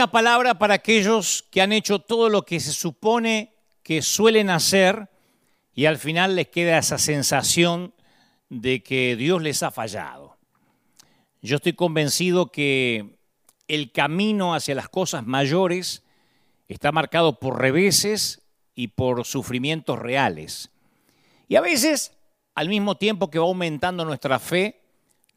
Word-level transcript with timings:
una 0.00 0.10
palabra 0.10 0.54
para 0.54 0.76
aquellos 0.76 1.44
que 1.50 1.60
han 1.60 1.72
hecho 1.72 1.98
todo 1.98 2.30
lo 2.30 2.46
que 2.46 2.58
se 2.58 2.72
supone 2.72 3.52
que 3.82 4.00
suelen 4.00 4.48
hacer 4.48 5.10
y 5.74 5.84
al 5.84 5.98
final 5.98 6.36
les 6.36 6.48
queda 6.48 6.78
esa 6.78 6.96
sensación 6.96 7.92
de 8.48 8.82
que 8.82 9.14
Dios 9.14 9.42
les 9.42 9.62
ha 9.62 9.70
fallado. 9.70 10.38
Yo 11.42 11.56
estoy 11.56 11.74
convencido 11.74 12.50
que 12.50 13.18
el 13.68 13.92
camino 13.92 14.54
hacia 14.54 14.74
las 14.74 14.88
cosas 14.88 15.26
mayores 15.26 16.02
está 16.66 16.92
marcado 16.92 17.38
por 17.38 17.60
reveses 17.60 18.40
y 18.74 18.88
por 18.88 19.26
sufrimientos 19.26 19.98
reales. 19.98 20.70
Y 21.46 21.56
a 21.56 21.60
veces, 21.60 22.16
al 22.54 22.70
mismo 22.70 22.94
tiempo 22.94 23.30
que 23.30 23.38
va 23.38 23.44
aumentando 23.44 24.06
nuestra 24.06 24.38
fe, 24.38 24.80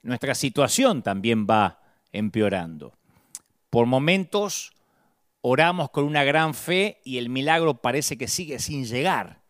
nuestra 0.03 0.33
situación 0.33 1.03
también 1.03 1.45
va 1.45 1.81
empeorando. 2.13 2.93
Por 3.73 3.87
momentos 3.87 4.71
oramos 5.41 5.89
con 5.89 6.03
una 6.03 6.23
gran 6.23 6.53
fe 6.53 7.01
y 7.03 7.17
el 7.17 7.29
milagro 7.29 7.81
parece 7.81 8.19
que 8.19 8.27
sigue 8.27 8.59
sin 8.59 8.85
llegar. 8.85 9.41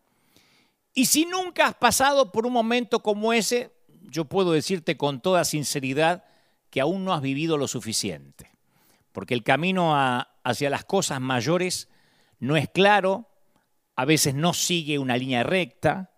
Y 0.94 1.08
si 1.08 1.26
nunca 1.26 1.66
has 1.66 1.76
pasado 1.76 2.32
por 2.32 2.46
un 2.46 2.54
momento 2.54 3.04
como 3.04 3.34
ese, 3.34 3.74
yo 4.04 4.24
puedo 4.24 4.54
decirte 4.54 4.96
con 4.96 5.20
toda 5.20 5.44
sinceridad 5.44 6.24
que 6.70 6.80
aún 6.80 7.04
no 7.04 7.14
has 7.14 7.22
vivido 7.22 7.58
lo 7.58 7.68
suficiente. 7.68 8.50
Porque 9.12 9.34
el 9.34 9.44
camino 9.44 9.94
hacia 10.46 10.70
las 10.70 10.86
cosas 10.86 11.20
mayores 11.20 11.90
no 12.40 12.56
es 12.56 12.70
claro, 12.70 13.28
a 13.98 14.06
veces 14.06 14.36
no 14.36 14.54
sigue 14.54 15.00
una 15.00 15.18
línea 15.18 15.44
recta, 15.44 16.12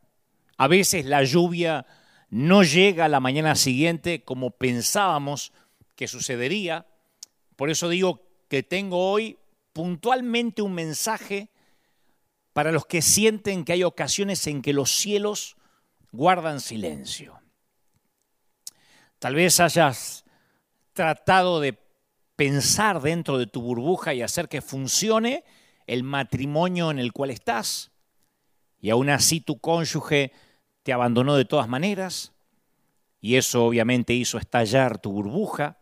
a 0.58 0.68
veces 0.68 1.06
la 1.06 1.24
lluvia 1.24 1.88
no 2.30 2.62
llega 2.62 3.06
a 3.06 3.10
la 3.10 3.20
mañana 3.20 3.56
siguiente 3.56 4.24
como 4.24 4.52
pensábamos 4.52 5.54
que 5.96 6.08
sucedería. 6.08 6.86
Por 7.56 7.70
eso 7.70 7.90
digo 7.90 8.22
que 8.48 8.64
tengo 8.64 9.12
hoy 9.12 9.38
puntualmente 9.74 10.62
un 10.62 10.74
mensaje 10.74 11.50
para 12.54 12.72
los 12.72 12.86
que 12.86 13.02
sienten 13.02 13.66
que 13.66 13.74
hay 13.74 13.84
ocasiones 13.84 14.48
en 14.48 14.62
que 14.62 14.74
los 14.74 14.92
cielos 14.92 15.58
guardan 16.12 16.62
silencio. 16.62 17.40
Tal 19.20 19.36
vez 19.36 19.60
hayas 19.60 20.24
tratado 20.94 21.60
de 21.60 21.78
pensar 22.36 23.02
dentro 23.02 23.38
de 23.38 23.48
tu 23.48 23.62
burbuja 23.62 24.14
y 24.14 24.22
hacer 24.22 24.48
que 24.48 24.62
funcione 24.62 25.44
el 25.88 26.04
matrimonio 26.04 26.92
en 26.92 27.00
el 27.00 27.12
cual 27.12 27.32
estás, 27.32 27.92
y 28.80 28.90
aún 28.90 29.10
así 29.10 29.42
tu 29.42 29.60
cónyuge 29.60 30.32
te 30.84 30.94
abandonó 30.94 31.36
de 31.36 31.46
todas 31.46 31.68
maneras, 31.68 32.34
y 33.20 33.36
eso 33.36 33.66
obviamente 33.66 34.14
hizo 34.14 34.38
estallar 34.38 35.00
tu 35.00 35.12
burbuja. 35.12 35.80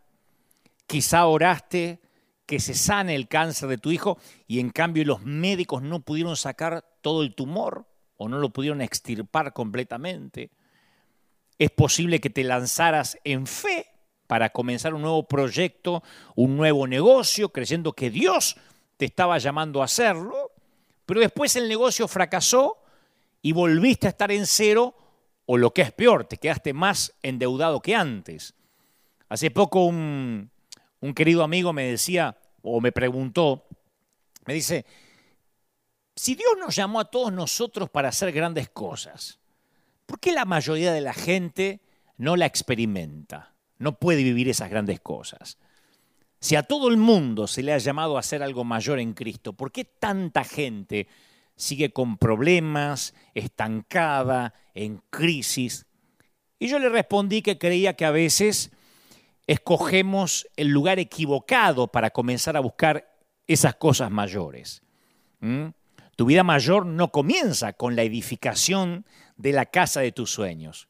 Quizá 0.86 1.26
oraste 1.26 2.00
que 2.46 2.60
se 2.60 2.74
sane 2.74 3.14
el 3.14 3.28
cáncer 3.28 3.68
de 3.68 3.78
tu 3.78 3.90
hijo 3.90 4.18
y 4.46 4.60
en 4.60 4.70
cambio 4.70 5.04
los 5.04 5.22
médicos 5.22 5.82
no 5.82 6.00
pudieron 6.00 6.36
sacar 6.36 6.84
todo 7.00 7.22
el 7.22 7.34
tumor 7.34 7.86
o 8.16 8.28
no 8.28 8.38
lo 8.38 8.50
pudieron 8.50 8.80
extirpar 8.80 9.52
completamente. 9.52 10.50
Es 11.58 11.70
posible 11.70 12.20
que 12.20 12.30
te 12.30 12.44
lanzaras 12.44 13.18
en 13.24 13.46
fe 13.46 13.86
para 14.26 14.50
comenzar 14.50 14.94
un 14.94 15.02
nuevo 15.02 15.26
proyecto, 15.26 16.02
un 16.34 16.56
nuevo 16.56 16.86
negocio, 16.86 17.50
creyendo 17.50 17.92
que 17.92 18.10
Dios 18.10 18.56
te 18.96 19.04
estaba 19.04 19.38
llamando 19.38 19.82
a 19.82 19.86
hacerlo, 19.86 20.52
pero 21.06 21.20
después 21.20 21.56
el 21.56 21.68
negocio 21.68 22.08
fracasó 22.08 22.78
y 23.42 23.52
volviste 23.52 24.06
a 24.06 24.10
estar 24.10 24.32
en 24.32 24.46
cero 24.46 24.94
o 25.46 25.58
lo 25.58 25.72
que 25.72 25.82
es 25.82 25.92
peor, 25.92 26.24
te 26.24 26.38
quedaste 26.38 26.72
más 26.72 27.14
endeudado 27.22 27.80
que 27.80 27.94
antes. 27.94 28.54
Hace 29.28 29.50
poco 29.50 29.84
un, 29.84 30.50
un 31.04 31.12
querido 31.12 31.44
amigo 31.44 31.74
me 31.74 31.84
decía, 31.84 32.38
o 32.62 32.80
me 32.80 32.90
preguntó, 32.90 33.66
me 34.46 34.54
dice, 34.54 34.86
si 36.16 36.34
Dios 36.34 36.52
nos 36.58 36.74
llamó 36.74 36.98
a 36.98 37.10
todos 37.10 37.30
nosotros 37.30 37.90
para 37.90 38.08
hacer 38.08 38.32
grandes 38.32 38.70
cosas, 38.70 39.38
¿por 40.06 40.18
qué 40.18 40.32
la 40.32 40.46
mayoría 40.46 40.94
de 40.94 41.02
la 41.02 41.12
gente 41.12 41.82
no 42.16 42.36
la 42.36 42.46
experimenta? 42.46 43.52
No 43.76 43.98
puede 43.98 44.22
vivir 44.22 44.48
esas 44.48 44.70
grandes 44.70 44.98
cosas. 45.00 45.58
Si 46.40 46.56
a 46.56 46.62
todo 46.62 46.88
el 46.88 46.96
mundo 46.96 47.46
se 47.48 47.62
le 47.62 47.74
ha 47.74 47.78
llamado 47.78 48.16
a 48.16 48.20
hacer 48.20 48.42
algo 48.42 48.64
mayor 48.64 48.98
en 48.98 49.12
Cristo, 49.12 49.52
¿por 49.52 49.72
qué 49.72 49.84
tanta 49.84 50.42
gente 50.42 51.06
sigue 51.54 51.92
con 51.92 52.16
problemas, 52.16 53.12
estancada, 53.34 54.54
en 54.72 55.02
crisis? 55.10 55.84
Y 56.58 56.68
yo 56.68 56.78
le 56.78 56.88
respondí 56.88 57.42
que 57.42 57.58
creía 57.58 57.94
que 57.94 58.06
a 58.06 58.10
veces 58.10 58.70
escogemos 59.46 60.46
el 60.56 60.68
lugar 60.68 60.98
equivocado 60.98 61.88
para 61.88 62.10
comenzar 62.10 62.56
a 62.56 62.60
buscar 62.60 63.08
esas 63.46 63.74
cosas 63.74 64.10
mayores. 64.10 64.82
¿Mm? 65.40 65.68
Tu 66.16 66.26
vida 66.26 66.44
mayor 66.44 66.86
no 66.86 67.10
comienza 67.10 67.72
con 67.72 67.96
la 67.96 68.02
edificación 68.02 69.04
de 69.36 69.52
la 69.52 69.66
casa 69.66 70.00
de 70.00 70.12
tus 70.12 70.30
sueños. 70.30 70.88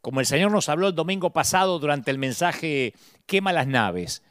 Como 0.00 0.20
el 0.20 0.26
Señor 0.26 0.52
nos 0.52 0.68
habló 0.68 0.88
el 0.88 0.94
domingo 0.94 1.32
pasado 1.32 1.78
durante 1.78 2.10
el 2.10 2.18
mensaje 2.18 2.94
Quema 3.26 3.52
las 3.52 3.66
naves. 3.66 4.22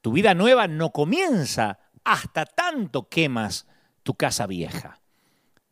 Tu 0.00 0.12
vida 0.12 0.34
nueva 0.34 0.68
no 0.68 0.90
comienza 0.90 1.78
hasta 2.04 2.44
tanto 2.46 3.08
quemas 3.08 3.66
tu 4.02 4.14
casa 4.14 4.46
vieja. 4.46 5.00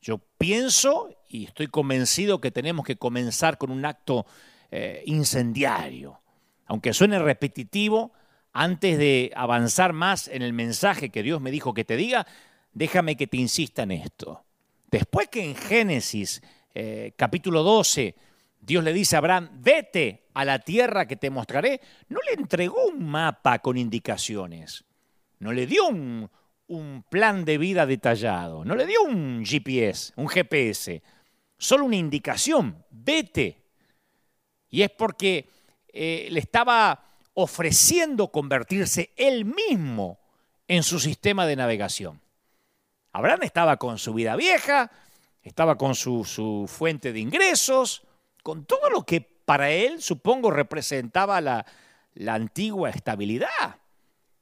Yo 0.01 0.19
pienso 0.39 1.11
y 1.29 1.45
estoy 1.45 1.69
convencido 1.69 2.41
que 2.41 2.51
tenemos 2.51 2.85
que 2.85 2.97
comenzar 2.97 3.59
con 3.59 3.71
un 3.71 3.85
acto 3.85 4.27
eh, 4.71 5.03
incendiario, 5.07 6.22
aunque 6.67 6.93
suene 6.93 7.19
repetitivo, 7.19 8.13
antes 8.53 8.99
de 8.99 9.33
avanzar 9.35 9.93
más 9.93 10.29
en 10.29 10.43
el 10.43 10.53
mensaje 10.53 11.11
que 11.11 11.23
Dios 11.23 11.41
me 11.41 11.51
dijo 11.51 11.75
que 11.75 11.85
te 11.85 11.97
diga, 11.97 12.27
déjame 12.73 13.17
que 13.17 13.27
te 13.27 13.39
insista 13.39 13.83
en 13.83 13.93
esto. 13.93 14.45
Después 14.91 15.29
que 15.29 15.43
en 15.43 15.57
Génesis 15.57 16.43
eh, 16.75 17.13
capítulo 17.17 17.63
12 17.63 18.15
Dios 18.63 18.85
le 18.85 18.93
dice 18.93 19.17
a 19.17 19.19
Abraham, 19.19 19.51
vete 19.55 20.29
a 20.35 20.45
la 20.45 20.61
tierra 20.61 21.07
que 21.07 21.17
te 21.17 21.31
mostraré, 21.31 21.81
no 22.09 22.21
le 22.25 22.41
entregó 22.41 22.87
un 22.87 23.05
mapa 23.05 23.59
con 23.59 23.77
indicaciones, 23.77 24.85
no 25.41 25.53
le 25.53 25.67
dio 25.67 25.89
un, 25.89 26.31
plan 27.11 27.45
de 27.45 27.59
vida 27.59 27.85
detallado, 27.85 28.65
no 28.65 28.75
le 28.75 28.87
dio 28.87 29.03
un 29.03 29.45
GPS, 29.45 30.13
un 30.17 30.29
GPS, 30.29 31.03
solo 31.59 31.85
una 31.85 31.97
indicación, 31.97 32.83
vete. 32.91 33.59
Y 34.71 34.81
es 34.81 34.91
porque 34.91 35.51
eh, 35.93 36.29
le 36.31 36.41
estaba 36.41 37.05
ofreciendo 37.35 38.29
convertirse 38.29 39.11
él 39.17 39.45
mismo 39.45 40.19
en 40.69 40.83
su 40.83 40.99
sistema 40.99 41.47
de 41.47 41.57
navegación. 41.57 42.21
Abraham 43.13 43.43
estaba 43.43 43.77
con 43.77 43.99
su 43.99 44.15
vida 44.15 44.37
vieja, 44.37 44.91
estaba 45.43 45.77
con 45.77 45.95
su, 45.95 46.25
su, 46.25 46.67
fuente 46.67 47.13
de 47.13 47.21
ingresos, 47.21 48.03
con 48.43 48.65
todo 48.65 48.89
lo 48.89 49.05
que 49.05 49.21
para 49.21 49.71
él, 49.71 50.01
supongo, 50.01 50.51
representaba 50.51 51.41
la, 51.41 51.67
la 52.15 52.35
antigua 52.35 52.91
estabilidad. 52.91 53.77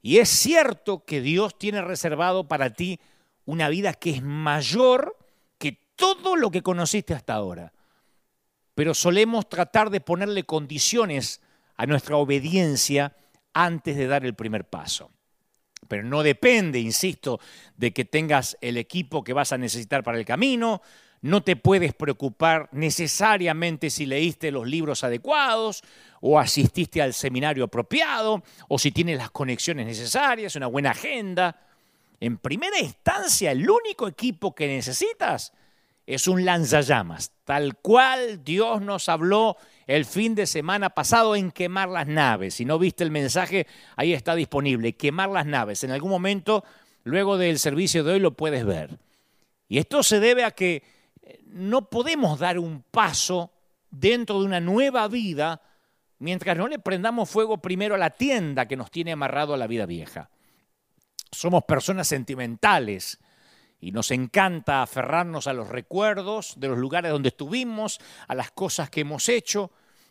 Y 0.02 0.18
es 0.18 0.28
cierto 0.28 1.04
que 1.04 1.20
Dios 1.20 1.58
tiene 1.58 1.82
reservado 1.82 2.46
para 2.46 2.70
ti 2.70 3.00
una 3.44 3.68
vida 3.68 3.92
que 3.94 4.10
es 4.10 4.22
mayor 4.22 5.16
que 5.58 5.72
todo 5.96 6.36
lo 6.36 6.50
que 6.50 6.62
conociste 6.62 7.12
hasta 7.12 7.34
ahora 7.34 7.72
pero 8.80 8.94
solemos 8.94 9.46
tratar 9.46 9.90
de 9.90 10.00
ponerle 10.00 10.44
condiciones 10.44 11.42
a 11.76 11.84
nuestra 11.84 12.16
obediencia 12.16 13.14
antes 13.52 13.94
de 13.94 14.06
dar 14.06 14.24
el 14.24 14.34
primer 14.34 14.64
paso. 14.64 15.10
Pero 15.86 16.02
no 16.02 16.22
depende, 16.22 16.78
insisto, 16.78 17.40
de 17.76 17.92
que 17.92 18.06
tengas 18.06 18.56
el 18.62 18.78
equipo 18.78 19.22
que 19.22 19.34
vas 19.34 19.52
a 19.52 19.58
necesitar 19.58 20.02
para 20.02 20.16
el 20.16 20.24
camino, 20.24 20.80
no 21.20 21.42
te 21.42 21.56
puedes 21.56 21.92
preocupar 21.92 22.70
necesariamente 22.72 23.90
si 23.90 24.06
leíste 24.06 24.50
los 24.50 24.66
libros 24.66 25.04
adecuados 25.04 25.82
o 26.22 26.38
asististe 26.38 27.02
al 27.02 27.12
seminario 27.12 27.64
apropiado 27.64 28.42
o 28.68 28.78
si 28.78 28.92
tienes 28.92 29.18
las 29.18 29.30
conexiones 29.30 29.84
necesarias, 29.84 30.56
una 30.56 30.68
buena 30.68 30.92
agenda. 30.92 31.66
En 32.18 32.38
primera 32.38 32.80
instancia, 32.80 33.52
el 33.52 33.68
único 33.68 34.08
equipo 34.08 34.54
que 34.54 34.68
necesitas 34.68 35.52
es 36.14 36.26
un 36.26 36.44
lanzallamas, 36.44 37.32
tal 37.44 37.76
cual 37.76 38.42
Dios 38.42 38.82
nos 38.82 39.08
habló 39.08 39.56
el 39.86 40.04
fin 40.04 40.34
de 40.34 40.46
semana 40.46 40.90
pasado 40.90 41.36
en 41.36 41.52
quemar 41.52 41.88
las 41.88 42.08
naves. 42.08 42.54
Si 42.54 42.64
no 42.64 42.78
viste 42.78 43.04
el 43.04 43.10
mensaje, 43.10 43.66
ahí 43.96 44.12
está 44.12 44.34
disponible, 44.34 44.96
quemar 44.96 45.30
las 45.30 45.46
naves. 45.46 45.84
En 45.84 45.92
algún 45.92 46.10
momento, 46.10 46.64
luego 47.04 47.38
del 47.38 47.58
servicio 47.60 48.02
de 48.02 48.14
hoy, 48.14 48.18
lo 48.18 48.36
puedes 48.36 48.64
ver. 48.64 48.98
Y 49.68 49.78
esto 49.78 50.02
se 50.02 50.18
debe 50.18 50.44
a 50.44 50.50
que 50.50 50.82
eh, 51.22 51.40
no 51.46 51.88
podemos 51.88 52.40
dar 52.40 52.58
un 52.58 52.82
paso 52.90 53.52
dentro 53.90 54.40
de 54.40 54.46
una 54.46 54.60
nueva 54.60 55.06
vida 55.06 55.62
mientras 56.18 56.56
no 56.56 56.66
le 56.66 56.80
prendamos 56.80 57.30
fuego 57.30 57.58
primero 57.58 57.94
a 57.94 57.98
la 57.98 58.10
tienda 58.10 58.66
que 58.66 58.76
nos 58.76 58.90
tiene 58.90 59.12
amarrado 59.12 59.54
a 59.54 59.56
la 59.56 59.68
vida 59.68 59.86
vieja. 59.86 60.30
Somos 61.30 61.64
personas 61.64 62.08
sentimentales 62.08 63.20
y 63.80 63.92
nos 63.92 64.10
encanta 64.10 64.82
aferrarnos 64.82 65.46
a 65.46 65.52
los 65.52 65.68
recuerdos 65.68 66.54
de 66.58 66.68
los 66.68 66.78
lugares 66.78 67.10
donde 67.10 67.30
estuvimos, 67.30 67.98
a 68.28 68.34
las 68.34 68.50
cosas 68.50 68.90
que 68.90 69.00
hemos 69.00 69.28
hecho, 69.28 69.70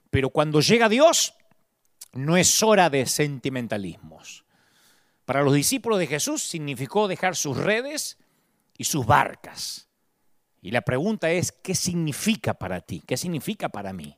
pero 0.10 0.32
cuando 0.32 0.60
llega 0.60 0.90
Dios 0.90 1.36
no 2.14 2.36
es 2.36 2.64
hora 2.64 2.90
de 2.90 3.06
sentimentalismos. 3.06 4.46
Para 5.26 5.44
los 5.44 5.54
discípulos 5.54 6.00
de 6.00 6.08
Jesús 6.08 6.42
significó 6.42 7.08
dejar 7.08 7.36
sus 7.36 7.56
redes 7.56 8.18
y 8.78 8.86
sus 8.86 9.06
barcas. 9.06 9.88
Y 10.62 10.72
la 10.72 10.82
pregunta 10.82 11.30
es, 11.30 11.52
¿qué 11.52 11.76
significa 11.76 12.56
para 12.56 12.82
ti? 12.82 13.04
¿Qué 13.06 13.16
significa 13.16 13.70
para 13.70 13.94
mí? 13.94 14.18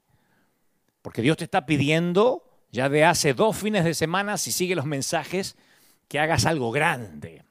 Porque 1.02 1.22
Dios 1.22 1.38
te 1.38 1.44
está 1.44 1.66
pidiendo 1.66 2.44
ya 2.72 2.88
de 2.88 3.04
hace 3.04 3.34
dos 3.34 3.58
fines 3.58 3.84
de 3.84 3.94
semana, 3.94 4.38
si 4.38 4.52
sigue 4.52 4.76
los 4.76 4.86
mensajes, 4.86 5.58
que 6.08 6.20
hagas 6.20 6.46
algo 6.46 6.72
grande, 6.72 7.44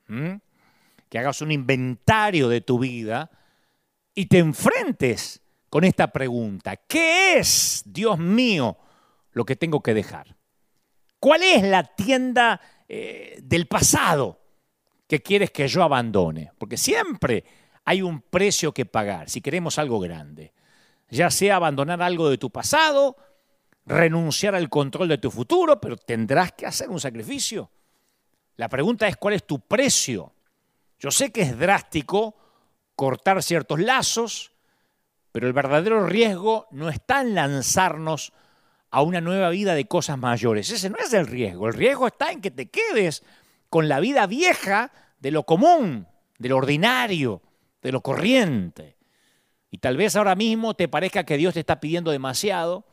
que 1.11 1.19
hagas 1.19 1.43
un 1.43 1.51
inventario 1.51 2.49
de 2.49 2.63
tu 2.63 2.79
vida 2.79 3.31
y 4.15 4.27
te 4.27 4.39
enfrentes 4.39 5.43
con 5.69 5.85
esta 5.85 6.07
pregunta. 6.13 6.77
¿Qué 6.77 7.39
es, 7.39 7.83
Dios 7.85 8.19
mío, 8.19 8.79
lo 9.33 9.45
que 9.45 9.57
tengo 9.57 9.83
que 9.83 9.93
dejar? 9.93 10.37
¿Cuál 11.19 11.43
es 11.43 11.65
la 11.65 11.85
tienda 11.85 12.61
eh, 12.89 13.41
del 13.43 13.67
pasado 13.67 14.41
que 15.07 15.21
quieres 15.21 15.51
que 15.51 15.67
yo 15.67 15.83
abandone? 15.83 16.53
Porque 16.57 16.77
siempre 16.77 17.45
hay 17.85 18.03
un 18.03 18.23
precio 18.23 18.73
que 18.73 18.87
pagar 18.87 19.29
si 19.29 19.41
queremos 19.41 19.79
algo 19.79 19.99
grande. 19.99 20.55
Ya 21.09 21.29
sea 21.31 21.57
abandonar 21.57 22.01
algo 22.03 22.31
de 22.31 22.39
tu 22.39 22.51
pasado, 22.51 23.17
renunciar 23.85 24.55
al 24.55 24.69
control 24.69 25.09
de 25.09 25.19
tu 25.19 25.33
futuro, 25.33 25.81
pero 25.81 25.97
tendrás 25.97 26.53
que 26.53 26.67
hacer 26.67 26.89
un 26.89 27.01
sacrificio. 27.01 27.69
La 28.57 28.69
pregunta 28.69 29.09
es 29.09 29.17
cuál 29.17 29.35
es 29.35 29.45
tu 29.45 29.59
precio. 29.59 30.33
Yo 31.01 31.11
sé 31.11 31.33
que 31.33 31.41
es 31.41 31.59
drástico 31.59 32.37
cortar 32.95 33.43
ciertos 33.43 33.81
lazos, 33.81 34.53
pero 35.33 35.47
el 35.47 35.55
verdadero 35.55 36.07
riesgo 36.07 36.69
no 36.71 36.91
está 36.91 37.23
en 37.23 37.35
lanzarnos 37.35 38.35
a 38.91 39.01
una 39.01 39.23
nueva 39.23 39.49
vida 39.49 39.75
de 39.75 39.87
cosas 39.87 40.19
mayores. 40.19 40.71
Ese 40.71 40.91
no 40.91 40.99
es 40.99 41.13
el 41.15 41.27
riesgo. 41.27 41.69
El 41.69 41.75
riesgo 41.75 42.07
está 42.07 42.31
en 42.31 42.43
que 42.43 42.51
te 42.51 42.69
quedes 42.69 43.23
con 43.71 43.89
la 43.89 43.99
vida 43.99 44.27
vieja 44.27 44.93
de 45.21 45.31
lo 45.31 45.45
común, 45.45 46.07
de 46.39 46.49
lo 46.51 46.59
ordinario, 46.59 47.41
de 47.81 47.93
lo 47.93 48.03
corriente. 48.03 48.99
Y 49.71 49.79
tal 49.79 49.97
vez 49.97 50.17
ahora 50.17 50.35
mismo 50.35 50.75
te 50.75 50.89
parezca 50.89 51.25
que 51.25 51.39
Dios 51.39 51.55
te 51.55 51.61
está 51.61 51.81
pidiendo 51.81 52.11
demasiado. 52.11 52.85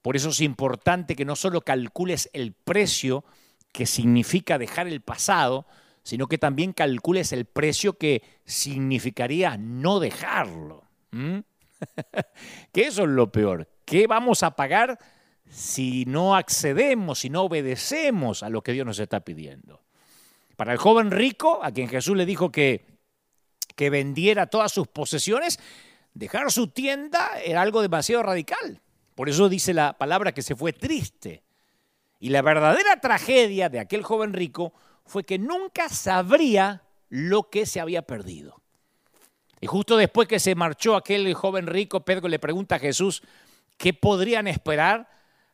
Por 0.00 0.16
eso 0.16 0.30
es 0.30 0.40
importante 0.40 1.16
que 1.16 1.26
no 1.26 1.36
solo 1.36 1.60
calcules 1.60 2.30
el 2.32 2.54
precio 2.54 3.24
que 3.72 3.84
significa 3.84 4.56
dejar 4.56 4.86
el 4.86 5.02
pasado, 5.02 5.66
sino 6.08 6.26
que 6.26 6.38
también 6.38 6.72
calcules 6.72 7.32
el 7.32 7.44
precio 7.44 7.98
que 7.98 8.22
significaría 8.46 9.58
no 9.58 10.00
dejarlo. 10.00 10.88
que 12.72 12.80
eso 12.80 13.02
es 13.02 13.08
lo 13.10 13.30
peor. 13.30 13.68
¿Qué 13.84 14.06
vamos 14.06 14.42
a 14.42 14.56
pagar 14.56 14.98
si 15.50 16.06
no 16.06 16.34
accedemos, 16.34 17.18
si 17.18 17.28
no 17.28 17.42
obedecemos 17.42 18.42
a 18.42 18.48
lo 18.48 18.62
que 18.62 18.72
Dios 18.72 18.86
nos 18.86 18.98
está 18.98 19.20
pidiendo? 19.20 19.82
Para 20.56 20.72
el 20.72 20.78
joven 20.78 21.10
rico, 21.10 21.60
a 21.62 21.72
quien 21.72 21.88
Jesús 21.90 22.16
le 22.16 22.24
dijo 22.24 22.50
que, 22.50 22.86
que 23.76 23.90
vendiera 23.90 24.46
todas 24.46 24.72
sus 24.72 24.88
posesiones, 24.88 25.60
dejar 26.14 26.50
su 26.50 26.68
tienda 26.68 27.38
era 27.44 27.60
algo 27.60 27.82
demasiado 27.82 28.22
radical. 28.22 28.80
Por 29.14 29.28
eso 29.28 29.50
dice 29.50 29.74
la 29.74 29.98
palabra 29.98 30.32
que 30.32 30.40
se 30.40 30.56
fue 30.56 30.72
triste. 30.72 31.44
Y 32.18 32.30
la 32.30 32.40
verdadera 32.40 32.98
tragedia 32.98 33.68
de 33.68 33.78
aquel 33.78 34.02
joven 34.02 34.32
rico 34.32 34.72
fue 35.08 35.24
que 35.24 35.38
nunca 35.38 35.88
sabría 35.88 36.82
lo 37.08 37.50
que 37.50 37.66
se 37.66 37.80
había 37.80 38.02
perdido. 38.02 38.62
Y 39.60 39.66
justo 39.66 39.96
después 39.96 40.28
que 40.28 40.38
se 40.38 40.54
marchó 40.54 40.94
aquel 40.94 41.32
joven 41.34 41.66
rico, 41.66 42.04
Pedro 42.04 42.28
le 42.28 42.38
pregunta 42.38 42.76
a 42.76 42.78
Jesús 42.78 43.22
qué 43.76 43.92
podrían 43.92 44.46
esperar 44.46 45.08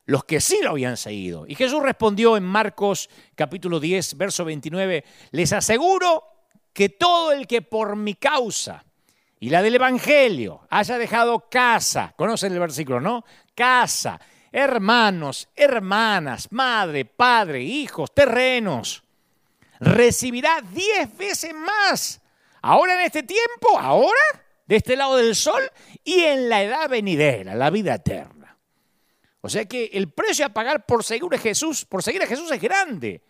los 0.05 0.23
que 0.25 0.39
sí 0.39 0.59
lo 0.61 0.71
habían 0.71 0.97
seguido. 0.97 1.45
Y 1.47 1.55
Jesús 1.55 1.81
respondió 1.81 2.37
en 2.37 2.43
Marcos 2.43 3.09
capítulo 3.33 3.79
10, 3.79 4.17
verso 4.17 4.45
29, 4.45 5.03
les 5.31 5.53
aseguro 5.53 6.23
que 6.73 6.89
todo 6.89 7.31
el 7.31 7.47
que 7.47 7.61
por 7.61 7.95
mi 7.95 8.13
causa 8.15 8.83
y 9.39 9.49
la 9.49 9.61
del 9.61 9.75
Evangelio 9.75 10.67
haya 10.69 10.97
dejado 10.97 11.49
casa, 11.49 12.13
conocen 12.17 12.53
el 12.53 12.59
versículo, 12.59 13.01
¿no? 13.01 13.25
Casa, 13.55 14.19
hermanos, 14.51 15.47
hermanas, 15.55 16.51
madre, 16.51 17.05
padre, 17.05 17.61
hijos, 17.61 18.13
terrenos, 18.13 19.04
recibirá 19.85 20.61
diez 20.61 21.15
veces 21.15 21.53
más 21.53 22.21
ahora 22.61 22.95
en 22.95 23.01
este 23.01 23.21
tiempo, 23.23 23.77
ahora, 23.79 24.19
de 24.65 24.75
este 24.75 24.95
lado 24.95 25.17
del 25.17 25.35
sol, 25.35 25.61
y 26.03 26.21
en 26.21 26.49
la 26.49 26.63
edad 26.63 26.89
venidera, 26.89 27.53
la 27.53 27.69
vida 27.69 27.93
eterna. 27.93 28.57
O 29.41 29.49
sea 29.49 29.65
que 29.65 29.91
el 29.93 30.11
precio 30.11 30.47
a 30.47 30.49
pagar 30.49 30.87
por 30.87 31.03
seguir 31.03 31.29
a 31.33 31.37
Jesús, 31.37 31.85
por 31.85 32.01
seguir 32.01 32.23
a 32.23 32.27
Jesús 32.27 32.51
es 32.51 32.59
grande, 32.59 33.23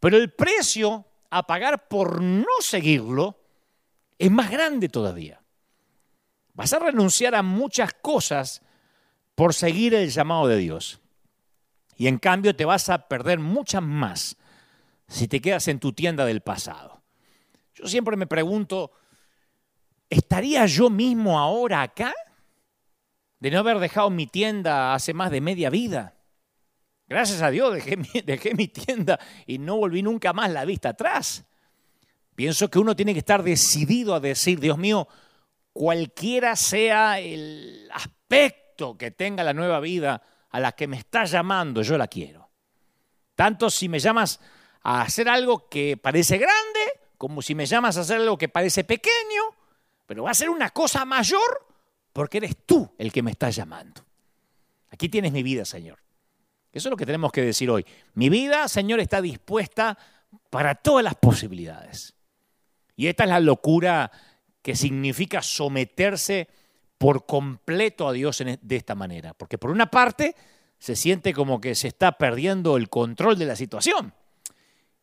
pero 0.00 0.16
el 0.16 0.32
precio 0.32 1.06
a 1.28 1.46
pagar 1.46 1.86
por 1.88 2.22
no 2.22 2.46
seguirlo 2.60 3.38
es 4.18 4.30
más 4.30 4.50
grande 4.50 4.88
todavía. 4.88 5.42
Vas 6.54 6.72
a 6.72 6.78
renunciar 6.78 7.34
a 7.34 7.42
muchas 7.42 7.92
cosas 7.92 8.62
por 9.34 9.52
seguir 9.52 9.94
el 9.94 10.08
llamado 10.08 10.46
de 10.46 10.56
Dios. 10.56 11.00
Y 11.96 12.06
en 12.06 12.18
cambio 12.18 12.56
te 12.56 12.64
vas 12.64 12.88
a 12.88 13.08
perder 13.08 13.38
muchas 13.38 13.82
más 13.82 14.36
si 15.08 15.28
te 15.28 15.40
quedas 15.40 15.68
en 15.68 15.80
tu 15.80 15.92
tienda 15.92 16.24
del 16.24 16.40
pasado. 16.40 17.02
Yo 17.74 17.86
siempre 17.86 18.16
me 18.16 18.26
pregunto, 18.26 18.92
¿estaría 20.08 20.64
yo 20.66 20.90
mismo 20.90 21.38
ahora 21.38 21.82
acá? 21.82 22.14
De 23.38 23.50
no 23.50 23.58
haber 23.58 23.78
dejado 23.78 24.10
mi 24.10 24.26
tienda 24.26 24.94
hace 24.94 25.12
más 25.12 25.30
de 25.30 25.40
media 25.40 25.70
vida. 25.70 26.14
Gracias 27.06 27.42
a 27.42 27.50
Dios 27.50 27.74
dejé 28.24 28.54
mi, 28.54 28.68
tienda 28.68 29.18
y 29.46 29.58
no 29.58 29.76
volví 29.76 30.02
nunca 30.02 30.32
más 30.32 30.50
la 30.50 30.64
vista 30.64 30.90
atrás. 30.90 31.44
Pienso 32.34 32.68
que 32.68 32.78
uno 32.78 32.96
tiene 32.96 33.12
que 33.12 33.20
estar 33.20 33.42
decidido 33.42 34.14
a 34.14 34.20
decir, 34.20 34.58
Dios 34.58 34.78
mío, 34.78 35.06
cualquiera 35.72 36.56
sea 36.56 37.20
el 37.20 37.88
aspecto 37.92 38.96
que 38.96 39.10
tenga 39.10 39.44
la 39.44 39.52
nueva 39.52 39.78
vida 39.80 40.22
a 40.50 40.60
la 40.60 40.72
que 40.72 40.88
me 40.88 40.96
estás 40.96 41.30
llamando, 41.30 41.82
yo 41.82 41.96
la 41.98 42.08
quiero. 42.08 42.50
Tanto 43.34 43.70
si 43.70 43.88
me 43.88 43.98
llamas 43.98 44.40
a 44.84 45.02
hacer 45.02 45.28
algo 45.28 45.68
que 45.68 45.96
parece 45.96 46.38
grande 46.38 46.80
como 47.18 47.42
si 47.42 47.54
me 47.54 47.66
llamas 47.66 47.96
a 47.96 48.02
hacer 48.02 48.20
algo 48.20 48.36
que 48.36 48.48
parece 48.48 48.84
pequeño, 48.84 49.42
pero 50.06 50.24
va 50.24 50.30
a 50.30 50.34
ser 50.34 50.50
una 50.50 50.70
cosa 50.70 51.04
mayor 51.04 51.66
porque 52.12 52.38
eres 52.38 52.56
tú 52.66 52.92
el 52.98 53.12
que 53.12 53.22
me 53.22 53.30
estás 53.30 53.56
llamando. 53.56 54.04
Aquí 54.90 55.08
tienes 55.08 55.32
mi 55.32 55.42
vida, 55.42 55.64
Señor. 55.64 55.98
Eso 56.70 56.88
es 56.88 56.90
lo 56.90 56.96
que 56.96 57.06
tenemos 57.06 57.32
que 57.32 57.42
decir 57.42 57.70
hoy. 57.70 57.86
Mi 58.14 58.28
vida, 58.28 58.68
Señor, 58.68 59.00
está 59.00 59.22
dispuesta 59.22 59.96
para 60.50 60.74
todas 60.74 61.02
las 61.02 61.14
posibilidades. 61.14 62.14
Y 62.96 63.06
esta 63.06 63.24
es 63.24 63.30
la 63.30 63.40
locura 63.40 64.10
que 64.60 64.76
significa 64.76 65.40
someterse 65.40 66.48
por 66.98 67.26
completo 67.26 68.06
a 68.08 68.12
Dios 68.12 68.40
e, 68.40 68.58
de 68.60 68.76
esta 68.76 68.94
manera. 68.94 69.34
Porque 69.34 69.58
por 69.58 69.70
una 69.70 69.90
parte 69.90 70.36
se 70.78 70.94
siente 70.94 71.32
como 71.32 71.60
que 71.60 71.74
se 71.74 71.88
está 71.88 72.12
perdiendo 72.12 72.76
el 72.76 72.88
control 72.88 73.38
de 73.38 73.46
la 73.46 73.56
situación. 73.56 74.12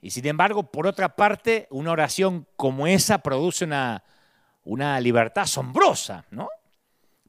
Y 0.02 0.10
sin 0.10 0.26
embargo, 0.26 0.64
por 0.64 0.88
otra 0.88 1.16
parte, 1.16 1.68
una 1.70 1.92
oración 1.92 2.48
como 2.56 2.88
esa 2.88 3.20
produce 3.20 3.66
una, 3.66 4.04
una 4.64 5.00
libertad 5.00 5.44
asombrosa, 5.44 6.26
¿no? 6.32 6.50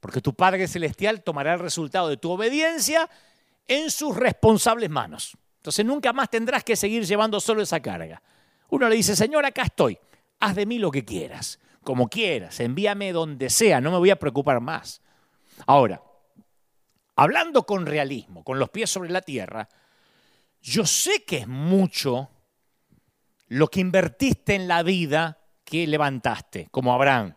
Porque 0.00 0.20
tu 0.20 0.34
Padre 0.34 0.66
Celestial 0.66 1.22
tomará 1.22 1.52
el 1.52 1.60
resultado 1.60 2.08
de 2.08 2.16
tu 2.16 2.30
obediencia 2.30 3.08
en 3.68 3.90
sus 3.90 4.16
responsables 4.16 4.90
manos. 4.90 5.36
Entonces 5.58 5.84
nunca 5.84 6.12
más 6.12 6.30
tendrás 6.30 6.64
que 6.64 6.74
seguir 6.74 7.04
llevando 7.04 7.38
solo 7.40 7.62
esa 7.62 7.80
carga. 7.80 8.20
Uno 8.70 8.88
le 8.88 8.96
dice, 8.96 9.14
Señor, 9.14 9.44
acá 9.44 9.62
estoy, 9.62 9.98
haz 10.40 10.56
de 10.56 10.66
mí 10.66 10.78
lo 10.78 10.90
que 10.90 11.04
quieras, 11.04 11.60
como 11.84 12.08
quieras, 12.08 12.58
envíame 12.58 13.12
donde 13.12 13.50
sea, 13.50 13.80
no 13.80 13.90
me 13.90 13.98
voy 13.98 14.10
a 14.10 14.18
preocupar 14.18 14.60
más. 14.60 15.02
Ahora, 15.66 16.02
hablando 17.14 17.64
con 17.64 17.86
realismo, 17.86 18.42
con 18.42 18.58
los 18.58 18.70
pies 18.70 18.90
sobre 18.90 19.10
la 19.10 19.20
tierra, 19.20 19.68
yo 20.62 20.86
sé 20.86 21.24
que 21.24 21.38
es 21.38 21.48
mucho 21.48 22.30
lo 23.52 23.68
que 23.68 23.80
invertiste 23.80 24.54
en 24.54 24.66
la 24.66 24.82
vida 24.82 25.38
que 25.62 25.86
levantaste, 25.86 26.68
como 26.70 26.94
Abraham. 26.94 27.34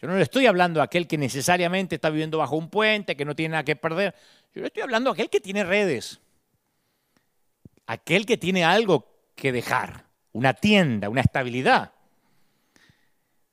Yo 0.00 0.08
no 0.08 0.16
le 0.16 0.22
estoy 0.22 0.46
hablando 0.46 0.80
a 0.80 0.84
aquel 0.84 1.06
que 1.06 1.18
necesariamente 1.18 1.96
está 1.96 2.08
viviendo 2.08 2.38
bajo 2.38 2.56
un 2.56 2.70
puente, 2.70 3.16
que 3.16 3.26
no 3.26 3.36
tiene 3.36 3.52
nada 3.52 3.64
que 3.64 3.76
perder. 3.76 4.14
Yo 4.54 4.62
le 4.62 4.68
estoy 4.68 4.82
hablando 4.82 5.10
a 5.10 5.12
aquel 5.12 5.28
que 5.28 5.40
tiene 5.40 5.62
redes. 5.62 6.20
Aquel 7.86 8.24
que 8.24 8.38
tiene 8.38 8.64
algo 8.64 9.06
que 9.34 9.52
dejar, 9.52 10.06
una 10.32 10.54
tienda, 10.54 11.10
una 11.10 11.20
estabilidad. 11.20 11.92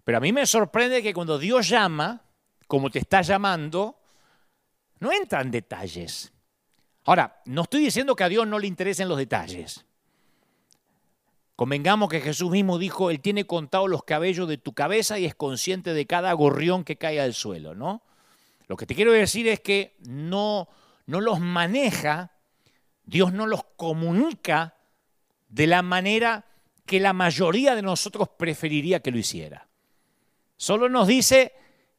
Pero 0.05 0.19
a 0.19 0.21
mí 0.21 0.31
me 0.31 0.45
sorprende 0.45 1.03
que 1.03 1.13
cuando 1.13 1.37
Dios 1.37 1.67
llama, 1.67 2.21
como 2.65 2.89
te 2.89 2.99
está 2.99 3.21
llamando, 3.21 3.99
no 4.99 5.11
entran 5.11 5.51
detalles. 5.51 6.31
Ahora, 7.03 7.41
no 7.43 7.63
estoy 7.63 7.81
diciendo 7.81 8.15
que 8.15 8.23
a 8.23 8.29
Dios 8.29 8.47
no 8.47 8.57
le 8.57 8.67
interesen 8.67 9.09
los 9.09 9.17
detalles. 9.17 9.85
Convengamos 11.55 12.09
que 12.09 12.21
Jesús 12.21 12.49
mismo 12.49 12.79
dijo, 12.79 13.11
Él 13.11 13.19
tiene 13.19 13.45
contado 13.45 13.87
los 13.87 14.03
cabellos 14.03 14.47
de 14.47 14.57
tu 14.57 14.73
cabeza 14.73 15.19
y 15.19 15.25
es 15.25 15.35
consciente 15.35 15.93
de 15.93 16.07
cada 16.07 16.33
gorrión 16.33 16.83
que 16.83 16.97
cae 16.97 17.21
al 17.21 17.33
suelo, 17.33 17.75
¿no? 17.75 18.01
Lo 18.67 18.75
que 18.75 18.85
te 18.85 18.95
quiero 18.95 19.11
decir 19.11 19.47
es 19.47 19.59
que 19.59 19.95
no, 19.99 20.67
no 21.05 21.21
los 21.21 21.39
maneja, 21.39 22.31
Dios 23.03 23.33
no 23.33 23.45
los 23.45 23.63
comunica 23.75 24.77
de 25.49 25.67
la 25.67 25.83
manera 25.83 26.45
que 26.85 26.99
la 26.99 27.13
mayoría 27.13 27.75
de 27.75 27.83
nosotros 27.83 28.29
preferiría 28.29 29.01
que 29.01 29.11
lo 29.11 29.19
hiciera. 29.19 29.67
Solo 30.57 30.89
nos 30.89 31.07
dice 31.07 31.53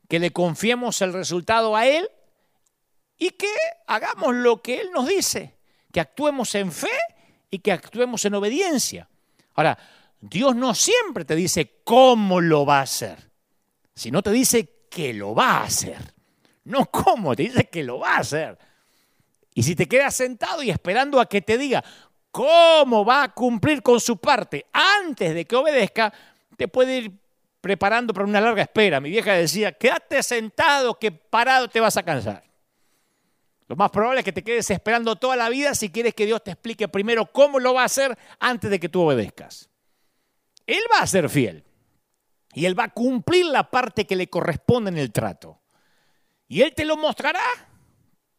que 0.09 0.19
le 0.19 0.33
confiemos 0.33 1.01
el 1.01 1.13
resultado 1.13 1.77
a 1.77 1.87
Él 1.87 2.09
y 3.19 3.31
que 3.31 3.53
hagamos 3.87 4.35
lo 4.35 4.63
que 4.63 4.81
Él 4.81 4.91
nos 4.93 5.07
dice, 5.07 5.57
que 5.93 6.01
actuemos 6.01 6.55
en 6.57 6.73
fe 6.73 6.91
y 7.51 7.61
que 7.61 7.71
actuemos 7.71 8.25
en 8.25 8.35
obediencia. 8.35 9.09
Ahora, 9.55 9.79
Dios 10.21 10.57
no 10.57 10.75
siempre 10.75 11.25
te 11.25 11.37
dice 11.37 11.81
cómo 11.85 12.41
lo 12.41 12.65
va 12.65 12.79
a 12.79 12.83
hacer, 12.83 13.31
sino 13.95 14.23
te 14.23 14.31
dice 14.31 14.87
que 14.91 15.13
lo 15.13 15.35
va 15.35 15.59
a 15.59 15.65
hacer. 15.65 16.15
No 16.65 16.87
cómo, 16.87 17.37
te 17.37 17.45
dice 17.45 17.69
que 17.69 17.83
lo 17.83 17.99
va 17.99 18.17
a 18.17 18.21
hacer. 18.21 18.59
Y 19.55 19.63
si 19.63 19.77
te 19.77 19.87
quedas 19.87 20.15
sentado 20.15 20.63
y 20.63 20.71
esperando 20.71 21.21
a 21.21 21.27
que 21.27 21.43
te 21.43 21.59
diga 21.59 21.85
cómo 22.31 23.05
va 23.05 23.25
a 23.25 23.29
cumplir 23.33 23.83
con 23.83 24.01
su 24.01 24.17
parte 24.17 24.67
antes 24.73 25.35
de 25.35 25.45
que 25.45 25.57
obedezca, 25.57 26.13
te 26.57 26.67
puede 26.69 26.99
ir 26.99 27.13
preparando 27.61 28.13
para 28.13 28.27
una 28.27 28.41
larga 28.41 28.63
espera. 28.63 29.01
Mi 29.01 29.11
vieja 29.11 29.35
decía, 29.35 29.73
quédate 29.73 30.23
sentado 30.23 30.99
que 30.99 31.13
parado 31.13 31.69
te 31.69 31.81
vas 31.81 31.97
a 31.97 32.03
cansar. 32.03 32.43
Lo 33.67 33.77
más 33.77 33.91
probable 33.91 34.21
es 34.21 34.25
que 34.25 34.33
te 34.33 34.45
quedes 34.45 34.71
esperando 34.71 35.17
toda 35.17 35.37
la 35.37 35.49
vida 35.49 35.75
si 35.75 35.91
quieres 35.91 36.15
que 36.15 36.27
Dios 36.27 36.45
te 36.45 36.51
explique 36.51 36.89
primero 36.89 37.27
cómo 37.27 37.59
lo 37.59 37.75
va 37.75 37.83
a 37.83 37.87
hacer 37.87 38.17
antes 38.39 38.71
de 38.71 38.79
que 38.79 38.89
tú 38.89 39.03
obedezcas. 39.03 39.71
Él 40.67 40.83
va 40.93 41.01
a 41.01 41.07
ser 41.07 41.29
fiel 41.29 41.65
y 42.55 42.67
Él 42.67 42.79
va 42.79 42.85
a 42.85 42.91
cumplir 42.91 43.47
la 43.47 43.71
parte 43.71 44.07
que 44.07 44.17
le 44.17 44.29
corresponde 44.29 44.91
en 44.91 44.99
el 44.99 45.13
trato. 45.13 45.61
Y 46.47 46.63
Él 46.63 46.75
te 46.75 46.85
lo 46.85 46.97
mostrará, 46.97 47.43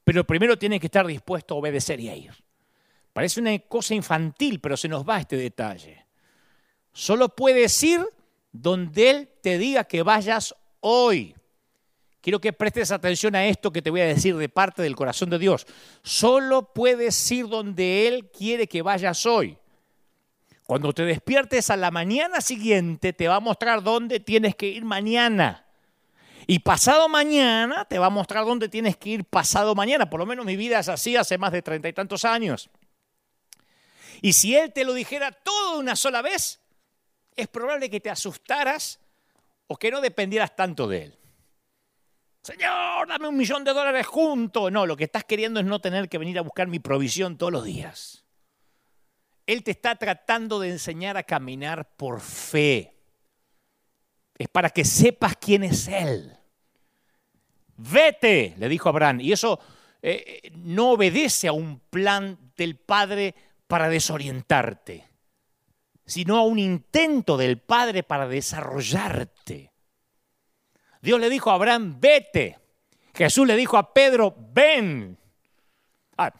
pero 0.04 0.26
primero 0.26 0.58
tienes 0.58 0.80
que 0.80 0.88
estar 0.88 1.06
dispuesto 1.06 1.56
a 1.56 1.58
obedecer 1.58 2.00
y 2.00 2.10
a 2.10 2.16
ir. 2.16 2.34
Parece 3.12 3.40
una 3.40 3.58
cosa 3.60 3.96
infantil, 3.96 4.60
pero 4.60 4.78
se 4.78 4.88
nos 4.88 5.08
va 5.08 5.20
este 5.20 5.38
detalle. 5.38 6.06
Solo 6.94 7.30
puedes 7.30 7.82
ir 7.84 8.06
donde 8.52 9.10
Él 9.10 9.30
te 9.42 9.58
diga 9.58 9.84
que 9.86 10.04
vayas 10.04 10.56
hoy. 10.80 11.36
Quiero 12.26 12.42
que 12.42 12.54
prestes 12.54 12.90
atención 12.90 13.36
a 13.36 13.46
esto 13.46 13.72
que 13.72 13.84
te 13.84 13.92
voy 13.92 14.02
a 14.02 14.08
decir 14.08 14.36
de 14.36 14.50
parte 14.50 14.82
del 14.82 14.96
corazón 14.96 15.30
de 15.30 15.38
Dios. 15.38 15.68
Solo 16.02 16.74
puedes 16.74 17.32
ir 17.32 17.48
donde 17.48 18.08
Él 18.08 18.32
quiere 18.32 18.68
que 18.68 18.82
vayas 18.82 19.28
hoy. 19.28 19.60
Cuando 20.66 20.92
te 20.92 21.04
despiertes 21.06 21.70
a 21.70 21.78
la 21.78 21.92
mañana 21.92 22.42
siguiente, 22.42 23.14
te 23.14 23.28
va 23.28 23.36
a 23.36 23.40
mostrar 23.40 23.84
dónde 23.84 24.20
tienes 24.20 24.56
que 24.56 24.66
ir 24.66 24.84
mañana. 24.84 25.68
Y 26.48 26.58
pasado 26.58 27.08
mañana 27.08 27.86
te 27.86 28.00
va 28.00 28.08
a 28.08 28.10
mostrar 28.10 28.44
dónde 28.44 28.70
tienes 28.70 28.98
que 28.98 29.10
ir 29.10 29.26
pasado 29.26 29.76
mañana. 29.76 30.10
Por 30.10 30.20
lo 30.20 30.26
menos 30.26 30.48
mi 30.48 30.56
vida 30.56 30.80
es 30.80 30.90
así 30.90 31.16
hace 31.16 31.38
más 31.38 31.52
de 31.52 31.62
treinta 31.62 31.90
y 31.90 31.94
tantos 31.94 32.26
años. 32.26 32.72
Y 34.24 34.34
si 34.34 34.56
Él 34.56 34.74
te 34.74 34.84
lo 34.84 34.96
dijera 34.96 35.32
todo 35.32 35.74
de 35.74 35.80
una 35.82 35.96
sola 35.96 36.24
vez, 36.24 36.60
es 37.36 37.48
probable 37.50 37.88
que 37.88 38.00
te 38.00 38.10
asustaras 38.10 39.00
o 39.68 39.78
que 39.78 39.92
no 39.92 40.02
dependieras 40.02 40.56
tanto 40.56 40.88
de 40.88 41.04
Él. 41.04 41.20
Señor, 42.46 43.08
dame 43.08 43.28
un 43.28 43.36
millón 43.36 43.64
de 43.64 43.74
dólares 43.74 44.06
juntos. 44.06 44.72
No, 44.72 44.86
lo 44.86 44.96
que 44.96 45.06
estás 45.06 45.24
queriendo 45.24 45.60
es 45.60 45.66
no 45.66 45.82
tener 45.82 46.08
que 46.08 46.20
venir 46.20 46.38
a 46.38 46.44
buscar 46.44 46.68
mi 46.68 46.78
provisión 46.78 47.40
todos 47.40 47.52
los 47.52 47.64
días. 47.64 48.24
Él 49.48 49.64
te 49.64 49.72
está 49.72 49.96
tratando 49.96 50.60
de 50.60 50.70
enseñar 50.70 51.18
a 51.18 51.24
caminar 51.24 51.96
por 51.98 52.22
fe. 52.22 52.94
Es 54.38 54.48
para 54.48 54.70
que 54.70 54.86
sepas 54.86 55.36
quién 55.38 55.64
es 55.64 55.88
Él. 55.88 56.38
Vete, 57.78 58.54
le 58.60 58.70
dijo 58.70 58.90
Abraham. 58.90 59.22
Y 59.22 59.32
eso 59.32 59.60
eh, 60.04 60.52
no 60.54 60.92
obedece 60.92 61.48
a 61.48 61.52
un 61.52 61.80
plan 61.80 62.38
del 62.56 62.76
Padre 62.76 63.34
para 63.66 63.90
desorientarte, 63.90 65.04
sino 66.06 66.38
a 66.38 66.44
un 66.44 66.60
intento 66.60 67.38
del 67.38 67.58
Padre 67.60 68.04
para 68.04 68.28
desarrollarte. 68.28 69.72
Dios 71.06 71.20
le 71.20 71.30
dijo 71.30 71.52
a 71.52 71.54
Abraham, 71.54 71.98
vete. 72.00 72.58
Jesús 73.14 73.46
le 73.46 73.56
dijo 73.56 73.78
a 73.78 73.94
Pedro, 73.94 74.36
ven. 74.52 75.16
Ah, 76.18 76.34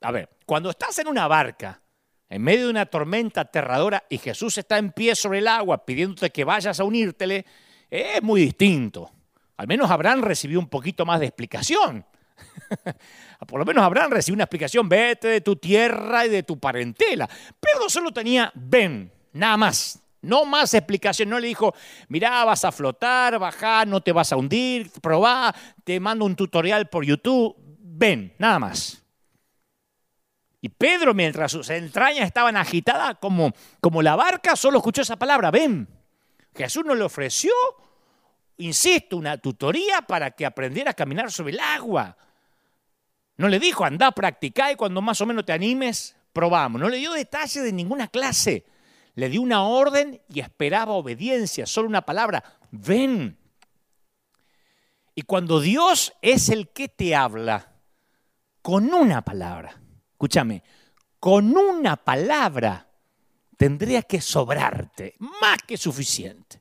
a 0.00 0.12
ver, 0.12 0.30
cuando 0.46 0.70
estás 0.70 0.96
en 1.00 1.08
una 1.08 1.26
barca 1.26 1.82
en 2.28 2.40
medio 2.40 2.66
de 2.66 2.70
una 2.70 2.86
tormenta 2.86 3.40
aterradora 3.40 4.04
y 4.08 4.18
Jesús 4.18 4.58
está 4.58 4.78
en 4.78 4.92
pie 4.92 5.16
sobre 5.16 5.40
el 5.40 5.48
agua 5.48 5.84
pidiéndote 5.84 6.30
que 6.30 6.44
vayas 6.44 6.78
a 6.78 6.84
unírtele, 6.84 7.44
es 7.90 8.22
muy 8.22 8.42
distinto. 8.42 9.10
Al 9.56 9.66
menos 9.66 9.90
Abraham 9.90 10.22
recibió 10.22 10.60
un 10.60 10.68
poquito 10.68 11.04
más 11.04 11.18
de 11.18 11.26
explicación. 11.26 12.06
Por 13.48 13.58
lo 13.58 13.66
menos 13.66 13.84
Abraham 13.84 14.12
recibió 14.12 14.34
una 14.34 14.44
explicación, 14.44 14.88
vete 14.88 15.26
de 15.26 15.40
tu 15.40 15.56
tierra 15.56 16.26
y 16.26 16.28
de 16.28 16.44
tu 16.44 16.60
parentela. 16.60 17.28
Pedro 17.58 17.90
solo 17.90 18.12
tenía 18.12 18.52
ven, 18.54 19.12
nada 19.32 19.56
más. 19.56 20.00
No 20.26 20.44
más 20.44 20.74
explicación. 20.74 21.28
No 21.28 21.38
le 21.38 21.48
dijo, 21.48 21.74
mira, 22.08 22.44
vas 22.44 22.64
a 22.64 22.72
flotar, 22.72 23.38
baja, 23.38 23.84
no 23.86 24.00
te 24.00 24.12
vas 24.12 24.32
a 24.32 24.36
hundir, 24.36 24.90
probá, 25.00 25.54
te 25.84 25.98
mando 26.00 26.24
un 26.24 26.36
tutorial 26.36 26.88
por 26.88 27.04
YouTube. 27.04 27.56
Ven, 27.78 28.34
nada 28.38 28.58
más. 28.58 29.02
Y 30.60 30.68
Pedro, 30.68 31.14
mientras 31.14 31.52
sus 31.52 31.70
entrañas 31.70 32.26
estaban 32.26 32.56
agitadas 32.56 33.18
como, 33.20 33.52
como 33.80 34.02
la 34.02 34.16
barca, 34.16 34.56
solo 34.56 34.78
escuchó 34.78 35.02
esa 35.02 35.16
palabra, 35.16 35.50
ven. 35.50 35.88
Jesús 36.54 36.84
no 36.84 36.94
le 36.94 37.04
ofreció, 37.04 37.52
insisto, 38.56 39.16
una 39.16 39.38
tutoría 39.38 40.02
para 40.02 40.32
que 40.32 40.46
aprendiera 40.46 40.90
a 40.90 40.94
caminar 40.94 41.30
sobre 41.30 41.52
el 41.52 41.60
agua. 41.60 42.16
No 43.36 43.48
le 43.48 43.60
dijo, 43.60 43.84
anda, 43.84 44.10
practica 44.12 44.72
y 44.72 44.76
cuando 44.76 45.02
más 45.02 45.20
o 45.20 45.26
menos 45.26 45.44
te 45.44 45.52
animes, 45.52 46.16
probamos. 46.32 46.80
No 46.80 46.88
le 46.88 46.96
dio 46.96 47.12
detalle 47.12 47.60
de 47.60 47.72
ninguna 47.72 48.08
clase. 48.08 48.64
Le 49.16 49.28
dio 49.28 49.42
una 49.42 49.64
orden 49.64 50.22
y 50.28 50.40
esperaba 50.40 50.92
obediencia, 50.92 51.66
solo 51.66 51.88
una 51.88 52.02
palabra, 52.02 52.44
ven. 52.70 53.36
Y 55.14 55.22
cuando 55.22 55.58
Dios 55.58 56.12
es 56.22 56.48
el 56.50 56.68
que 56.68 56.88
te 56.88 57.16
habla, 57.16 57.72
con 58.62 58.92
una 58.92 59.22
palabra, 59.22 59.80
escúchame, 60.12 60.62
con 61.18 61.56
una 61.56 61.96
palabra 61.96 62.86
tendría 63.56 64.02
que 64.02 64.20
sobrarte, 64.20 65.14
más 65.18 65.62
que 65.66 65.76
suficiente. 65.76 66.60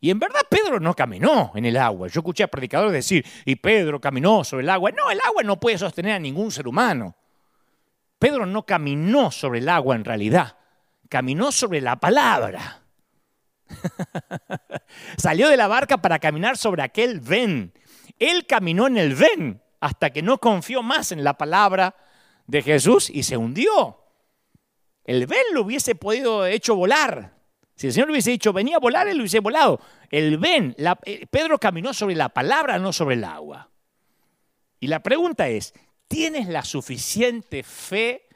Y 0.00 0.10
en 0.10 0.18
verdad 0.18 0.40
Pedro 0.48 0.80
no 0.80 0.94
caminó 0.94 1.52
en 1.54 1.66
el 1.66 1.76
agua. 1.76 2.08
Yo 2.08 2.20
escuché 2.20 2.44
a 2.44 2.48
predicadores 2.48 2.92
decir, 2.92 3.26
y 3.44 3.56
Pedro 3.56 4.00
caminó 4.00 4.42
sobre 4.44 4.62
el 4.62 4.70
agua. 4.70 4.90
No, 4.92 5.10
el 5.10 5.20
agua 5.22 5.42
no 5.42 5.60
puede 5.60 5.76
sostener 5.76 6.12
a 6.12 6.18
ningún 6.18 6.50
ser 6.50 6.66
humano. 6.66 7.14
Pedro 8.18 8.46
no 8.46 8.64
caminó 8.64 9.30
sobre 9.30 9.58
el 9.58 9.68
agua 9.68 9.96
en 9.96 10.04
realidad, 10.04 10.56
caminó 11.10 11.52
sobre 11.52 11.82
la 11.82 11.96
palabra. 11.96 12.82
Salió 15.18 15.48
de 15.48 15.58
la 15.58 15.68
barca 15.68 15.98
para 15.98 16.18
caminar 16.18 16.56
sobre 16.56 16.82
aquel 16.82 17.20
ven. 17.20 17.74
Él 18.18 18.46
caminó 18.46 18.86
en 18.86 18.96
el 18.96 19.14
ven 19.14 19.60
hasta 19.80 20.10
que 20.10 20.22
no 20.22 20.38
confió 20.38 20.82
más 20.82 21.12
en 21.12 21.22
la 21.24 21.34
palabra 21.34 21.94
de 22.46 22.62
Jesús 22.62 23.10
y 23.10 23.24
se 23.24 23.36
hundió. 23.36 23.98
El 25.04 25.26
ven 25.26 25.42
lo 25.52 25.62
hubiese 25.62 25.94
podido 25.94 26.46
hecho 26.46 26.76
volar. 26.76 27.34
Si 27.74 27.88
el 27.88 27.92
Señor 27.92 28.08
le 28.08 28.12
hubiese 28.12 28.30
dicho, 28.30 28.52
venía 28.52 28.76
a 28.76 28.80
volar, 28.80 29.08
él 29.08 29.16
lo 29.16 29.22
hubiese 29.22 29.40
volado. 29.40 29.80
El 30.10 30.38
ven, 30.38 30.76
eh, 31.04 31.26
Pedro 31.26 31.58
caminó 31.58 31.92
sobre 31.92 32.14
la 32.14 32.28
palabra, 32.28 32.78
no 32.78 32.92
sobre 32.92 33.16
el 33.16 33.24
agua. 33.24 33.70
Y 34.78 34.86
la 34.86 35.02
pregunta 35.02 35.48
es, 35.48 35.74
¿tienes 36.06 36.46
la 36.46 36.62
suficiente 36.62 37.62
fe? 37.62 38.28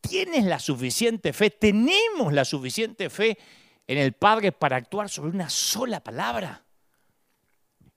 ¿Tienes 0.00 0.44
la 0.44 0.58
suficiente 0.58 1.32
fe? 1.32 1.50
¿Tenemos 1.50 2.32
la 2.32 2.44
suficiente 2.44 3.10
fe 3.10 3.38
en 3.86 3.98
el 3.98 4.12
Padre 4.12 4.52
para 4.52 4.76
actuar 4.76 5.08
sobre 5.08 5.30
una 5.30 5.50
sola 5.50 6.00
palabra? 6.00 6.64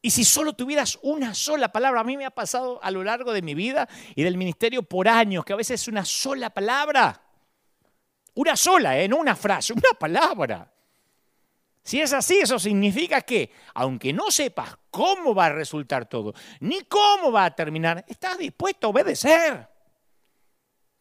Y 0.02 0.10
si 0.10 0.26
solo 0.26 0.54
tuvieras 0.54 0.98
una 1.04 1.36
sola 1.36 1.72
palabra, 1.72 2.02
a 2.02 2.04
mí 2.04 2.18
me 2.18 2.26
ha 2.26 2.32
pasado 2.32 2.84
a 2.84 2.90
lo 2.90 3.04
largo 3.04 3.34
de 3.34 3.44
mi 3.44 3.54
vida 3.54 3.88
y 4.16 4.24
del 4.24 4.36
ministerio 4.36 4.82
por 4.82 5.08
años, 5.08 5.46
que 5.46 5.54
a 5.54 5.58
veces 5.58 5.82
es 5.82 5.88
una 5.88 6.04
sola 6.04 6.50
palabra. 6.50 7.22
Una 8.34 8.56
sola, 8.56 8.98
¿eh? 9.00 9.08
no 9.08 9.18
una 9.18 9.36
frase, 9.36 9.74
una 9.74 9.94
palabra. 10.00 10.72
Si 11.84 12.00
es 12.00 12.14
así, 12.14 12.38
eso 12.38 12.58
significa 12.58 13.22
que, 13.22 13.52
aunque 13.74 14.14
no 14.14 14.32
sepas 14.32 14.76
cómo 14.90 15.36
va 15.36 15.48
a 15.48 15.54
resultar 15.54 16.08
todo, 16.08 16.34
ni 16.60 16.82
cómo 16.82 17.32
va 17.32 17.46
a 17.46 17.56
terminar, 17.56 18.04
estás 18.08 18.38
dispuesto 18.38 18.88
a 18.88 18.90
obedecer. 18.92 19.71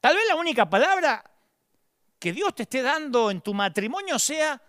Tal 0.00 0.14
vez 0.14 0.25
la 0.28 0.37
única 0.37 0.69
palabra 0.69 1.23
que 2.19 2.33
Dios 2.33 2.54
te 2.54 2.62
esté 2.62 2.83
dando 2.83 3.30
en 3.30 3.40
tu 3.40 3.54
matrimonio 3.54 4.19
sea, 4.19 4.61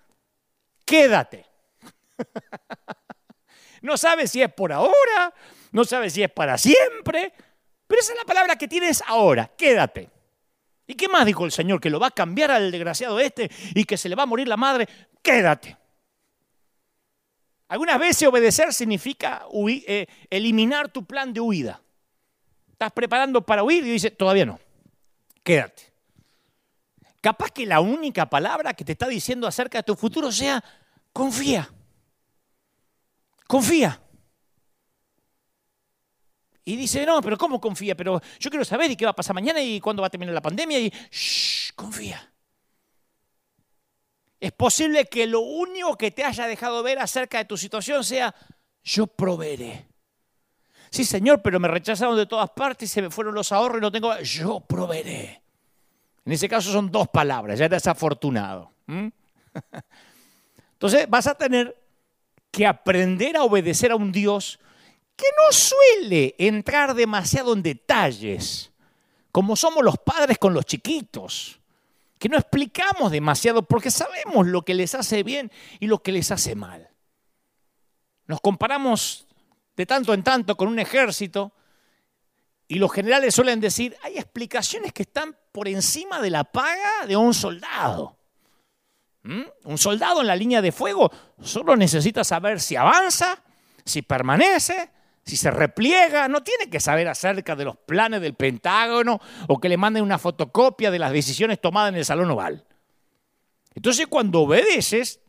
quédate. 0.85 1.45
No 3.83 3.97
sabes 3.97 4.29
si 4.29 4.39
es 4.43 4.53
por 4.53 4.71
ahora, 4.71 5.33
no 5.71 5.83
sabes 5.85 6.13
si 6.13 6.21
es 6.21 6.29
para 6.29 6.55
siempre, 6.55 7.33
pero 7.87 7.99
esa 7.99 8.13
es 8.13 8.19
la 8.19 8.25
palabra 8.25 8.55
que 8.55 8.67
tienes 8.67 9.03
ahora, 9.07 9.49
quédate. 9.57 10.07
¿Y 10.85 10.93
qué 10.93 11.07
más 11.07 11.25
dijo 11.25 11.45
el 11.45 11.51
Señor? 11.51 11.81
Que 11.81 11.89
lo 11.89 11.99
va 11.99 12.07
a 12.07 12.11
cambiar 12.11 12.51
al 12.51 12.69
desgraciado 12.69 13.19
este 13.19 13.49
y 13.73 13.85
que 13.85 13.97
se 13.97 14.07
le 14.07 14.15
va 14.15 14.23
a 14.23 14.27
morir 14.27 14.47
la 14.47 14.57
madre. 14.57 14.87
Quédate. 15.23 15.75
Algunas 17.69 17.97
veces 17.97 18.27
obedecer 18.27 18.73
significa 18.73 19.45
eh, 19.67 20.05
eliminar 20.29 20.89
tu 20.89 21.05
plan 21.05 21.33
de 21.33 21.39
huida. 21.39 21.81
Estás 22.71 22.91
preparando 22.91 23.41
para 23.41 23.63
huir 23.63 23.83
y 23.85 23.91
dice, 23.91 24.11
todavía 24.11 24.45
no. 24.45 24.59
Quédate. 25.43 25.93
Capaz 27.21 27.51
que 27.51 27.65
la 27.65 27.81
única 27.81 28.29
palabra 28.29 28.73
que 28.73 28.83
te 28.83 28.93
está 28.93 29.07
diciendo 29.07 29.47
acerca 29.47 29.79
de 29.79 29.83
tu 29.83 29.95
futuro 29.95 30.31
sea 30.31 30.63
confía. 31.13 31.69
Confía. 33.47 34.01
Y 36.63 36.75
dice, 36.75 37.05
no, 37.05 37.21
pero 37.21 37.37
¿cómo 37.37 37.59
confía? 37.59 37.95
Pero 37.95 38.21
yo 38.39 38.49
quiero 38.49 38.65
saber 38.65 38.91
y 38.91 38.95
qué 38.95 39.05
va 39.05 39.11
a 39.11 39.15
pasar 39.15 39.33
mañana 39.33 39.61
y 39.61 39.79
cuándo 39.79 40.01
va 40.01 40.07
a 40.07 40.09
terminar 40.09 40.33
la 40.33 40.41
pandemia 40.41 40.79
y 40.79 40.91
confía. 41.75 42.31
Es 44.39 44.51
posible 44.51 45.05
que 45.05 45.27
lo 45.27 45.41
único 45.41 45.95
que 45.97 46.09
te 46.09 46.23
haya 46.23 46.47
dejado 46.47 46.81
ver 46.81 46.97
acerca 46.99 47.37
de 47.37 47.45
tu 47.45 47.57
situación 47.57 48.03
sea, 48.03 48.33
yo 48.83 49.05
proveeré. 49.05 49.90
Sí, 50.91 51.05
Señor, 51.05 51.41
pero 51.41 51.57
me 51.57 51.69
rechazaron 51.69 52.17
de 52.17 52.25
todas 52.25 52.49
partes 52.49 52.91
se 52.91 53.01
me 53.01 53.09
fueron 53.09 53.33
los 53.33 53.53
ahorros 53.53 53.77
y 53.77 53.81
no 53.81 53.91
tengo... 53.91 54.13
Yo 54.19 54.59
proveeré. 54.59 55.41
En 56.25 56.33
ese 56.33 56.49
caso 56.49 56.69
son 56.69 56.91
dos 56.91 57.07
palabras, 57.07 57.57
ya 57.57 57.65
eres 57.65 57.87
afortunado. 57.87 58.71
Entonces 60.73 61.09
vas 61.09 61.27
a 61.27 61.35
tener 61.35 61.81
que 62.51 62.67
aprender 62.67 63.37
a 63.37 63.43
obedecer 63.43 63.91
a 63.91 63.95
un 63.95 64.11
Dios 64.11 64.59
que 65.15 65.25
no 65.37 65.53
suele 65.53 66.35
entrar 66.37 66.93
demasiado 66.93 67.53
en 67.53 67.63
detalles, 67.63 68.71
como 69.31 69.55
somos 69.55 69.83
los 69.83 69.97
padres 69.97 70.37
con 70.37 70.53
los 70.53 70.65
chiquitos, 70.65 71.59
que 72.19 72.27
no 72.27 72.37
explicamos 72.37 73.11
demasiado 73.11 73.63
porque 73.63 73.91
sabemos 73.91 74.45
lo 74.45 74.63
que 74.63 74.73
les 74.73 74.93
hace 74.93 75.23
bien 75.23 75.51
y 75.79 75.87
lo 75.87 75.99
que 75.99 76.11
les 76.11 76.31
hace 76.31 76.53
mal. 76.53 76.89
Nos 78.27 78.41
comparamos 78.41 79.27
de 79.75 79.85
tanto 79.85 80.13
en 80.13 80.23
tanto 80.23 80.55
con 80.55 80.67
un 80.67 80.79
ejército 80.79 81.53
y 82.67 82.75
los 82.75 82.91
generales 82.91 83.35
suelen 83.35 83.59
decir, 83.59 83.97
hay 84.01 84.17
explicaciones 84.17 84.93
que 84.93 85.03
están 85.03 85.35
por 85.51 85.67
encima 85.67 86.21
de 86.21 86.29
la 86.29 86.45
paga 86.45 87.05
de 87.05 87.17
un 87.17 87.33
soldado. 87.33 88.17
¿Mm? 89.23 89.41
Un 89.65 89.77
soldado 89.77 90.21
en 90.21 90.27
la 90.27 90.35
línea 90.35 90.61
de 90.61 90.71
fuego 90.71 91.11
solo 91.41 91.75
necesita 91.75 92.23
saber 92.23 92.59
si 92.61 92.77
avanza, 92.77 93.43
si 93.83 94.01
permanece, 94.01 94.89
si 95.25 95.37
se 95.37 95.51
repliega, 95.51 96.27
no 96.27 96.43
tiene 96.43 96.69
que 96.69 96.79
saber 96.79 97.07
acerca 97.07 97.55
de 97.55 97.65
los 97.65 97.75
planes 97.77 98.21
del 98.21 98.35
Pentágono 98.35 99.19
o 99.47 99.59
que 99.59 99.69
le 99.69 99.77
manden 99.77 100.03
una 100.03 100.17
fotocopia 100.17 100.89
de 100.89 100.99
las 100.99 101.11
decisiones 101.11 101.59
tomadas 101.59 101.89
en 101.89 101.97
el 101.97 102.05
Salón 102.05 102.31
Oval. 102.31 102.65
Entonces 103.75 104.07
cuando 104.07 104.41
obedeces, 104.41 105.19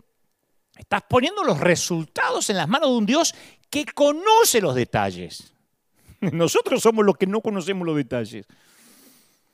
estás 0.77 1.03
poniendo 1.09 1.45
los 1.45 1.61
resultados 1.61 2.49
en 2.51 2.57
las 2.57 2.69
manos 2.69 2.91
de 2.91 2.97
un 2.97 3.07
Dios 3.07 3.35
que 3.73 3.87
conoce 3.87 4.61
los 4.61 4.75
detalles. 4.75 5.55
Nosotros 6.21 6.83
somos 6.83 7.07
los 7.07 7.17
que 7.17 7.27
no 7.27 7.41
conocemos 7.41 7.87
los 7.87 7.97
detalles. 7.97 8.47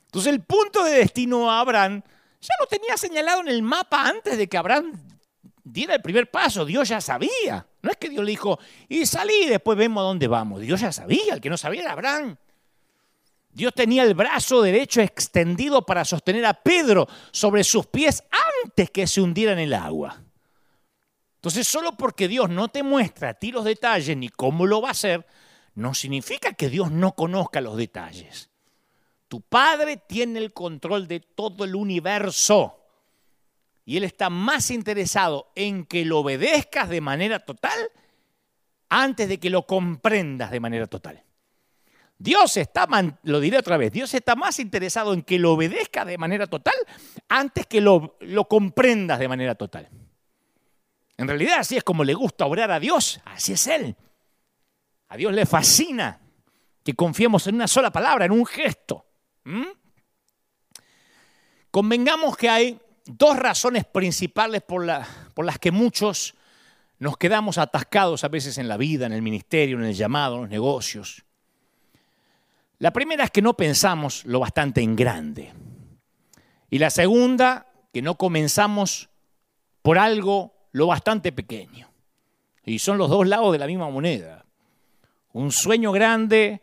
Entonces 0.06 0.32
el 0.32 0.40
punto 0.40 0.82
de 0.82 0.94
destino 0.94 1.48
a 1.48 1.60
Abraham 1.60 2.02
ya 2.40 2.54
lo 2.58 2.66
tenía 2.66 2.96
señalado 2.96 3.42
en 3.42 3.48
el 3.48 3.62
mapa 3.62 4.08
antes 4.08 4.36
de 4.36 4.48
que 4.48 4.56
Abraham 4.56 4.92
diera 5.62 5.94
el 5.94 6.02
primer 6.02 6.28
paso. 6.28 6.64
Dios 6.64 6.88
ya 6.88 7.00
sabía. 7.00 7.64
No 7.80 7.92
es 7.92 7.96
que 7.96 8.08
Dios 8.08 8.24
le 8.24 8.32
dijo, 8.32 8.58
y 8.88 9.06
salí 9.06 9.44
y 9.44 9.48
después 9.50 9.78
vemos 9.78 10.00
a 10.00 10.06
dónde 10.06 10.26
vamos. 10.26 10.62
Dios 10.62 10.80
ya 10.80 10.90
sabía, 10.90 11.34
el 11.34 11.40
que 11.40 11.50
no 11.50 11.56
sabía 11.56 11.82
era 11.82 11.92
Abraham. 11.92 12.36
Dios 13.52 13.72
tenía 13.72 14.02
el 14.02 14.14
brazo 14.14 14.62
derecho 14.62 15.00
extendido 15.00 15.86
para 15.86 16.04
sostener 16.04 16.44
a 16.44 16.54
Pedro 16.54 17.06
sobre 17.30 17.62
sus 17.62 17.86
pies 17.86 18.24
antes 18.64 18.90
que 18.90 19.06
se 19.06 19.20
hundiera 19.20 19.52
en 19.52 19.60
el 19.60 19.74
agua. 19.74 20.20
Entonces, 21.38 21.68
solo 21.68 21.96
porque 21.96 22.26
Dios 22.26 22.50
no 22.50 22.66
te 22.66 22.82
muestra 22.82 23.28
a 23.28 23.34
ti 23.34 23.52
los 23.52 23.64
detalles 23.64 24.16
ni 24.16 24.28
cómo 24.28 24.66
lo 24.66 24.82
va 24.82 24.88
a 24.88 24.90
hacer, 24.90 25.24
no 25.76 25.94
significa 25.94 26.54
que 26.54 26.68
Dios 26.68 26.90
no 26.90 27.12
conozca 27.12 27.60
los 27.60 27.76
detalles. 27.76 28.50
Tu 29.28 29.40
Padre 29.40 29.98
tiene 29.98 30.40
el 30.40 30.52
control 30.52 31.06
de 31.06 31.20
todo 31.20 31.64
el 31.64 31.76
universo 31.76 32.80
y 33.84 33.96
Él 33.96 34.02
está 34.02 34.30
más 34.30 34.72
interesado 34.72 35.52
en 35.54 35.86
que 35.86 36.04
lo 36.04 36.18
obedezcas 36.18 36.88
de 36.88 37.00
manera 37.00 37.38
total 37.38 37.78
antes 38.88 39.28
de 39.28 39.38
que 39.38 39.48
lo 39.48 39.64
comprendas 39.64 40.50
de 40.50 40.58
manera 40.58 40.88
total. 40.88 41.22
Dios 42.18 42.56
está, 42.56 42.88
lo 43.22 43.38
diré 43.38 43.58
otra 43.58 43.76
vez, 43.76 43.92
Dios 43.92 44.12
está 44.12 44.34
más 44.34 44.58
interesado 44.58 45.14
en 45.14 45.22
que 45.22 45.38
lo 45.38 45.52
obedezcas 45.52 46.04
de 46.04 46.18
manera 46.18 46.48
total 46.48 46.74
antes 47.28 47.64
que 47.66 47.80
lo, 47.80 48.16
lo 48.18 48.48
comprendas 48.48 49.20
de 49.20 49.28
manera 49.28 49.54
total. 49.54 49.88
En 51.18 51.26
realidad 51.26 51.58
así 51.58 51.76
es 51.76 51.84
como 51.84 52.04
le 52.04 52.14
gusta 52.14 52.46
obrar 52.46 52.70
a 52.70 52.78
Dios, 52.78 53.20
así 53.24 53.52
es 53.52 53.66
Él. 53.66 53.96
A 55.08 55.16
Dios 55.16 55.32
le 55.32 55.44
fascina 55.46 56.20
que 56.84 56.94
confiemos 56.94 57.46
en 57.48 57.56
una 57.56 57.66
sola 57.66 57.90
palabra, 57.90 58.24
en 58.24 58.32
un 58.32 58.46
gesto. 58.46 59.04
Convengamos 61.72 62.36
que 62.36 62.48
hay 62.48 62.80
dos 63.04 63.36
razones 63.36 63.84
principales 63.84 64.62
por, 64.62 64.86
por 65.34 65.44
las 65.44 65.58
que 65.58 65.72
muchos 65.72 66.34
nos 67.00 67.16
quedamos 67.16 67.58
atascados 67.58 68.22
a 68.22 68.28
veces 68.28 68.56
en 68.58 68.68
la 68.68 68.76
vida, 68.76 69.06
en 69.06 69.12
el 69.12 69.22
ministerio, 69.22 69.76
en 69.76 69.84
el 69.84 69.94
llamado, 69.94 70.36
en 70.36 70.42
los 70.42 70.50
negocios. 70.50 71.24
La 72.78 72.92
primera 72.92 73.24
es 73.24 73.32
que 73.32 73.42
no 73.42 73.54
pensamos 73.54 74.24
lo 74.24 74.38
bastante 74.38 74.82
en 74.82 74.94
grande. 74.94 75.52
Y 76.70 76.78
la 76.78 76.90
segunda, 76.90 77.66
que 77.92 78.02
no 78.02 78.16
comenzamos 78.16 79.08
por 79.82 79.98
algo 79.98 80.57
lo 80.78 80.86
bastante 80.86 81.32
pequeño. 81.32 81.90
Y 82.64 82.78
son 82.78 82.98
los 82.98 83.10
dos 83.10 83.26
lados 83.26 83.52
de 83.52 83.58
la 83.58 83.66
misma 83.66 83.90
moneda. 83.90 84.44
Un 85.32 85.52
sueño 85.52 85.92
grande 85.92 86.62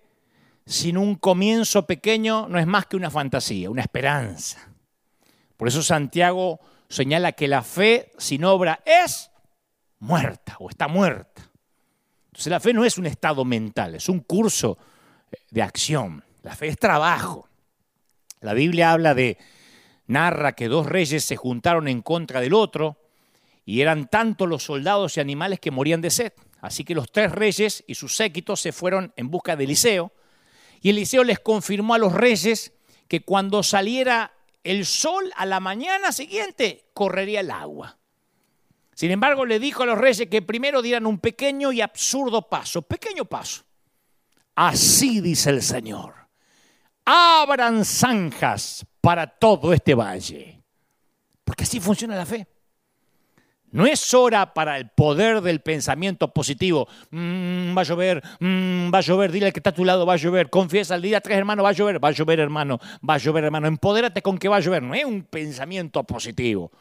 sin 0.65 0.97
un 0.97 1.15
comienzo 1.15 1.85
pequeño 1.85 2.47
no 2.47 2.57
es 2.57 2.65
más 2.65 2.85
que 2.85 2.95
una 2.95 3.11
fantasía, 3.11 3.69
una 3.69 3.81
esperanza. 3.81 4.69
Por 5.57 5.67
eso 5.67 5.83
Santiago 5.83 6.59
señala 6.89 7.33
que 7.33 7.47
la 7.47 7.61
fe 7.61 8.11
sin 8.17 8.43
obra 8.45 8.81
es 8.85 9.31
muerta 9.99 10.55
o 10.59 10.69
está 10.69 10.87
muerta. 10.87 11.49
Entonces 12.27 12.51
la 12.51 12.59
fe 12.59 12.73
no 12.73 12.85
es 12.85 12.97
un 12.97 13.05
estado 13.05 13.45
mental, 13.45 13.95
es 13.95 14.09
un 14.09 14.19
curso 14.19 14.77
de 15.51 15.61
acción. 15.61 16.23
La 16.41 16.55
fe 16.55 16.67
es 16.67 16.77
trabajo. 16.77 17.47
La 18.41 18.53
Biblia 18.53 18.91
habla 18.91 19.13
de, 19.13 19.37
narra 20.07 20.53
que 20.53 20.67
dos 20.67 20.85
reyes 20.85 21.23
se 21.23 21.35
juntaron 21.35 21.87
en 21.87 22.01
contra 22.01 22.41
del 22.41 22.53
otro 22.53 22.97
y 23.65 23.81
eran 23.81 24.07
tantos 24.07 24.47
los 24.47 24.63
soldados 24.63 25.17
y 25.17 25.19
animales 25.19 25.59
que 25.59 25.71
morían 25.71 26.01
de 26.01 26.11
sed. 26.11 26.33
Así 26.61 26.83
que 26.83 26.95
los 26.95 27.11
tres 27.11 27.31
reyes 27.31 27.83
y 27.87 27.95
sus 27.95 28.15
séquitos 28.15 28.61
se 28.61 28.71
fueron 28.71 29.11
en 29.17 29.29
busca 29.29 29.55
de 29.55 29.63
Eliseo. 29.63 30.13
Y 30.81 30.91
Eliseo 30.91 31.23
les 31.23 31.39
confirmó 31.39 31.95
a 31.95 31.97
los 31.97 32.13
reyes 32.13 32.73
que 33.07 33.21
cuando 33.21 33.63
saliera 33.63 34.33
el 34.63 34.85
sol 34.85 35.31
a 35.35 35.45
la 35.45 35.59
mañana 35.59 36.11
siguiente, 36.11 36.89
correría 36.93 37.39
el 37.39 37.51
agua. 37.51 37.97
Sin 38.93 39.11
embargo, 39.11 39.45
le 39.45 39.59
dijo 39.59 39.83
a 39.83 39.87
los 39.87 39.97
reyes 39.97 40.29
que 40.29 40.41
primero 40.41 40.81
dieran 40.81 41.05
un 41.05 41.19
pequeño 41.19 41.71
y 41.71 41.81
absurdo 41.81 42.47
paso, 42.47 42.83
pequeño 42.83 43.25
paso. 43.25 43.63
Así 44.55 45.19
dice 45.21 45.49
el 45.49 45.61
Señor, 45.61 46.13
abran 47.03 47.83
zanjas 47.83 48.85
para 49.01 49.27
todo 49.27 49.73
este 49.73 49.93
valle, 49.93 50.63
porque 51.43 51.63
así 51.63 51.79
funciona 51.79 52.15
la 52.15 52.25
fe. 52.25 52.47
No 53.75 53.85
es 53.85 54.13
hora 54.13 54.53
para 54.53 54.77
el 54.77 54.87
poder 54.87 55.41
del 55.41 55.59
pensamiento 55.59 56.33
positivo. 56.33 56.87
Mm, 57.11 57.77
va 57.77 57.81
a 57.81 57.83
llover, 57.83 58.23
mm, 58.39 58.89
va 58.89 58.99
a 58.99 59.01
llover, 59.01 59.33
dile 59.33 59.47
al 59.47 59.51
que 59.51 59.59
está 59.59 59.71
a 59.71 59.73
tu 59.73 59.83
lado, 59.83 60.05
va 60.05 60.13
a 60.13 60.15
llover. 60.15 60.49
Confiesa 60.49 60.93
al 60.93 61.01
día 61.01 61.19
tres 61.19 61.37
hermanos, 61.37 61.65
va 61.65 61.69
a 61.69 61.73
llover, 61.73 62.01
va 62.01 62.07
a 62.07 62.11
llover 62.11 62.39
hermano, 62.39 62.79
va 63.07 63.15
a 63.15 63.17
llover 63.17 63.43
hermano. 63.43 63.67
Empodérate 63.67 64.21
con 64.21 64.37
que 64.37 64.47
va 64.47 64.55
a 64.55 64.59
llover. 64.61 64.81
No 64.81 64.93
es 64.93 65.03
un 65.03 65.23
pensamiento 65.23 66.05
positivo. 66.05 66.71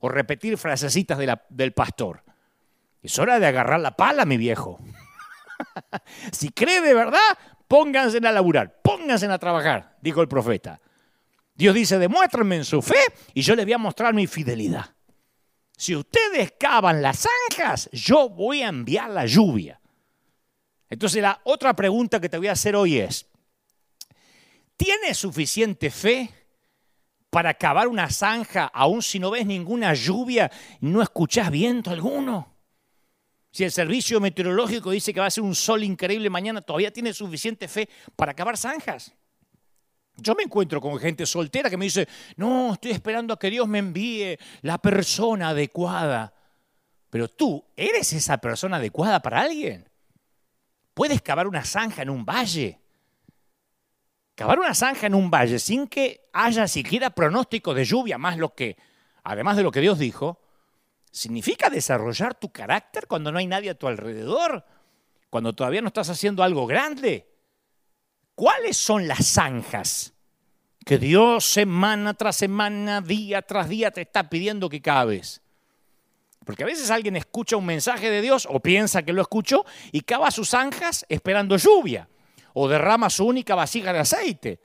O 0.00 0.08
repetir 0.08 0.58
frasecitas 0.58 1.16
del 1.48 1.72
pastor. 1.74 2.24
Es 3.00 3.16
hora 3.20 3.38
de 3.38 3.46
agarrar 3.46 3.78
la 3.78 3.94
pala, 3.94 4.24
mi 4.24 4.36
viejo. 4.36 4.80
si 6.32 6.48
cree 6.48 6.80
de 6.80 6.92
verdad, 6.92 7.38
pónganse 7.68 8.18
a 8.18 8.32
laburar, 8.32 8.80
pónganse 8.82 9.26
a 9.26 9.38
trabajar, 9.38 9.96
dijo 10.00 10.20
el 10.20 10.26
profeta. 10.26 10.80
Dios 11.54 11.72
dice, 11.72 12.00
demuéstrenme 12.00 12.56
en 12.56 12.64
su 12.64 12.82
fe 12.82 12.98
y 13.32 13.42
yo 13.42 13.54
les 13.54 13.64
voy 13.64 13.74
a 13.74 13.78
mostrar 13.78 14.12
mi 14.12 14.26
fidelidad 14.26 14.91
si 15.76 15.96
ustedes 15.96 16.52
cavan 16.58 17.02
las 17.02 17.26
zanjas, 17.26 17.90
yo 17.92 18.28
voy 18.28 18.62
a 18.62 18.68
enviar 18.68 19.10
la 19.10 19.26
lluvia. 19.26 19.80
Entonces 20.88 21.22
la 21.22 21.40
otra 21.44 21.74
pregunta 21.74 22.20
que 22.20 22.28
te 22.28 22.38
voy 22.38 22.48
a 22.48 22.52
hacer 22.52 22.76
hoy 22.76 22.98
es, 22.98 23.26
¿tienes 24.76 25.18
suficiente 25.18 25.90
fe 25.90 26.30
para 27.30 27.54
cavar 27.54 27.88
una 27.88 28.10
zanja 28.10 28.66
aún 28.66 29.02
si 29.02 29.18
no 29.18 29.30
ves 29.30 29.46
ninguna 29.46 29.94
lluvia 29.94 30.50
no 30.80 31.02
escuchas 31.02 31.50
viento 31.50 31.90
alguno? 31.90 32.54
Si 33.50 33.64
el 33.64 33.72
servicio 33.72 34.20
meteorológico 34.20 34.90
dice 34.90 35.12
que 35.12 35.20
va 35.20 35.26
a 35.26 35.30
ser 35.30 35.44
un 35.44 35.54
sol 35.54 35.84
increíble 35.84 36.30
mañana, 36.30 36.62
¿todavía 36.62 36.92
tienes 36.92 37.16
suficiente 37.16 37.68
fe 37.68 37.88
para 38.16 38.34
cavar 38.34 38.56
zanjas? 38.56 39.14
Yo 40.16 40.34
me 40.34 40.42
encuentro 40.42 40.80
con 40.80 40.98
gente 40.98 41.26
soltera 41.26 41.70
que 41.70 41.76
me 41.76 41.86
dice, 41.86 42.08
no, 42.36 42.74
estoy 42.74 42.92
esperando 42.92 43.34
a 43.34 43.38
que 43.38 43.50
Dios 43.50 43.66
me 43.66 43.78
envíe 43.78 44.36
la 44.60 44.78
persona 44.78 45.50
adecuada. 45.50 46.34
Pero 47.10 47.28
tú, 47.28 47.64
¿eres 47.76 48.12
esa 48.12 48.38
persona 48.38 48.76
adecuada 48.76 49.20
para 49.20 49.40
alguien? 49.40 49.88
¿Puedes 50.94 51.22
cavar 51.22 51.46
una 51.46 51.64
zanja 51.64 52.02
en 52.02 52.10
un 52.10 52.24
valle? 52.24 52.80
Cavar 54.34 54.58
una 54.58 54.74
zanja 54.74 55.06
en 55.06 55.14
un 55.14 55.30
valle 55.30 55.58
sin 55.58 55.86
que 55.86 56.28
haya 56.32 56.68
siquiera 56.68 57.10
pronóstico 57.10 57.74
de 57.74 57.84
lluvia, 57.84 58.18
más 58.18 58.38
lo 58.38 58.54
que, 58.54 58.76
además 59.24 59.56
de 59.56 59.62
lo 59.62 59.70
que 59.70 59.80
Dios 59.80 59.98
dijo, 59.98 60.40
significa 61.10 61.70
desarrollar 61.70 62.34
tu 62.34 62.50
carácter 62.50 63.06
cuando 63.06 63.32
no 63.32 63.38
hay 63.38 63.46
nadie 63.46 63.70
a 63.70 63.78
tu 63.78 63.86
alrededor, 63.86 64.64
cuando 65.30 65.54
todavía 65.54 65.82
no 65.82 65.88
estás 65.88 66.08
haciendo 66.10 66.42
algo 66.42 66.66
grande. 66.66 67.31
¿Cuáles 68.42 68.76
son 68.76 69.06
las 69.06 69.24
zanjas 69.24 70.14
que 70.84 70.98
Dios 70.98 71.44
semana 71.44 72.12
tras 72.14 72.34
semana, 72.34 73.00
día 73.00 73.40
tras 73.42 73.68
día 73.68 73.92
te 73.92 74.00
está 74.00 74.28
pidiendo 74.28 74.68
que 74.68 74.82
cabes? 74.82 75.40
Porque 76.44 76.64
a 76.64 76.66
veces 76.66 76.90
alguien 76.90 77.14
escucha 77.14 77.56
un 77.56 77.66
mensaje 77.66 78.10
de 78.10 78.20
Dios 78.20 78.48
o 78.50 78.58
piensa 78.58 79.04
que 79.04 79.12
lo 79.12 79.22
escuchó 79.22 79.64
y 79.92 80.00
cava 80.00 80.32
sus 80.32 80.48
zanjas 80.48 81.06
esperando 81.08 81.56
lluvia 81.56 82.08
o 82.52 82.66
derrama 82.66 83.10
su 83.10 83.24
única 83.26 83.54
vasija 83.54 83.92
de 83.92 84.00
aceite. 84.00 84.60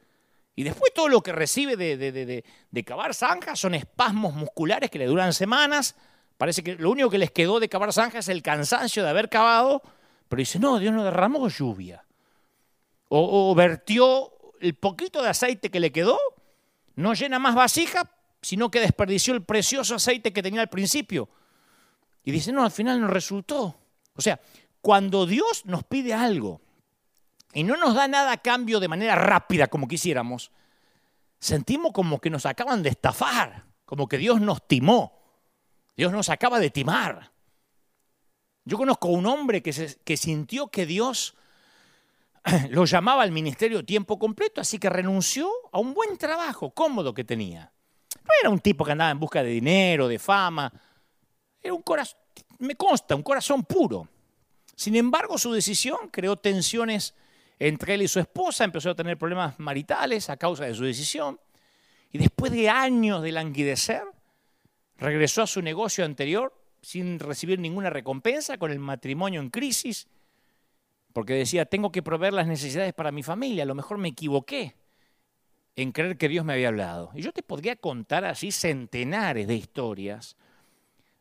Y 0.56 0.64
después 0.64 0.92
todo 0.92 1.08
lo 1.08 1.22
que 1.22 1.34
recibe 1.34 1.78
de, 1.78 1.98
de, 1.98 2.84
cavar 2.84 3.14
zanjas 3.14 3.60
son 3.60 3.76
espasmos 3.76 4.34
musculares 4.34 4.90
que 4.90 4.98
le 4.98 5.06
duran 5.06 5.34
semanas. 5.34 5.96
Parece 6.40 6.64
que 6.64 6.74
lo 6.74 6.90
único 6.90 7.12
que 7.12 7.20
les 7.20 7.30
quedó 7.30 7.60
de 7.60 7.70
cavar 7.70 7.94
zanjas 7.94 8.26
es 8.26 8.30
el 8.30 8.42
cansancio 8.42 9.04
de 9.04 9.10
haber 9.12 9.30
cavado. 9.30 9.84
Pero 10.28 10.40
dice, 10.40 10.58
no, 10.58 10.80
Dios 10.80 10.96
no 10.96 11.04
derramó 11.04 11.48
lluvia. 11.48 12.07
O, 13.10 13.56
vertió 13.56 14.32
el 14.60 14.76
poquito 14.76 15.22
de 15.22 15.30
aceite 15.30 15.70
que 15.70 15.80
le 15.80 15.92
quedó, 15.92 16.18
no 16.96 17.14
llena 17.14 17.40
más 17.40 17.56
vasija, 17.56 18.12
sino 18.42 18.70
que 18.70 18.80
desperdició 18.80 19.34
el 19.34 19.44
precioso 19.44 19.96
aceite 19.96 20.34
que 20.34 20.44
tenía 20.44 20.62
al 20.62 20.70
principio. 20.70 21.30
Y 22.24 22.32
dice, 22.32 22.52
no, 22.52 22.64
al 22.64 22.72
final 22.72 23.00
no 23.00 23.08
resultó. 23.08 23.78
O 24.16 24.22
sea, 24.22 24.40
cuando 24.82 25.26
Dios 25.26 25.66
nos 25.66 25.84
pide 25.84 26.14
algo 26.14 26.62
y 27.54 27.64
no 27.64 27.78
nos 27.78 27.96
da 27.96 28.08
nada 28.08 28.34
a 28.34 28.38
cambio 28.38 28.80
de 28.80 28.88
manera 28.88 29.16
rápida 29.16 29.68
como 29.68 29.88
quisiéramos, 29.88 30.52
sentimos 31.40 31.92
como 31.94 32.20
que 32.20 32.30
nos 32.30 32.46
acaban 32.46 32.84
de 32.84 32.90
estafar, 32.90 33.66
como 33.86 34.08
que 34.08 34.18
Dios 34.18 34.42
nos 34.42 34.68
timó, 34.68 35.18
Dios 35.96 36.12
nos 36.12 36.30
acaba 36.30 36.60
de 36.60 36.70
timar. 36.70 37.32
Yo 38.66 38.78
conozco 38.78 39.08
a 39.08 39.12
un 39.12 39.26
hombre 39.26 39.64
que, 39.64 39.96
que 40.04 40.18
sintió 40.18 40.68
que 40.68 40.86
Dios 40.86 41.36
lo 42.70 42.86
llamaba 42.86 43.24
al 43.24 43.32
ministerio 43.32 43.84
tiempo 43.84 44.18
completo, 44.18 44.62
así 44.62 44.78
que 44.78 44.90
renunció 44.90 45.50
a 45.72 45.80
un 45.80 45.94
buen 45.94 46.18
trabajo 46.18 46.72
cómodo 46.72 47.14
que 47.14 47.24
tenía. 47.24 47.72
No 48.16 48.32
era 48.42 48.50
un 48.50 48.60
tipo 48.60 48.84
que 48.86 48.92
andaba 48.92 49.12
en 49.12 49.20
busca 49.20 49.44
de 49.44 49.50
dinero, 49.50 50.08
de 50.08 50.20
fama, 50.20 50.72
era 51.62 51.74
un 51.74 51.82
corazón, 51.82 52.20
me 52.60 52.76
consta, 52.76 53.16
un 53.16 53.24
corazón 53.24 53.64
puro. 53.64 54.08
Sin 54.76 54.96
embargo, 54.96 55.38
su 55.38 55.52
decisión 55.52 56.10
creó 56.12 56.38
tensiones 56.38 57.14
entre 57.60 57.96
él 57.96 58.04
y 58.04 58.08
su 58.08 58.20
esposa, 58.20 58.64
empezó 58.64 58.92
a 58.92 58.96
tener 58.96 59.18
problemas 59.18 59.60
maritales 59.60 60.30
a 60.30 60.38
causa 60.38 60.66
de 60.66 60.76
su 60.76 60.84
decisión. 60.84 61.40
Y 62.12 62.20
después 62.20 62.52
de 62.52 62.70
años 62.70 63.22
de 63.24 63.32
languidecer, 63.32 64.04
regresó 64.98 65.42
a 65.42 65.48
su 65.48 65.62
negocio 65.62 66.06
anterior 66.06 66.54
sin 66.82 67.20
recibir 67.20 67.60
ninguna 67.60 67.90
recompensa, 67.90 68.58
con 68.58 68.72
el 68.72 68.80
matrimonio 68.80 69.42
en 69.42 69.50
crisis, 69.50 70.08
porque 71.18 71.34
decía, 71.34 71.66
tengo 71.66 71.92
que 71.92 72.04
proveer 72.04 72.34
las 72.34 72.46
necesidades 72.46 72.94
para 72.94 73.12
mi 73.12 73.24
familia, 73.24 73.64
a 73.64 73.66
lo 73.66 73.74
mejor 73.74 73.98
me 73.98 74.10
equivoqué 74.10 74.76
en 75.76 75.92
creer 75.92 76.16
que 76.16 76.30
Dios 76.30 76.46
me 76.46 76.54
había 76.54 76.68
hablado. 76.68 77.10
Y 77.16 77.24
yo 77.24 77.32
te 77.32 77.42
podría 77.42 77.76
contar 77.76 78.24
así 78.24 78.52
centenares 78.52 79.48
de 79.48 79.56
historias 79.56 80.38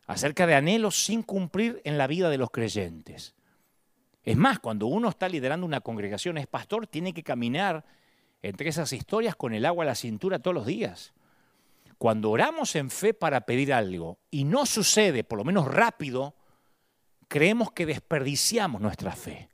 acerca 0.05 0.45
de 0.45 0.53
anhelos 0.53 1.03
sin 1.03 1.23
cumplir 1.23 1.81
en 1.83 1.97
la 1.97 2.05
vida 2.05 2.29
de 2.29 2.37
los 2.37 2.51
creyentes. 2.51 3.33
Es 4.21 4.37
más, 4.37 4.59
cuando 4.59 4.85
uno 4.85 5.09
está 5.09 5.27
liderando 5.29 5.65
una 5.65 5.81
congregación, 5.81 6.37
es 6.37 6.45
pastor, 6.45 6.85
tiene 6.85 7.11
que 7.11 7.23
caminar 7.23 7.83
entre 8.43 8.69
esas 8.69 8.93
historias 8.93 9.35
con 9.35 9.55
el 9.55 9.65
agua 9.65 9.83
a 9.83 9.87
la 9.87 9.95
cintura 9.95 10.37
todos 10.37 10.53
los 10.53 10.67
días. 10.67 11.15
Cuando 11.97 12.29
oramos 12.29 12.75
en 12.75 12.91
fe 12.91 13.15
para 13.15 13.47
pedir 13.47 13.73
algo 13.73 14.19
y 14.29 14.43
no 14.43 14.67
sucede, 14.67 15.23
por 15.23 15.39
lo 15.39 15.43
menos 15.43 15.65
rápido, 15.67 16.35
creemos 17.27 17.71
que 17.71 17.87
desperdiciamos 17.87 18.79
nuestra 18.79 19.13
fe. 19.13 19.49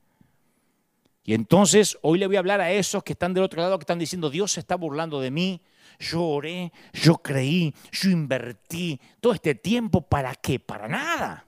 Y 1.23 1.33
entonces 1.33 1.97
hoy 2.01 2.19
le 2.19 2.27
voy 2.27 2.35
a 2.35 2.39
hablar 2.39 2.59
a 2.59 2.71
esos 2.71 3.03
que 3.03 3.13
están 3.13 3.33
del 3.33 3.43
otro 3.43 3.61
lado, 3.61 3.79
que 3.79 3.83
están 3.83 3.99
diciendo, 3.99 4.29
Dios 4.29 4.51
se 4.51 4.59
está 4.59 4.75
burlando 4.75 5.21
de 5.21 5.31
mí, 5.31 5.61
yo 5.99 6.21
oré, 6.21 6.71
yo 6.91 7.17
creí, 7.17 7.73
yo 7.91 8.09
invertí 8.09 8.99
todo 9.21 9.33
este 9.33 9.55
tiempo, 9.55 10.01
¿para 10.01 10.35
qué? 10.35 10.59
Para 10.59 10.87
nada. 10.87 11.45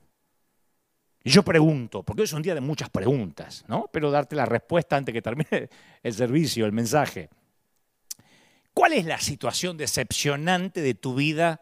Y 1.23 1.31
yo 1.31 1.43
pregunto, 1.43 2.03
porque 2.03 2.21
hoy 2.21 2.25
es 2.25 2.33
un 2.33 2.43
día 2.43 2.53
de 2.53 2.61
muchas 2.61 2.89
preguntas, 2.89 3.65
¿no? 3.67 3.89
Pero 3.91 4.11
darte 4.11 4.35
la 4.35 4.45
respuesta 4.45 4.95
antes 4.95 5.11
que 5.11 5.21
termine 5.21 5.69
el 6.03 6.13
servicio, 6.13 6.65
el 6.65 6.71
mensaje. 6.71 7.29
¿Cuál 8.73 8.93
es 8.93 9.05
la 9.05 9.19
situación 9.19 9.75
decepcionante 9.75 10.81
de 10.81 10.93
tu 10.93 11.15
vida 11.15 11.59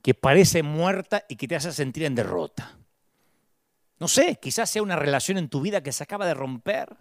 que 0.00 0.14
parece 0.14 0.62
muerta 0.62 1.24
y 1.28 1.36
que 1.36 1.48
te 1.48 1.56
hace 1.56 1.72
sentir 1.72 2.04
en 2.04 2.14
derrota? 2.14 2.78
No 3.98 4.06
sé, 4.08 4.38
quizás 4.40 4.70
sea 4.70 4.82
una 4.82 4.96
relación 4.96 5.38
en 5.38 5.48
tu 5.48 5.60
vida 5.60 5.82
que 5.82 5.90
se 5.90 6.04
acaba 6.04 6.24
de 6.26 6.34
romper. 6.34 6.96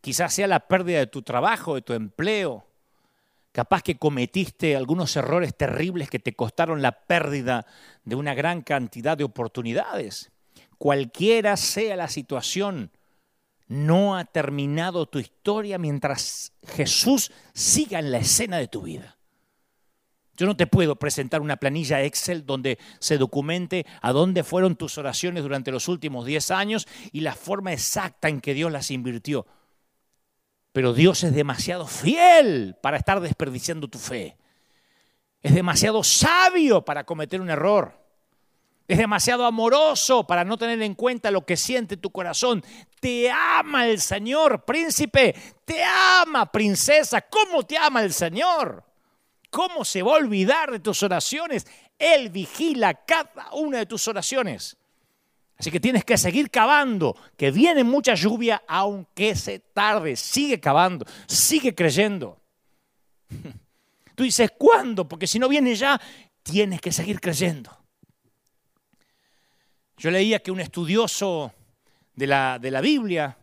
Quizás 0.00 0.34
sea 0.34 0.46
la 0.46 0.60
pérdida 0.60 0.98
de 0.98 1.06
tu 1.06 1.22
trabajo, 1.22 1.74
de 1.74 1.82
tu 1.82 1.92
empleo, 1.92 2.66
Capaz 3.52 3.82
que 3.82 3.98
cometiste 3.98 4.76
algunos 4.76 5.16
errores 5.16 5.56
terribles 5.56 6.08
que 6.08 6.20
te 6.20 6.34
costaron 6.34 6.82
la 6.82 6.92
pérdida 6.92 7.66
de 8.04 8.14
una 8.14 8.34
gran 8.34 8.62
cantidad 8.62 9.18
de 9.18 9.24
oportunidades. 9.24 10.30
Cualquiera 10.78 11.56
sea 11.56 11.96
la 11.96 12.08
situación, 12.08 12.92
no 13.66 14.16
ha 14.16 14.24
terminado 14.24 15.06
tu 15.06 15.18
historia 15.18 15.78
mientras 15.78 16.52
Jesús 16.64 17.32
siga 17.52 17.98
en 17.98 18.12
la 18.12 18.18
escena 18.18 18.58
de 18.58 18.68
tu 18.68 18.82
vida. 18.82 19.16
Yo 20.36 20.46
no 20.46 20.56
te 20.56 20.68
puedo 20.68 20.96
presentar 20.96 21.40
una 21.40 21.56
planilla 21.56 22.02
Excel 22.02 22.46
donde 22.46 22.78
se 23.00 23.18
documente 23.18 23.84
a 24.00 24.12
dónde 24.12 24.44
fueron 24.44 24.76
tus 24.76 24.96
oraciones 24.96 25.42
durante 25.42 25.72
los 25.72 25.88
últimos 25.88 26.24
10 26.24 26.50
años 26.52 26.88
y 27.12 27.20
la 27.20 27.34
forma 27.34 27.72
exacta 27.72 28.28
en 28.28 28.40
que 28.40 28.54
Dios 28.54 28.72
las 28.72 28.90
invirtió. 28.90 29.44
Pero 30.72 30.92
Dios 30.92 31.24
es 31.24 31.34
demasiado 31.34 31.86
fiel 31.86 32.76
para 32.80 32.96
estar 32.96 33.20
desperdiciando 33.20 33.88
tu 33.88 33.98
fe. 33.98 34.36
Es 35.42 35.54
demasiado 35.54 36.04
sabio 36.04 36.84
para 36.84 37.04
cometer 37.04 37.40
un 37.40 37.50
error. 37.50 37.98
Es 38.86 38.98
demasiado 38.98 39.46
amoroso 39.46 40.26
para 40.26 40.44
no 40.44 40.58
tener 40.58 40.82
en 40.82 40.94
cuenta 40.94 41.30
lo 41.30 41.46
que 41.46 41.56
siente 41.56 41.96
tu 41.96 42.10
corazón. 42.10 42.64
Te 42.98 43.30
ama 43.30 43.86
el 43.86 44.00
Señor, 44.00 44.64
príncipe. 44.64 45.34
Te 45.64 45.82
ama, 45.84 46.50
princesa. 46.50 47.20
¿Cómo 47.22 47.64
te 47.64 47.78
ama 47.78 48.02
el 48.02 48.12
Señor? 48.12 48.84
¿Cómo 49.48 49.84
se 49.84 50.02
va 50.02 50.12
a 50.12 50.16
olvidar 50.16 50.70
de 50.70 50.80
tus 50.80 51.02
oraciones? 51.02 51.66
Él 51.98 52.30
vigila 52.30 52.94
cada 52.94 53.52
una 53.52 53.78
de 53.78 53.86
tus 53.86 54.06
oraciones. 54.08 54.76
Así 55.60 55.70
que 55.70 55.78
tienes 55.78 56.06
que 56.06 56.16
seguir 56.16 56.50
cavando, 56.50 57.14
que 57.36 57.50
viene 57.50 57.84
mucha 57.84 58.14
lluvia, 58.14 58.62
aunque 58.66 59.36
se 59.36 59.58
tarde. 59.58 60.16
Sigue 60.16 60.58
cavando, 60.58 61.04
sigue 61.26 61.74
creyendo. 61.74 62.40
Tú 64.14 64.22
dices, 64.22 64.52
¿cuándo? 64.56 65.06
Porque 65.06 65.26
si 65.26 65.38
no 65.38 65.50
viene 65.50 65.74
ya, 65.74 66.00
tienes 66.42 66.80
que 66.80 66.90
seguir 66.90 67.20
creyendo. 67.20 67.70
Yo 69.98 70.10
leía 70.10 70.38
que 70.38 70.50
un 70.50 70.60
estudioso 70.60 71.52
de 72.14 72.26
la, 72.26 72.58
de 72.58 72.70
la 72.70 72.80
Biblia 72.80 73.36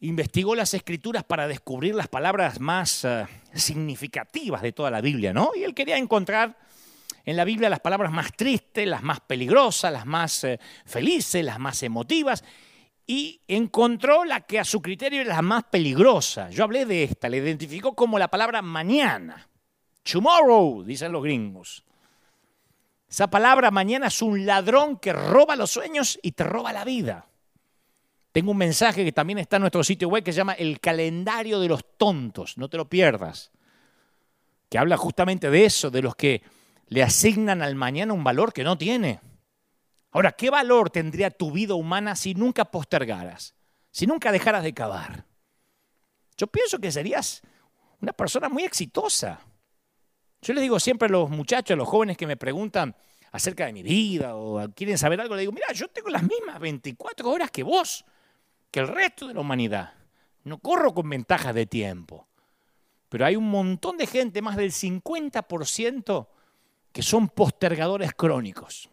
investigó 0.00 0.56
las 0.56 0.74
escrituras 0.74 1.22
para 1.22 1.46
descubrir 1.46 1.94
las 1.94 2.08
palabras 2.08 2.58
más 2.58 3.04
eh, 3.04 3.28
significativas 3.54 4.60
de 4.60 4.72
toda 4.72 4.90
la 4.90 5.00
Biblia, 5.00 5.32
¿no? 5.32 5.52
Y 5.54 5.62
él 5.62 5.72
quería 5.72 5.98
encontrar 5.98 6.58
en 7.24 7.36
la 7.36 7.44
Biblia 7.44 7.70
las 7.70 7.80
palabras 7.80 8.12
más 8.12 8.32
tristes, 8.32 8.86
las 8.86 9.02
más 9.02 9.20
peligrosas, 9.20 9.92
las 9.92 10.06
más 10.06 10.44
eh, 10.44 10.58
felices, 10.84 11.44
las 11.44 11.58
más 11.58 11.82
emotivas, 11.82 12.44
y 13.06 13.40
encontró 13.48 14.24
la 14.24 14.40
que 14.40 14.58
a 14.58 14.64
su 14.64 14.80
criterio 14.80 15.20
era 15.20 15.36
la 15.36 15.42
más 15.42 15.64
peligrosa. 15.64 16.50
Yo 16.50 16.64
hablé 16.64 16.86
de 16.86 17.04
esta, 17.04 17.28
la 17.28 17.36
identificó 17.36 17.94
como 17.94 18.18
la 18.18 18.28
palabra 18.28 18.62
mañana. 18.62 19.48
Tomorrow, 20.02 20.82
dicen 20.84 21.12
los 21.12 21.22
gringos. 21.22 21.84
Esa 23.08 23.28
palabra 23.28 23.70
mañana 23.70 24.06
es 24.06 24.22
un 24.22 24.46
ladrón 24.46 24.96
que 24.96 25.12
roba 25.12 25.54
los 25.54 25.70
sueños 25.70 26.18
y 26.22 26.32
te 26.32 26.44
roba 26.44 26.72
la 26.72 26.84
vida. 26.84 27.26
Tengo 28.32 28.52
un 28.52 28.56
mensaje 28.56 29.04
que 29.04 29.12
también 29.12 29.38
está 29.38 29.56
en 29.56 29.62
nuestro 29.62 29.84
sitio 29.84 30.08
web 30.08 30.24
que 30.24 30.32
se 30.32 30.38
llama 30.38 30.54
El 30.54 30.80
calendario 30.80 31.60
de 31.60 31.68
los 31.68 31.84
tontos, 31.98 32.56
no 32.56 32.70
te 32.70 32.78
lo 32.78 32.88
pierdas, 32.88 33.52
que 34.70 34.78
habla 34.78 34.96
justamente 34.96 35.50
de 35.50 35.66
eso, 35.66 35.90
de 35.90 36.00
los 36.00 36.16
que 36.16 36.42
le 36.92 37.02
asignan 37.02 37.62
al 37.62 37.74
mañana 37.74 38.12
un 38.12 38.22
valor 38.22 38.52
que 38.52 38.64
no 38.64 38.76
tiene. 38.76 39.18
Ahora, 40.10 40.32
¿qué 40.32 40.50
valor 40.50 40.90
tendría 40.90 41.30
tu 41.30 41.50
vida 41.50 41.72
humana 41.72 42.14
si 42.14 42.34
nunca 42.34 42.66
postergaras, 42.66 43.54
si 43.90 44.06
nunca 44.06 44.30
dejaras 44.30 44.62
de 44.62 44.74
cavar? 44.74 45.24
Yo 46.36 46.48
pienso 46.48 46.78
que 46.78 46.92
serías 46.92 47.40
una 48.02 48.12
persona 48.12 48.50
muy 48.50 48.64
exitosa. 48.64 49.40
Yo 50.42 50.52
les 50.52 50.60
digo 50.60 50.78
siempre 50.78 51.08
a 51.08 51.10
los 51.10 51.30
muchachos, 51.30 51.72
a 51.72 51.78
los 51.78 51.88
jóvenes 51.88 52.18
que 52.18 52.26
me 52.26 52.36
preguntan 52.36 52.94
acerca 53.30 53.64
de 53.64 53.72
mi 53.72 53.82
vida 53.82 54.36
o 54.36 54.70
quieren 54.74 54.98
saber 54.98 55.18
algo, 55.18 55.34
les 55.34 55.44
digo, 55.44 55.52
mira, 55.52 55.72
yo 55.72 55.88
tengo 55.88 56.10
las 56.10 56.22
mismas 56.22 56.60
24 56.60 57.30
horas 57.30 57.50
que 57.50 57.62
vos, 57.62 58.04
que 58.70 58.80
el 58.80 58.88
resto 58.88 59.28
de 59.28 59.32
la 59.32 59.40
humanidad. 59.40 59.94
No 60.44 60.58
corro 60.58 60.92
con 60.92 61.08
ventajas 61.08 61.54
de 61.54 61.64
tiempo. 61.64 62.28
Pero 63.08 63.24
hay 63.24 63.36
un 63.36 63.48
montón 63.48 63.96
de 63.96 64.06
gente, 64.06 64.42
más 64.42 64.56
del 64.56 64.72
50%, 64.72 66.28
que 66.92 67.02
son 67.02 67.28
postergadores 67.28 68.12
crónicos. 68.14 68.88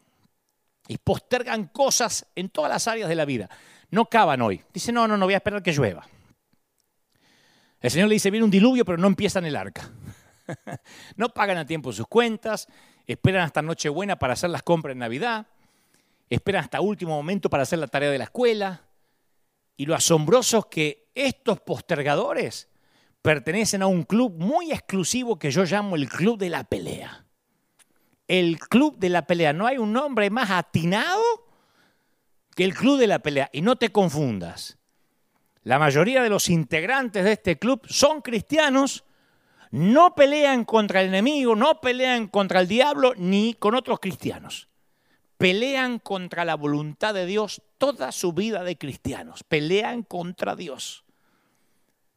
Y 0.87 0.97
postergan 0.97 1.67
cosas 1.67 2.25
en 2.35 2.49
todas 2.49 2.71
las 2.71 2.87
áreas 2.87 3.09
de 3.09 3.15
la 3.15 3.25
vida. 3.25 3.49
No 3.91 4.05
cavan 4.05 4.41
hoy. 4.41 4.63
Dice, 4.73 4.91
no, 4.91 5.07
no, 5.07 5.17
no 5.17 5.25
voy 5.25 5.33
a 5.33 5.37
esperar 5.37 5.61
que 5.61 5.73
llueva. 5.73 6.07
El 7.81 7.91
Señor 7.91 8.09
le 8.09 8.15
dice, 8.15 8.31
viene 8.31 8.43
un 8.43 8.51
diluvio, 8.51 8.83
pero 8.85 8.97
no 8.97 9.07
empiezan 9.07 9.45
el 9.45 9.55
arca. 9.55 9.89
no 11.15 11.29
pagan 11.29 11.57
a 11.57 11.65
tiempo 11.65 11.93
sus 11.93 12.07
cuentas, 12.07 12.67
esperan 13.05 13.43
hasta 13.43 13.61
Nochebuena 13.61 14.17
para 14.17 14.33
hacer 14.33 14.49
las 14.49 14.63
compras 14.63 14.93
en 14.93 14.99
Navidad, 14.99 15.47
esperan 16.29 16.63
hasta 16.63 16.81
último 16.81 17.15
momento 17.15 17.49
para 17.49 17.63
hacer 17.63 17.79
la 17.79 17.87
tarea 17.87 18.09
de 18.09 18.17
la 18.17 18.25
escuela. 18.25 18.81
Y 19.77 19.85
lo 19.85 19.95
asombroso 19.95 20.59
es 20.59 20.65
que 20.65 21.11
estos 21.15 21.61
postergadores 21.61 22.67
pertenecen 23.21 23.81
a 23.81 23.87
un 23.87 24.03
club 24.03 24.33
muy 24.37 24.71
exclusivo 24.71 25.37
que 25.39 25.51
yo 25.51 25.63
llamo 25.63 25.95
el 25.95 26.09
Club 26.09 26.37
de 26.37 26.49
la 26.49 26.63
Pelea. 26.63 27.25
El 28.29 28.59
Club 28.59 28.97
de 28.97 29.09
la 29.09 29.23
Pelea. 29.23 29.51
No 29.51 29.67
hay 29.67 29.77
un 29.77 29.91
nombre 29.91 30.29
más 30.29 30.51
atinado 30.51 31.21
que 32.55 32.63
el 32.63 32.73
Club 32.73 32.97
de 32.99 33.07
la 33.07 33.19
Pelea. 33.19 33.49
Y 33.51 33.61
no 33.61 33.75
te 33.75 33.91
confundas. 33.91 34.77
La 35.63 35.79
mayoría 35.79 36.23
de 36.23 36.29
los 36.29 36.49
integrantes 36.49 37.25
de 37.25 37.33
este 37.33 37.59
club 37.59 37.81
son 37.87 38.21
cristianos, 38.21 39.03
no 39.71 40.15
pelean 40.15 40.63
contra 40.63 41.01
el 41.01 41.09
enemigo, 41.09 41.55
no 41.55 41.81
pelean 41.81 42.27
contra 42.27 42.61
el 42.61 42.67
diablo 42.67 43.13
ni 43.17 43.55
con 43.55 43.75
otros 43.75 43.99
cristianos. 43.99 44.69
Pelean 45.37 45.99
contra 45.99 46.45
la 46.45 46.55
voluntad 46.55 47.13
de 47.13 47.25
Dios 47.25 47.61
toda 47.77 48.11
su 48.11 48.33
vida 48.33 48.63
de 48.63 48.77
cristianos. 48.77 49.43
Pelean 49.43 50.03
contra 50.03 50.55
Dios. 50.55 51.03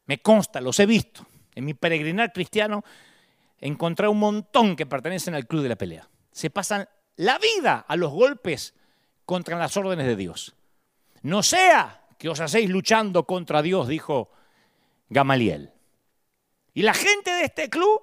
Me 0.05 0.21
consta, 0.21 0.61
los 0.61 0.79
he 0.79 0.85
visto. 0.85 1.25
En 1.55 1.65
mi 1.65 1.73
peregrinar 1.73 2.33
cristiano 2.33 2.83
encontré 3.63 4.09
un 4.09 4.19
montón 4.19 4.75
que 4.75 4.85
pertenecen 4.85 5.35
al 5.35 5.47
club 5.47 5.63
de 5.63 5.69
la 5.69 5.77
pelea. 5.77 6.09
Se 6.31 6.49
pasan 6.49 6.87
la 7.15 7.39
vida 7.39 7.85
a 7.87 7.95
los 7.95 8.11
golpes 8.11 8.73
contra 9.25 9.57
las 9.57 9.77
órdenes 9.77 10.05
de 10.05 10.17
Dios. 10.17 10.53
No 11.21 11.41
sea 11.43 12.01
que 12.19 12.27
os 12.27 12.41
hacéis 12.41 12.69
luchando 12.69 13.25
contra 13.25 13.61
Dios, 13.61 13.87
dijo 13.87 14.29
Gamaliel. 15.07 15.71
Y 16.73 16.81
la 16.81 16.93
gente 16.93 17.31
de 17.31 17.45
este 17.45 17.69
club 17.69 18.01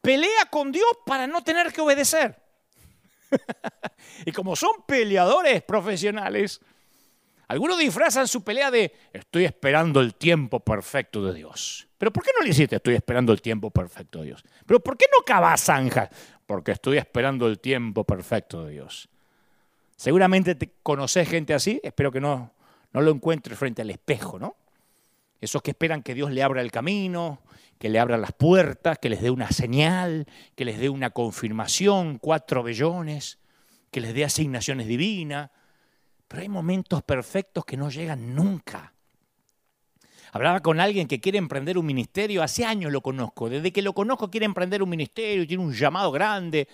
pelea 0.00 0.46
con 0.50 0.72
Dios 0.72 0.88
para 1.04 1.26
no 1.26 1.44
tener 1.44 1.70
que 1.70 1.82
obedecer. 1.82 2.42
y 4.24 4.32
como 4.32 4.56
son 4.56 4.84
peleadores 4.86 5.62
profesionales, 5.62 6.62
algunos 7.48 7.78
disfrazan 7.78 8.26
su 8.26 8.42
pelea 8.42 8.70
de 8.70 8.92
estoy 9.12 9.44
esperando 9.44 10.00
el 10.00 10.14
tiempo 10.14 10.60
perfecto 10.60 11.24
de 11.24 11.34
Dios. 11.34 11.86
Pero 11.98 12.12
¿por 12.12 12.22
qué 12.22 12.30
no 12.38 12.44
le 12.44 12.50
hiciste 12.50 12.76
estoy 12.76 12.94
esperando 12.94 13.32
el 13.32 13.42
tiempo 13.42 13.70
perfecto 13.70 14.20
de 14.20 14.26
Dios? 14.26 14.44
Pero 14.66 14.80
¿por 14.80 14.96
qué 14.96 15.06
no 15.12 15.24
cavas 15.24 15.62
zanjas? 15.62 16.08
Porque 16.46 16.72
estoy 16.72 16.98
esperando 16.98 17.46
el 17.46 17.58
tiempo 17.58 18.04
perfecto 18.04 18.64
de 18.64 18.72
Dios. 18.72 19.08
Seguramente 19.96 20.54
te 20.54 20.72
conoces 20.82 21.28
gente 21.28 21.54
así, 21.54 21.80
espero 21.82 22.10
que 22.10 22.20
no, 22.20 22.52
no 22.92 23.00
lo 23.00 23.10
encuentres 23.10 23.58
frente 23.58 23.82
al 23.82 23.90
espejo, 23.90 24.38
¿no? 24.38 24.56
Esos 25.40 25.62
que 25.62 25.72
esperan 25.72 26.02
que 26.02 26.14
Dios 26.14 26.30
le 26.30 26.42
abra 26.42 26.62
el 26.62 26.70
camino, 26.72 27.42
que 27.78 27.88
le 27.88 27.98
abra 27.98 28.16
las 28.16 28.32
puertas, 28.32 28.98
que 28.98 29.10
les 29.10 29.20
dé 29.20 29.30
una 29.30 29.50
señal, 29.50 30.26
que 30.54 30.64
les 30.64 30.78
dé 30.78 30.88
una 30.88 31.10
confirmación, 31.10 32.18
cuatro 32.18 32.62
bellones, 32.62 33.38
que 33.90 34.00
les 34.00 34.14
dé 34.14 34.24
asignaciones 34.24 34.86
divinas. 34.86 35.50
Pero 36.28 36.42
hay 36.42 36.48
momentos 36.48 37.02
perfectos 37.02 37.64
que 37.64 37.76
no 37.76 37.90
llegan 37.90 38.34
nunca. 38.34 38.92
Hablaba 40.32 40.60
con 40.60 40.80
alguien 40.80 41.06
que 41.06 41.20
quiere 41.20 41.38
emprender 41.38 41.78
un 41.78 41.86
ministerio, 41.86 42.42
hace 42.42 42.64
años 42.64 42.90
lo 42.90 43.00
conozco, 43.00 43.48
desde 43.48 43.72
que 43.72 43.82
lo 43.82 43.92
conozco 43.92 44.30
quiere 44.30 44.46
emprender 44.46 44.82
un 44.82 44.88
ministerio, 44.88 45.46
tiene 45.46 45.62
un 45.62 45.72
llamado 45.72 46.10
grande, 46.10 46.66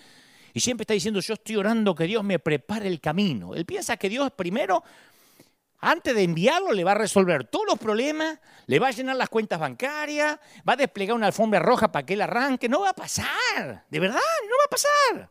y 0.53 0.59
siempre 0.59 0.83
está 0.83 0.93
diciendo, 0.93 1.19
yo 1.19 1.35
estoy 1.35 1.57
orando 1.57 1.93
que 1.93 2.05
Dios 2.05 2.23
me 2.23 2.39
prepare 2.39 2.87
el 2.87 2.99
camino. 2.99 3.53
Él 3.53 3.65
piensa 3.65 3.97
que 3.97 4.09
Dios 4.09 4.31
primero 4.31 4.83
antes 5.79 6.13
de 6.13 6.23
enviarlo 6.23 6.73
le 6.73 6.83
va 6.83 6.91
a 6.91 6.95
resolver 6.95 7.45
todos 7.45 7.65
los 7.67 7.79
problemas, 7.79 8.39
le 8.67 8.79
va 8.79 8.89
a 8.89 8.91
llenar 8.91 9.15
las 9.15 9.29
cuentas 9.29 9.59
bancarias, 9.59 10.39
va 10.67 10.73
a 10.73 10.75
desplegar 10.75 11.15
una 11.15 11.27
alfombra 11.27 11.59
roja 11.59 11.91
para 11.91 12.05
que 12.05 12.13
él 12.13 12.21
arranque. 12.21 12.69
No 12.69 12.81
va 12.81 12.89
a 12.89 12.93
pasar, 12.93 13.85
de 13.89 13.99
verdad, 13.99 14.19
no 14.47 14.55
va 14.57 14.65
a 14.65 14.69
pasar. 14.69 15.29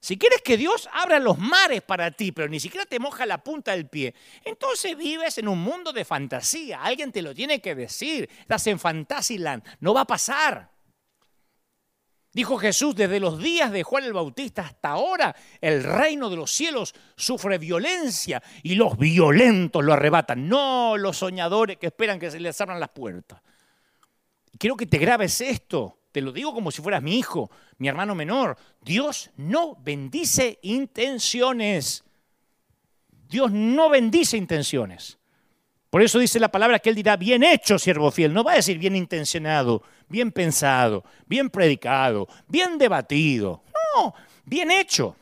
Si 0.00 0.16
quieres 0.16 0.40
que 0.40 0.56
Dios 0.56 0.88
abra 0.94 1.18
los 1.18 1.38
mares 1.38 1.82
para 1.82 2.10
ti, 2.10 2.32
pero 2.32 2.48
ni 2.48 2.58
siquiera 2.58 2.86
te 2.86 2.98
moja 2.98 3.26
la 3.26 3.44
punta 3.44 3.72
del 3.72 3.86
pie, 3.86 4.14
entonces 4.44 4.96
vives 4.96 5.36
en 5.36 5.46
un 5.46 5.60
mundo 5.60 5.92
de 5.92 6.06
fantasía. 6.06 6.82
Alguien 6.82 7.12
te 7.12 7.20
lo 7.20 7.34
tiene 7.34 7.60
que 7.60 7.74
decir. 7.74 8.28
Estás 8.40 8.66
en 8.66 8.78
Fantasyland. 8.78 9.62
No 9.80 9.92
va 9.92 10.02
a 10.02 10.06
pasar. 10.06 10.70
Dijo 12.32 12.56
Jesús, 12.56 12.94
desde 12.94 13.20
los 13.20 13.38
días 13.38 13.72
de 13.72 13.82
Juan 13.82 14.04
el 14.04 14.12
Bautista 14.12 14.62
hasta 14.62 14.90
ahora, 14.90 15.34
el 15.60 15.82
reino 15.82 16.30
de 16.30 16.36
los 16.36 16.50
cielos 16.50 16.94
sufre 17.16 17.58
violencia 17.58 18.40
y 18.62 18.76
los 18.76 18.96
violentos 18.96 19.84
lo 19.84 19.92
arrebatan, 19.92 20.48
no 20.48 20.96
los 20.96 21.18
soñadores 21.18 21.76
que 21.76 21.88
esperan 21.88 22.20
que 22.20 22.30
se 22.30 22.38
les 22.38 22.58
abran 22.60 22.78
las 22.78 22.90
puertas. 22.90 23.42
Quiero 24.58 24.76
que 24.76 24.86
te 24.86 24.98
grabes 24.98 25.40
esto, 25.40 25.99
te 26.12 26.20
lo 26.20 26.32
digo 26.32 26.52
como 26.52 26.70
si 26.70 26.82
fueras 26.82 27.02
mi 27.02 27.18
hijo, 27.18 27.50
mi 27.78 27.88
hermano 27.88 28.14
menor. 28.14 28.56
Dios 28.82 29.30
no 29.36 29.76
bendice 29.80 30.58
intenciones. 30.62 32.04
Dios 33.28 33.52
no 33.52 33.88
bendice 33.88 34.36
intenciones. 34.36 35.18
Por 35.88 36.02
eso 36.02 36.18
dice 36.18 36.38
la 36.38 36.50
palabra 36.50 36.78
que 36.78 36.88
él 36.90 36.96
dirá, 36.96 37.16
bien 37.16 37.42
hecho, 37.42 37.78
siervo 37.78 38.10
fiel. 38.10 38.32
No 38.32 38.44
va 38.44 38.52
a 38.52 38.56
decir 38.56 38.78
bien 38.78 38.96
intencionado, 38.96 39.82
bien 40.08 40.30
pensado, 40.32 41.04
bien 41.26 41.50
predicado, 41.50 42.28
bien 42.46 42.78
debatido. 42.78 43.62
No, 43.96 44.14
bien 44.44 44.70
hecho. 44.70 45.16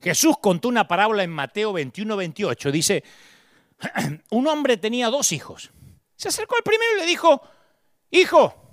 Jesús 0.00 0.36
contó 0.40 0.68
una 0.68 0.86
parábola 0.86 1.24
en 1.24 1.30
Mateo 1.30 1.72
21, 1.72 2.16
28. 2.16 2.70
Dice, 2.70 3.04
un 4.30 4.46
hombre 4.46 4.76
tenía 4.76 5.10
dos 5.10 5.32
hijos. 5.32 5.70
Se 6.16 6.28
acercó 6.28 6.56
al 6.56 6.62
primero 6.62 6.92
y 6.96 7.00
le 7.00 7.06
dijo, 7.06 7.42
hijo, 8.10 8.65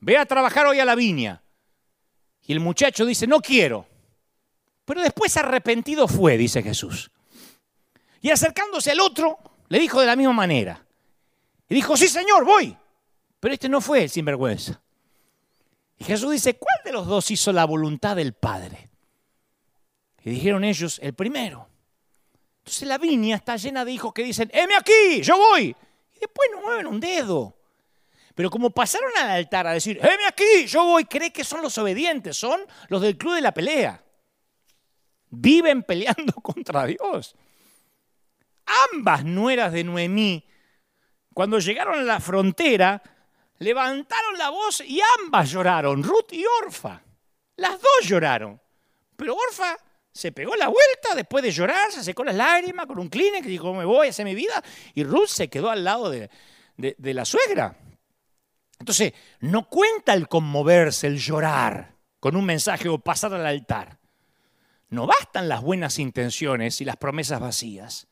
ve 0.00 0.16
a 0.16 0.26
trabajar 0.26 0.66
hoy 0.66 0.80
a 0.80 0.84
la 0.84 0.94
viña. 0.94 1.42
Y 2.46 2.52
el 2.52 2.60
muchacho 2.60 3.04
dice, 3.04 3.26
no 3.26 3.40
quiero. 3.40 3.86
Pero 4.84 5.02
después 5.02 5.36
arrepentido 5.36 6.08
fue, 6.08 6.38
dice 6.38 6.62
Jesús. 6.62 7.10
Y 8.20 8.30
acercándose 8.30 8.90
al 8.90 9.00
otro, 9.00 9.38
le 9.68 9.78
dijo 9.78 10.00
de 10.00 10.06
la 10.06 10.16
misma 10.16 10.32
manera. 10.32 10.84
Y 11.68 11.74
dijo, 11.74 11.96
sí 11.96 12.08
señor, 12.08 12.44
voy. 12.44 12.76
Pero 13.38 13.54
este 13.54 13.68
no 13.68 13.80
fue 13.80 14.04
el 14.04 14.10
sinvergüenza. 14.10 14.80
Y 15.98 16.04
Jesús 16.04 16.32
dice, 16.32 16.54
¿cuál 16.54 16.78
de 16.84 16.92
los 16.92 17.06
dos 17.06 17.30
hizo 17.30 17.52
la 17.52 17.64
voluntad 17.64 18.16
del 18.16 18.32
Padre? 18.32 18.88
Y 20.24 20.30
dijeron 20.30 20.64
ellos, 20.64 20.98
el 21.02 21.14
primero. 21.14 21.68
Entonces 22.60 22.88
la 22.88 22.98
viña 22.98 23.36
está 23.36 23.56
llena 23.56 23.84
de 23.84 23.92
hijos 23.92 24.12
que 24.12 24.24
dicen, 24.24 24.50
heme 24.52 24.76
aquí, 24.76 25.22
yo 25.22 25.36
voy. 25.36 25.74
Y 26.14 26.20
después 26.20 26.48
no 26.52 26.62
mueven 26.62 26.86
un 26.86 27.00
dedo. 27.00 27.57
Pero 28.38 28.50
como 28.50 28.70
pasaron 28.70 29.10
al 29.18 29.30
altar 29.30 29.66
a 29.66 29.72
decir, 29.72 29.98
heme 29.98 30.26
aquí, 30.28 30.66
yo 30.66 30.84
voy, 30.84 31.06
cree 31.06 31.32
que 31.32 31.42
son 31.42 31.60
los 31.60 31.76
obedientes, 31.76 32.36
son 32.36 32.60
los 32.86 33.02
del 33.02 33.18
club 33.18 33.34
de 33.34 33.40
la 33.40 33.52
pelea. 33.52 34.00
Viven 35.30 35.82
peleando 35.82 36.32
contra 36.42 36.86
Dios 36.86 37.34
ambas 38.92 39.24
nueras 39.24 39.72
de 39.72 39.84
Noemí, 39.84 40.44
cuando 41.32 41.58
llegaron 41.58 41.98
a 41.98 42.02
la 42.02 42.20
frontera, 42.20 43.02
levantaron 43.58 44.36
la 44.38 44.50
voz 44.50 44.82
y 44.84 45.00
ambas 45.20 45.50
lloraron, 45.50 46.02
Ruth 46.02 46.32
y 46.32 46.44
Orfa. 46.64 47.00
Las 47.56 47.80
dos 47.80 48.08
lloraron. 48.08 48.60
Pero 49.16 49.36
Orfa 49.36 49.76
se 50.12 50.32
pegó 50.32 50.56
la 50.56 50.68
vuelta 50.68 51.14
después 51.14 51.44
de 51.44 51.50
llorar, 51.50 51.92
se 51.92 52.02
secó 52.02 52.24
las 52.24 52.34
lágrimas 52.34 52.86
con 52.86 52.98
un 52.98 53.08
Kleenex 53.08 53.46
y 53.46 53.50
dijo, 53.50 53.72
me 53.74 53.84
voy 53.84 54.08
a 54.08 54.10
hacer 54.10 54.24
mi 54.24 54.34
vida. 54.34 54.62
Y 54.94 55.04
Ruth 55.04 55.28
se 55.28 55.48
quedó 55.48 55.70
al 55.70 55.84
lado 55.84 56.10
de, 56.10 56.28
de 56.76 57.14
la 57.14 57.24
suegra. 57.24 57.76
Entonces, 58.78 59.12
no 59.40 59.68
cuenta 59.68 60.14
el 60.14 60.28
conmoverse, 60.28 61.06
el 61.06 61.18
llorar 61.18 61.96
con 62.20 62.36
un 62.36 62.44
mensaje 62.44 62.88
o 62.88 62.98
pasar 62.98 63.34
al 63.34 63.46
altar. 63.46 63.98
No 64.90 65.06
bastan 65.06 65.48
las 65.48 65.62
buenas 65.62 65.98
intenciones 65.98 66.80
y 66.80 66.84
las 66.84 66.96
promesas 66.96 67.40
vacías. 67.40 68.08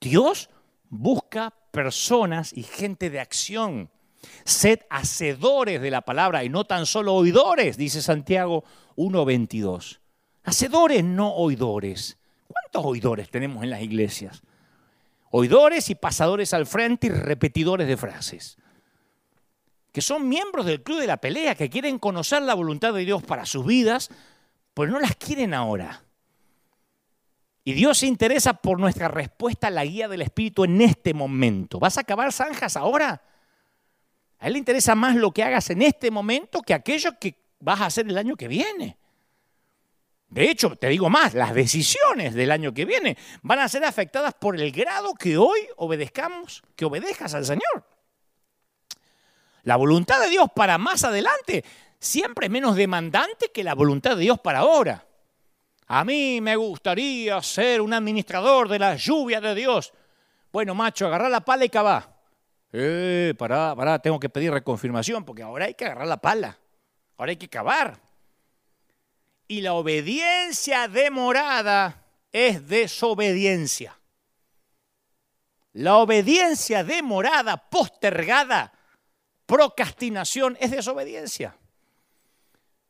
Dios 0.00 0.48
busca 0.88 1.52
personas 1.70 2.52
y 2.52 2.62
gente 2.62 3.10
de 3.10 3.20
acción. 3.20 3.90
Sed 4.44 4.80
hacedores 4.90 5.80
de 5.80 5.90
la 5.90 6.00
palabra 6.02 6.42
y 6.42 6.48
no 6.48 6.64
tan 6.64 6.86
solo 6.86 7.14
oidores, 7.14 7.76
dice 7.76 8.00
Santiago 8.00 8.64
1.22. 8.96 10.00
Hacedores, 10.44 11.04
no 11.04 11.34
oidores. 11.34 12.18
¿Cuántos 12.48 12.84
oidores 12.84 13.30
tenemos 13.30 13.62
en 13.62 13.70
las 13.70 13.82
iglesias? 13.82 14.42
Oidores 15.30 15.90
y 15.90 15.94
pasadores 15.96 16.54
al 16.54 16.66
frente 16.66 17.08
y 17.08 17.10
repetidores 17.10 17.86
de 17.86 17.96
frases. 17.96 18.56
Que 19.96 20.02
son 20.02 20.28
miembros 20.28 20.66
del 20.66 20.82
club 20.82 21.00
de 21.00 21.06
la 21.06 21.16
pelea, 21.16 21.54
que 21.54 21.70
quieren 21.70 21.98
conocer 21.98 22.42
la 22.42 22.52
voluntad 22.52 22.92
de 22.92 23.06
Dios 23.06 23.22
para 23.22 23.46
sus 23.46 23.64
vidas, 23.64 24.10
pero 24.74 24.92
no 24.92 25.00
las 25.00 25.16
quieren 25.16 25.54
ahora. 25.54 26.04
Y 27.64 27.72
Dios 27.72 27.96
se 27.96 28.06
interesa 28.06 28.52
por 28.52 28.78
nuestra 28.78 29.08
respuesta 29.08 29.68
a 29.68 29.70
la 29.70 29.86
guía 29.86 30.06
del 30.06 30.20
Espíritu 30.20 30.64
en 30.64 30.82
este 30.82 31.14
momento. 31.14 31.78
¿Vas 31.78 31.96
a 31.96 32.02
acabar 32.02 32.30
zanjas 32.30 32.76
ahora? 32.76 33.22
A 34.38 34.46
Él 34.46 34.52
le 34.52 34.58
interesa 34.58 34.94
más 34.94 35.16
lo 35.16 35.30
que 35.30 35.42
hagas 35.42 35.70
en 35.70 35.80
este 35.80 36.10
momento 36.10 36.60
que 36.60 36.74
aquello 36.74 37.18
que 37.18 37.34
vas 37.60 37.80
a 37.80 37.86
hacer 37.86 38.06
el 38.06 38.18
año 38.18 38.36
que 38.36 38.48
viene. 38.48 38.98
De 40.28 40.50
hecho, 40.50 40.76
te 40.76 40.88
digo 40.88 41.08
más, 41.08 41.32
las 41.32 41.54
decisiones 41.54 42.34
del 42.34 42.50
año 42.50 42.74
que 42.74 42.84
viene 42.84 43.16
van 43.40 43.60
a 43.60 43.68
ser 43.70 43.82
afectadas 43.82 44.34
por 44.34 44.60
el 44.60 44.72
grado 44.72 45.14
que 45.14 45.38
hoy 45.38 45.60
obedezcamos, 45.76 46.62
que 46.76 46.84
obedezcas 46.84 47.32
al 47.32 47.46
Señor. 47.46 47.95
La 49.66 49.74
voluntad 49.74 50.20
de 50.20 50.30
Dios 50.30 50.46
para 50.54 50.78
más 50.78 51.02
adelante 51.02 51.64
siempre 51.98 52.46
es 52.46 52.52
menos 52.52 52.76
demandante 52.76 53.50
que 53.52 53.64
la 53.64 53.74
voluntad 53.74 54.14
de 54.14 54.22
Dios 54.22 54.38
para 54.38 54.60
ahora. 54.60 55.04
A 55.88 56.04
mí 56.04 56.40
me 56.40 56.54
gustaría 56.54 57.42
ser 57.42 57.80
un 57.80 57.92
administrador 57.92 58.68
de 58.68 58.78
la 58.78 58.94
lluvia 58.94 59.40
de 59.40 59.56
Dios. 59.56 59.92
Bueno, 60.52 60.76
macho, 60.76 61.08
agarrar 61.08 61.32
la 61.32 61.40
pala 61.40 61.64
y 61.64 61.68
cavar. 61.68 62.16
Eh, 62.72 63.34
pará, 63.36 63.74
pará, 63.74 63.98
tengo 63.98 64.20
que 64.20 64.28
pedir 64.28 64.52
reconfirmación 64.52 65.24
porque 65.24 65.42
ahora 65.42 65.64
hay 65.64 65.74
que 65.74 65.84
agarrar 65.84 66.06
la 66.06 66.18
pala. 66.18 66.56
Ahora 67.16 67.30
hay 67.30 67.36
que 67.36 67.48
cavar. 67.48 67.98
Y 69.48 69.62
la 69.62 69.72
obediencia 69.72 70.86
demorada 70.86 72.04
es 72.30 72.68
desobediencia. 72.68 73.98
La 75.72 75.96
obediencia 75.96 76.84
demorada, 76.84 77.56
postergada, 77.56 78.72
procrastinación 79.46 80.56
es 80.60 80.70
desobediencia. 80.70 81.56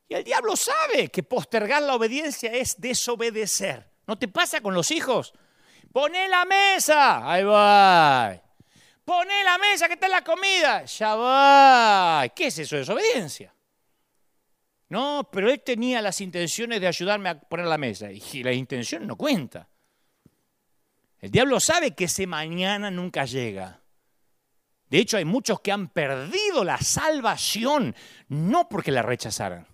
Y 0.09 0.15
el 0.15 0.23
diablo 0.23 0.55
sabe 0.55 1.09
que 1.09 1.23
postergar 1.23 1.81
la 1.83 1.95
obediencia 1.95 2.51
es 2.51 2.79
desobedecer. 2.79 3.89
¿No 4.07 4.17
te 4.17 4.27
pasa 4.27 4.61
con 4.61 4.73
los 4.73 4.91
hijos? 4.91 5.33
Poné 5.91 6.27
la 6.27 6.45
mesa. 6.45 7.29
Ahí 7.29 7.43
va. 7.43 8.41
Poné 9.03 9.43
la 9.43 9.57
mesa 9.57 9.87
que 9.87 9.95
está 9.95 10.07
la 10.07 10.23
comida. 10.23 10.85
Ya 10.85 11.15
va. 11.15 12.25
¿Qué 12.35 12.47
es 12.47 12.59
eso? 12.59 12.77
Desobediencia. 12.77 13.53
No, 14.89 15.29
pero 15.31 15.49
él 15.49 15.61
tenía 15.61 16.01
las 16.01 16.21
intenciones 16.21 16.79
de 16.79 16.87
ayudarme 16.87 17.29
a 17.29 17.39
poner 17.39 17.65
la 17.65 17.77
mesa. 17.77 18.09
Y 18.11 18.43
la 18.43 18.53
intención 18.53 19.05
no 19.05 19.17
cuenta. 19.17 19.67
El 21.19 21.31
diablo 21.31 21.59
sabe 21.59 21.91
que 21.95 22.05
ese 22.05 22.27
mañana 22.27 22.89
nunca 22.91 23.25
llega. 23.25 23.81
De 24.89 24.99
hecho, 24.99 25.17
hay 25.17 25.25
muchos 25.25 25.59
que 25.59 25.71
han 25.71 25.89
perdido 25.89 26.63
la 26.63 26.77
salvación, 26.77 27.95
no 28.29 28.69
porque 28.69 28.91
la 28.91 29.01
rechazaran, 29.01 29.67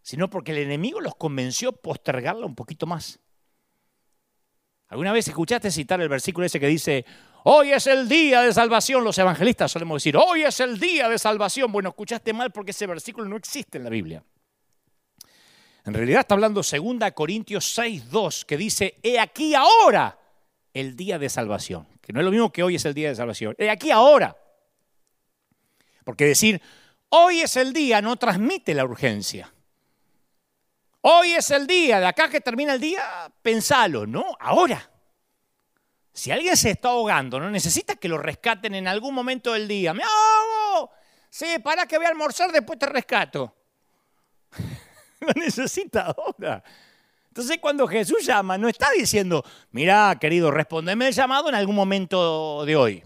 sino 0.00 0.30
porque 0.30 0.52
el 0.52 0.58
enemigo 0.58 1.00
los 1.00 1.14
convenció 1.16 1.72
postergarla 1.72 2.46
un 2.46 2.54
poquito 2.54 2.86
más. 2.86 3.20
¿Alguna 4.88 5.12
vez 5.12 5.28
escuchaste 5.28 5.70
citar 5.70 6.00
el 6.00 6.08
versículo 6.08 6.46
ese 6.46 6.60
que 6.60 6.68
dice, 6.68 7.04
hoy 7.44 7.72
es 7.72 7.86
el 7.86 8.08
día 8.08 8.42
de 8.42 8.52
salvación? 8.52 9.04
Los 9.04 9.18
evangelistas 9.18 9.72
solemos 9.72 10.02
decir, 10.02 10.16
hoy 10.16 10.44
es 10.44 10.60
el 10.60 10.78
día 10.78 11.08
de 11.08 11.18
salvación. 11.18 11.72
Bueno, 11.72 11.90
escuchaste 11.90 12.32
mal 12.32 12.52
porque 12.52 12.70
ese 12.70 12.86
versículo 12.86 13.28
no 13.28 13.36
existe 13.36 13.78
en 13.78 13.84
la 13.84 13.90
Biblia. 13.90 14.22
En 15.84 15.92
realidad 15.92 16.20
está 16.20 16.34
hablando 16.34 16.62
2 16.62 17.12
Corintios 17.12 17.74
6, 17.74 18.10
2, 18.10 18.44
que 18.46 18.56
dice, 18.56 18.94
he 19.02 19.18
aquí 19.18 19.54
ahora 19.54 20.18
el 20.74 20.96
día 20.96 21.18
de 21.18 21.30
salvación. 21.30 21.86
Que 22.02 22.12
no 22.12 22.20
es 22.20 22.24
lo 22.24 22.30
mismo 22.30 22.52
que 22.52 22.62
hoy 22.62 22.74
es 22.74 22.84
el 22.84 22.92
día 22.92 23.08
de 23.08 23.14
salvación. 23.14 23.54
He 23.56 23.70
aquí 23.70 23.90
ahora. 23.90 24.36
Porque 26.04 26.26
decir, 26.26 26.60
hoy 27.08 27.40
es 27.40 27.56
el 27.56 27.72
día 27.72 28.02
no 28.02 28.16
transmite 28.16 28.74
la 28.74 28.84
urgencia. 28.84 29.50
Hoy 31.00 31.32
es 31.32 31.50
el 31.50 31.66
día, 31.66 32.00
de 32.00 32.06
acá 32.06 32.28
que 32.28 32.40
termina 32.40 32.74
el 32.74 32.80
día, 32.80 33.30
pensalo, 33.42 34.06
no, 34.06 34.36
ahora. 34.40 34.90
Si 36.14 36.30
alguien 36.30 36.56
se 36.56 36.70
está 36.70 36.88
ahogando, 36.88 37.38
no 37.38 37.50
necesita 37.50 37.96
que 37.96 38.08
lo 38.08 38.16
rescaten 38.16 38.74
en 38.74 38.88
algún 38.88 39.14
momento 39.14 39.52
del 39.52 39.68
día. 39.68 39.92
¡Me 39.92 40.02
ahogo! 40.02 40.92
Sí, 41.28 41.58
para 41.62 41.86
que 41.86 41.98
voy 41.98 42.06
a 42.06 42.10
almorzar, 42.10 42.52
después 42.52 42.78
te 42.78 42.86
rescato. 42.86 43.54
lo 45.20 45.32
necesita 45.34 46.06
ahora. 46.06 46.62
Entonces 47.34 47.58
cuando 47.58 47.88
Jesús 47.88 48.24
llama, 48.24 48.56
no 48.56 48.68
está 48.68 48.92
diciendo, 48.96 49.44
mira, 49.72 50.16
querido, 50.20 50.52
respondeme 50.52 51.08
el 51.08 51.12
llamado 51.12 51.48
en 51.48 51.56
algún 51.56 51.74
momento 51.74 52.64
de 52.64 52.76
hoy. 52.76 53.02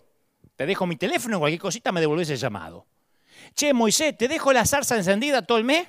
Te 0.55 0.67
dejo 0.67 0.87
mi 0.87 0.97
teléfono, 0.97 1.39
cualquier 1.39 1.59
cosita 1.59 1.93
me 1.93 2.01
devolvés 2.03 2.29
el 2.29 2.37
llamado. 2.37 2.85
Che, 3.55 3.73
Moisés, 3.73 4.19
¿te 4.19 4.29
dejo 4.29 4.53
la 4.53 4.67
zarza 4.67 4.97
encendida 4.99 5.41
todo 5.41 5.57
el 5.57 5.65
mes? 5.65 5.89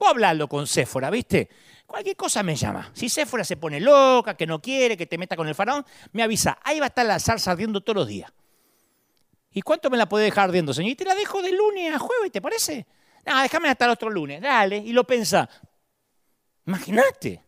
Voy 0.00 0.08
a 0.08 0.10
hablarlo 0.10 0.48
con 0.48 0.66
Séfora, 0.66 1.10
¿viste? 1.10 1.48
Cualquier 1.86 2.16
cosa 2.16 2.42
me 2.42 2.56
llama. 2.56 2.90
Si 2.92 3.08
Séfora 3.08 3.44
se 3.44 3.56
pone 3.56 3.78
loca, 3.78 4.36
que 4.36 4.48
no 4.48 4.60
quiere, 4.60 4.96
que 4.96 5.06
te 5.06 5.16
meta 5.16 5.36
con 5.36 5.46
el 5.46 5.54
faraón, 5.54 5.86
me 6.10 6.24
avisa. 6.24 6.58
Ahí 6.64 6.80
va 6.80 6.86
a 6.86 6.88
estar 6.88 7.06
la 7.06 7.20
salsa 7.20 7.52
ardiendo 7.52 7.82
todos 7.82 7.98
los 7.98 8.08
días. 8.08 8.32
¿Y 9.52 9.62
cuánto 9.62 9.90
me 9.90 9.96
la 9.96 10.08
puede 10.08 10.24
dejar 10.24 10.48
ardiendo, 10.48 10.74
señor? 10.74 10.90
Y 10.90 10.96
te 10.96 11.04
la 11.04 11.14
dejo 11.14 11.40
de 11.40 11.52
lunes 11.52 11.94
a 11.94 12.00
jueves, 12.00 12.32
¿te 12.32 12.42
parece? 12.42 12.84
No, 13.24 13.40
déjame 13.40 13.68
hasta 13.68 13.84
el 13.84 13.92
otro 13.92 14.10
lunes. 14.10 14.40
Dale. 14.40 14.78
Y 14.78 14.92
lo 14.92 15.04
pensa. 15.04 15.48
Imagínate. 16.66 17.45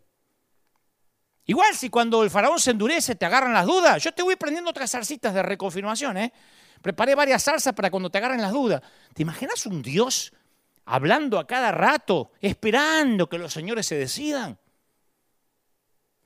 Igual 1.49 1.75
si 1.75 1.91
cuando 1.91 2.23
el 2.23 2.31
faraón 2.31 2.61
se 2.61 2.71
endurece 2.71 3.17
te 3.17 3.27
agarran 3.27 3.53
las 3.53 3.67
dudas, 3.67 4.01
yo 4.03 4.13
te 4.13 4.23
voy 4.23 4.37
prendiendo 4.37 4.71
otras 4.71 4.93
salsitas 4.93 5.35
de 5.35 5.43
reconfirmación, 5.43 6.17
¿eh? 6.19 6.33
Preparé 6.81 7.17
varias 7.17 7.43
salsas 7.43 7.75
para 7.75 7.91
cuando 7.91 8.09
te 8.09 8.19
agarren 8.19 8.41
las 8.41 8.53
dudas. 8.53 8.81
¿Te 9.13 9.23
imaginas 9.23 9.67
un 9.67 9.83
Dios 9.83 10.33
hablando 10.89 11.39
a 11.39 11.47
cada 11.47 11.71
rato, 11.71 12.33
esperando 12.41 13.29
que 13.29 13.39
los 13.39 13.53
señores 13.53 13.87
se 13.87 13.97
decidan. 13.97 14.59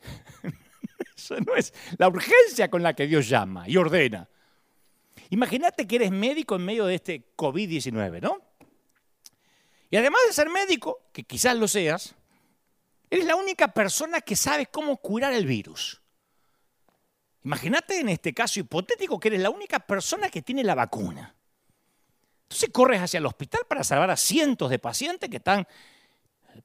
Eso 1.17 1.37
no 1.41 1.57
es 1.57 1.75
la 1.99 2.09
urgencia 2.09 2.71
con 2.71 2.83
la 2.83 2.95
que 2.95 3.07
Dios 3.07 3.29
llama 3.29 3.69
y 3.69 3.77
ordena. 3.77 4.29
Imagínate 5.31 5.87
que 5.87 5.97
eres 5.97 6.11
médico 6.11 6.57
en 6.57 6.65
medio 6.65 6.87
de 6.87 6.95
este 6.95 7.35
COVID-19, 7.37 8.21
¿no? 8.21 8.41
Y 9.91 9.97
además 9.97 10.21
de 10.27 10.33
ser 10.33 10.49
médico, 10.49 11.09
que 11.13 11.25
quizás 11.25 11.57
lo 11.57 11.69
seas, 11.69 12.15
eres 13.13 13.27
la 13.27 13.37
única 13.37 13.69
persona 13.69 14.23
que 14.23 14.35
sabe 14.35 14.65
cómo 14.67 14.97
curar 14.97 15.35
el 15.35 15.45
virus. 15.45 16.01
Imagínate 17.45 18.01
en 18.01 18.09
este 18.09 18.33
caso 18.33 18.59
hipotético 18.59 19.21
que 19.21 19.29
eres 19.29 19.43
la 19.43 19.51
única 19.51 19.81
persona 19.81 20.31
que 20.31 20.41
tiene 20.41 20.65
la 20.65 20.75
vacuna. 20.75 21.35
Entonces 22.45 22.71
corres 22.73 23.03
hacia 23.03 23.19
el 23.19 23.27
hospital 23.27 23.61
para 23.69 23.85
salvar 23.85 24.11
a 24.11 24.17
cientos 24.17 24.71
de 24.71 24.79
pacientes 24.79 25.29
que 25.29 25.37
están 25.37 25.69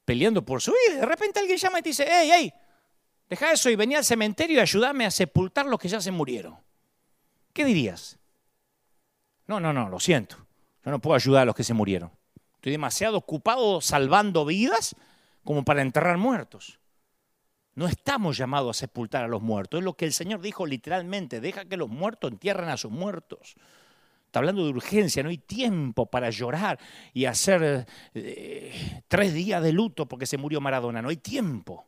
peleando 0.05 0.45
por 0.45 0.61
su 0.61 0.71
vida. 0.71 1.01
De 1.01 1.05
repente 1.05 1.41
alguien 1.41 1.57
llama 1.57 1.79
y 1.79 1.81
te 1.81 1.89
dice, 1.89 2.07
hey, 2.09 2.29
hey, 2.31 2.53
deja 3.29 3.51
eso 3.51 3.69
y 3.69 3.75
vení 3.75 3.95
al 3.95 4.05
cementerio 4.05 4.55
y 4.55 4.59
ayúdame 4.61 5.05
a 5.05 5.11
sepultar 5.11 5.65
los 5.65 5.77
que 5.77 5.89
ya 5.89 5.99
se 5.99 6.11
murieron. 6.11 6.57
¿Qué 7.51 7.65
dirías? 7.65 8.19
No, 9.47 9.59
no, 9.59 9.73
no, 9.73 9.89
lo 9.89 9.99
siento. 9.99 10.37
Yo 10.85 10.91
no 10.91 10.99
puedo 10.99 11.17
ayudar 11.17 11.41
a 11.41 11.45
los 11.45 11.55
que 11.55 11.65
se 11.65 11.73
murieron. 11.73 12.09
Estoy 12.55 12.71
demasiado 12.71 13.17
ocupado 13.17 13.81
salvando 13.81 14.45
vidas 14.45 14.95
como 15.47 15.63
para 15.63 15.81
enterrar 15.81 16.17
muertos. 16.17 16.77
No 17.73 17.87
estamos 17.87 18.35
llamados 18.37 18.75
a 18.75 18.79
sepultar 18.81 19.23
a 19.23 19.29
los 19.29 19.41
muertos. 19.41 19.77
Es 19.77 19.85
lo 19.85 19.95
que 19.95 20.03
el 20.03 20.11
Señor 20.11 20.41
dijo 20.41 20.65
literalmente. 20.65 21.39
Deja 21.39 21.63
que 21.63 21.77
los 21.77 21.87
muertos 21.87 22.33
entierren 22.33 22.67
a 22.67 22.75
sus 22.75 22.91
muertos. 22.91 23.55
Está 24.25 24.39
hablando 24.39 24.65
de 24.65 24.71
urgencia, 24.71 25.23
no 25.23 25.29
hay 25.29 25.37
tiempo 25.37 26.05
para 26.05 26.31
llorar 26.31 26.77
y 27.13 27.23
hacer 27.23 27.87
eh, 28.13 29.03
tres 29.07 29.33
días 29.33 29.63
de 29.63 29.71
luto 29.71 30.05
porque 30.05 30.25
se 30.25 30.35
murió 30.35 30.59
Maradona, 30.59 31.01
no 31.01 31.07
hay 31.07 31.15
tiempo. 31.15 31.87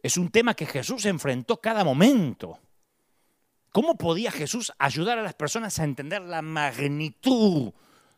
Es 0.00 0.16
un 0.16 0.28
tema 0.28 0.54
que 0.54 0.66
Jesús 0.66 1.04
enfrentó 1.04 1.60
cada 1.60 1.82
momento. 1.82 2.60
¿Cómo 3.72 3.98
podía 3.98 4.30
Jesús 4.30 4.72
ayudar 4.78 5.18
a 5.18 5.22
las 5.22 5.34
personas 5.34 5.76
a 5.80 5.84
entender 5.84 6.22
la 6.22 6.42
magnitud 6.42 7.72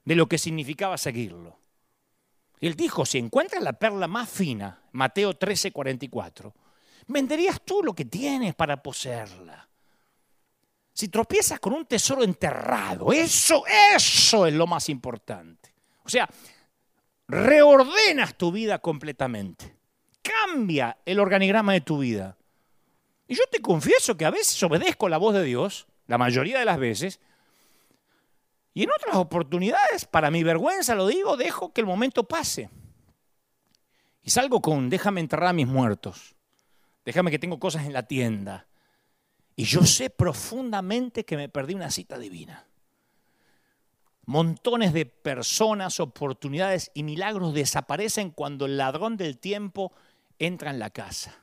de 0.04 0.16
lo 0.16 0.28
que 0.28 0.36
significaba 0.36 0.98
seguirlo? 0.98 1.59
Él 2.60 2.74
dijo, 2.74 3.06
si 3.06 3.18
encuentras 3.18 3.62
la 3.62 3.72
perla 3.72 4.06
más 4.06 4.28
fina, 4.28 4.82
Mateo 4.92 5.34
13, 5.34 5.72
44, 5.72 6.54
venderías 7.06 7.60
tú 7.64 7.82
lo 7.82 7.94
que 7.94 8.04
tienes 8.04 8.54
para 8.54 8.82
poseerla 8.82 9.70
si 11.00 11.08
tropiezas 11.08 11.58
con 11.60 11.72
un 11.72 11.86
tesoro 11.86 12.22
enterrado, 12.22 13.10
eso, 13.10 13.64
eso 13.94 14.46
es 14.46 14.52
lo 14.52 14.66
más 14.66 14.90
importante. 14.90 15.72
O 16.04 16.10
sea, 16.10 16.28
reordenas 17.26 18.36
tu 18.36 18.52
vida 18.52 18.80
completamente. 18.80 19.76
Cambia 20.20 20.98
el 21.06 21.18
organigrama 21.18 21.72
de 21.72 21.80
tu 21.80 22.00
vida. 22.00 22.36
Y 23.26 23.34
yo 23.34 23.44
te 23.50 23.60
confieso 23.60 24.16
que 24.18 24.26
a 24.26 24.30
veces 24.30 24.62
obedezco 24.62 25.08
la 25.08 25.16
voz 25.16 25.32
de 25.32 25.44
Dios, 25.44 25.86
la 26.06 26.18
mayoría 26.18 26.58
de 26.58 26.66
las 26.66 26.78
veces, 26.78 27.20
y 28.72 28.84
en 28.84 28.90
otras 28.90 29.16
oportunidades, 29.16 30.04
para 30.04 30.30
mi 30.30 30.42
vergüenza 30.42 30.94
lo 30.94 31.06
digo, 31.06 31.36
dejo 31.36 31.72
que 31.72 31.80
el 31.80 31.86
momento 31.86 32.24
pase. 32.24 32.70
Y 34.22 34.30
salgo 34.30 34.60
con, 34.60 34.90
déjame 34.90 35.20
enterrar 35.20 35.48
a 35.48 35.52
mis 35.52 35.66
muertos, 35.66 36.34
déjame 37.04 37.30
que 37.30 37.38
tengo 37.38 37.58
cosas 37.58 37.86
en 37.86 37.92
la 37.92 38.04
tienda, 38.04 38.66
y 39.56 39.64
yo 39.64 39.84
sé 39.84 40.10
profundamente 40.10 41.24
que 41.24 41.36
me 41.36 41.48
perdí 41.48 41.74
una 41.74 41.90
cita 41.90 42.18
divina. 42.18 42.66
Montones 44.26 44.92
de 44.92 45.06
personas, 45.06 45.98
oportunidades 45.98 46.90
y 46.94 47.02
milagros 47.02 47.52
desaparecen 47.52 48.30
cuando 48.30 48.66
el 48.66 48.76
ladrón 48.76 49.16
del 49.16 49.38
tiempo 49.38 49.92
entra 50.38 50.70
en 50.70 50.78
la 50.78 50.90
casa. 50.90 51.36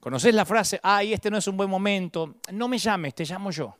¿Conocés 0.00 0.34
la 0.34 0.44
frase, 0.44 0.80
ay, 0.82 1.12
este 1.12 1.30
no 1.30 1.36
es 1.36 1.46
un 1.48 1.56
buen 1.56 1.68
momento? 1.68 2.36
No 2.52 2.68
me 2.68 2.78
llames, 2.78 3.14
te 3.14 3.24
llamo 3.24 3.50
yo. 3.50 3.76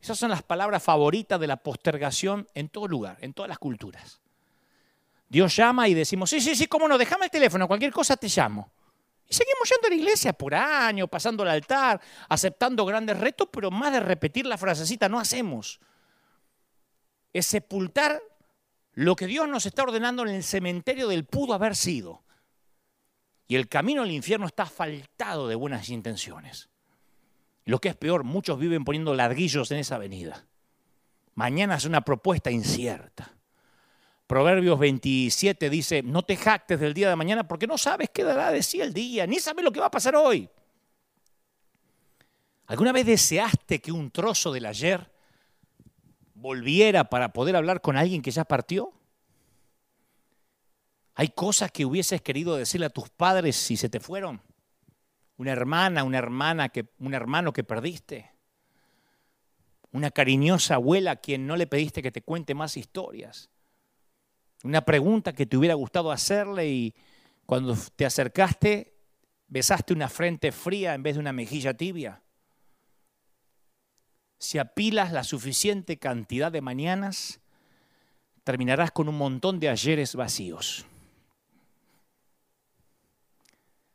Esas 0.00 0.18
son 0.18 0.30
las 0.30 0.42
palabras 0.42 0.82
favoritas 0.82 1.38
de 1.38 1.46
la 1.46 1.56
postergación 1.56 2.48
en 2.54 2.68
todo 2.68 2.88
lugar, 2.88 3.18
en 3.20 3.34
todas 3.34 3.48
las 3.48 3.58
culturas. 3.58 4.20
Dios 5.28 5.54
llama 5.54 5.88
y 5.88 5.94
decimos, 5.94 6.30
sí, 6.30 6.40
sí, 6.40 6.56
sí, 6.56 6.66
cómo 6.66 6.88
no, 6.88 6.98
déjame 6.98 7.26
el 7.26 7.30
teléfono, 7.30 7.68
cualquier 7.68 7.92
cosa 7.92 8.16
te 8.16 8.28
llamo. 8.28 8.72
Y 9.28 9.34
seguimos 9.34 9.68
yendo 9.68 9.86
a 9.86 9.90
la 9.90 9.96
iglesia 9.96 10.32
por 10.32 10.54
años, 10.54 11.08
pasando 11.08 11.44
al 11.44 11.50
altar, 11.50 12.00
aceptando 12.28 12.84
grandes 12.84 13.16
retos, 13.16 13.48
pero 13.52 13.70
más 13.70 13.92
de 13.92 14.00
repetir 14.00 14.46
la 14.46 14.58
frasecita 14.58 15.08
no 15.08 15.20
hacemos. 15.20 15.78
Es 17.32 17.46
sepultar 17.46 18.20
lo 18.94 19.14
que 19.14 19.26
Dios 19.26 19.46
nos 19.46 19.66
está 19.66 19.84
ordenando 19.84 20.22
en 20.22 20.30
el 20.30 20.42
cementerio 20.42 21.06
del 21.06 21.26
pudo 21.26 21.54
haber 21.54 21.76
sido. 21.76 22.24
Y 23.46 23.54
el 23.54 23.68
camino 23.68 24.02
al 24.02 24.10
infierno 24.10 24.46
está 24.46 24.66
faltado 24.66 25.46
de 25.46 25.54
buenas 25.54 25.90
intenciones. 25.90 26.69
Lo 27.70 27.80
que 27.80 27.90
es 27.90 27.94
peor, 27.94 28.24
muchos 28.24 28.58
viven 28.58 28.84
poniendo 28.84 29.14
ladrillos 29.14 29.70
en 29.70 29.78
esa 29.78 29.94
avenida. 29.94 30.44
Mañana 31.36 31.76
es 31.76 31.84
una 31.84 32.00
propuesta 32.00 32.50
incierta. 32.50 33.32
Proverbios 34.26 34.76
27 34.76 35.70
dice, 35.70 36.02
no 36.02 36.24
te 36.24 36.36
jactes 36.36 36.80
del 36.80 36.94
día 36.94 37.08
de 37.08 37.14
mañana 37.14 37.46
porque 37.46 37.68
no 37.68 37.78
sabes 37.78 38.10
qué 38.10 38.24
dará 38.24 38.50
de 38.50 38.64
sí 38.64 38.80
el 38.80 38.92
día, 38.92 39.24
ni 39.24 39.38
sabes 39.38 39.64
lo 39.64 39.70
que 39.70 39.78
va 39.78 39.86
a 39.86 39.90
pasar 39.92 40.16
hoy. 40.16 40.50
¿Alguna 42.66 42.90
vez 42.90 43.06
deseaste 43.06 43.80
que 43.80 43.92
un 43.92 44.10
trozo 44.10 44.50
del 44.50 44.66
ayer 44.66 45.08
volviera 46.34 47.04
para 47.04 47.32
poder 47.32 47.54
hablar 47.54 47.80
con 47.80 47.96
alguien 47.96 48.20
que 48.20 48.32
ya 48.32 48.44
partió? 48.44 48.92
Hay 51.14 51.28
cosas 51.28 51.70
que 51.70 51.84
hubieses 51.84 52.20
querido 52.20 52.56
decirle 52.56 52.86
a 52.86 52.90
tus 52.90 53.08
padres 53.10 53.54
si 53.54 53.76
se 53.76 53.88
te 53.88 54.00
fueron. 54.00 54.42
Una 55.40 55.52
hermana, 55.52 56.04
una 56.04 56.18
hermana 56.18 56.68
que, 56.68 56.90
un 56.98 57.14
hermano 57.14 57.54
que 57.54 57.64
perdiste. 57.64 58.30
Una 59.90 60.10
cariñosa 60.10 60.74
abuela 60.74 61.12
a 61.12 61.16
quien 61.16 61.46
no 61.46 61.56
le 61.56 61.66
pediste 61.66 62.02
que 62.02 62.12
te 62.12 62.20
cuente 62.20 62.54
más 62.54 62.76
historias. 62.76 63.48
Una 64.64 64.82
pregunta 64.82 65.32
que 65.32 65.46
te 65.46 65.56
hubiera 65.56 65.72
gustado 65.72 66.12
hacerle 66.12 66.68
y 66.68 66.94
cuando 67.46 67.74
te 67.96 68.04
acercaste 68.04 68.92
besaste 69.48 69.94
una 69.94 70.10
frente 70.10 70.52
fría 70.52 70.92
en 70.92 71.02
vez 71.02 71.14
de 71.14 71.20
una 71.20 71.32
mejilla 71.32 71.72
tibia. 71.72 72.22
Si 74.38 74.58
apilas 74.58 75.10
la 75.10 75.24
suficiente 75.24 75.98
cantidad 75.98 76.52
de 76.52 76.60
mañanas, 76.60 77.40
terminarás 78.44 78.90
con 78.90 79.08
un 79.08 79.16
montón 79.16 79.58
de 79.58 79.70
ayeres 79.70 80.14
vacíos. 80.14 80.84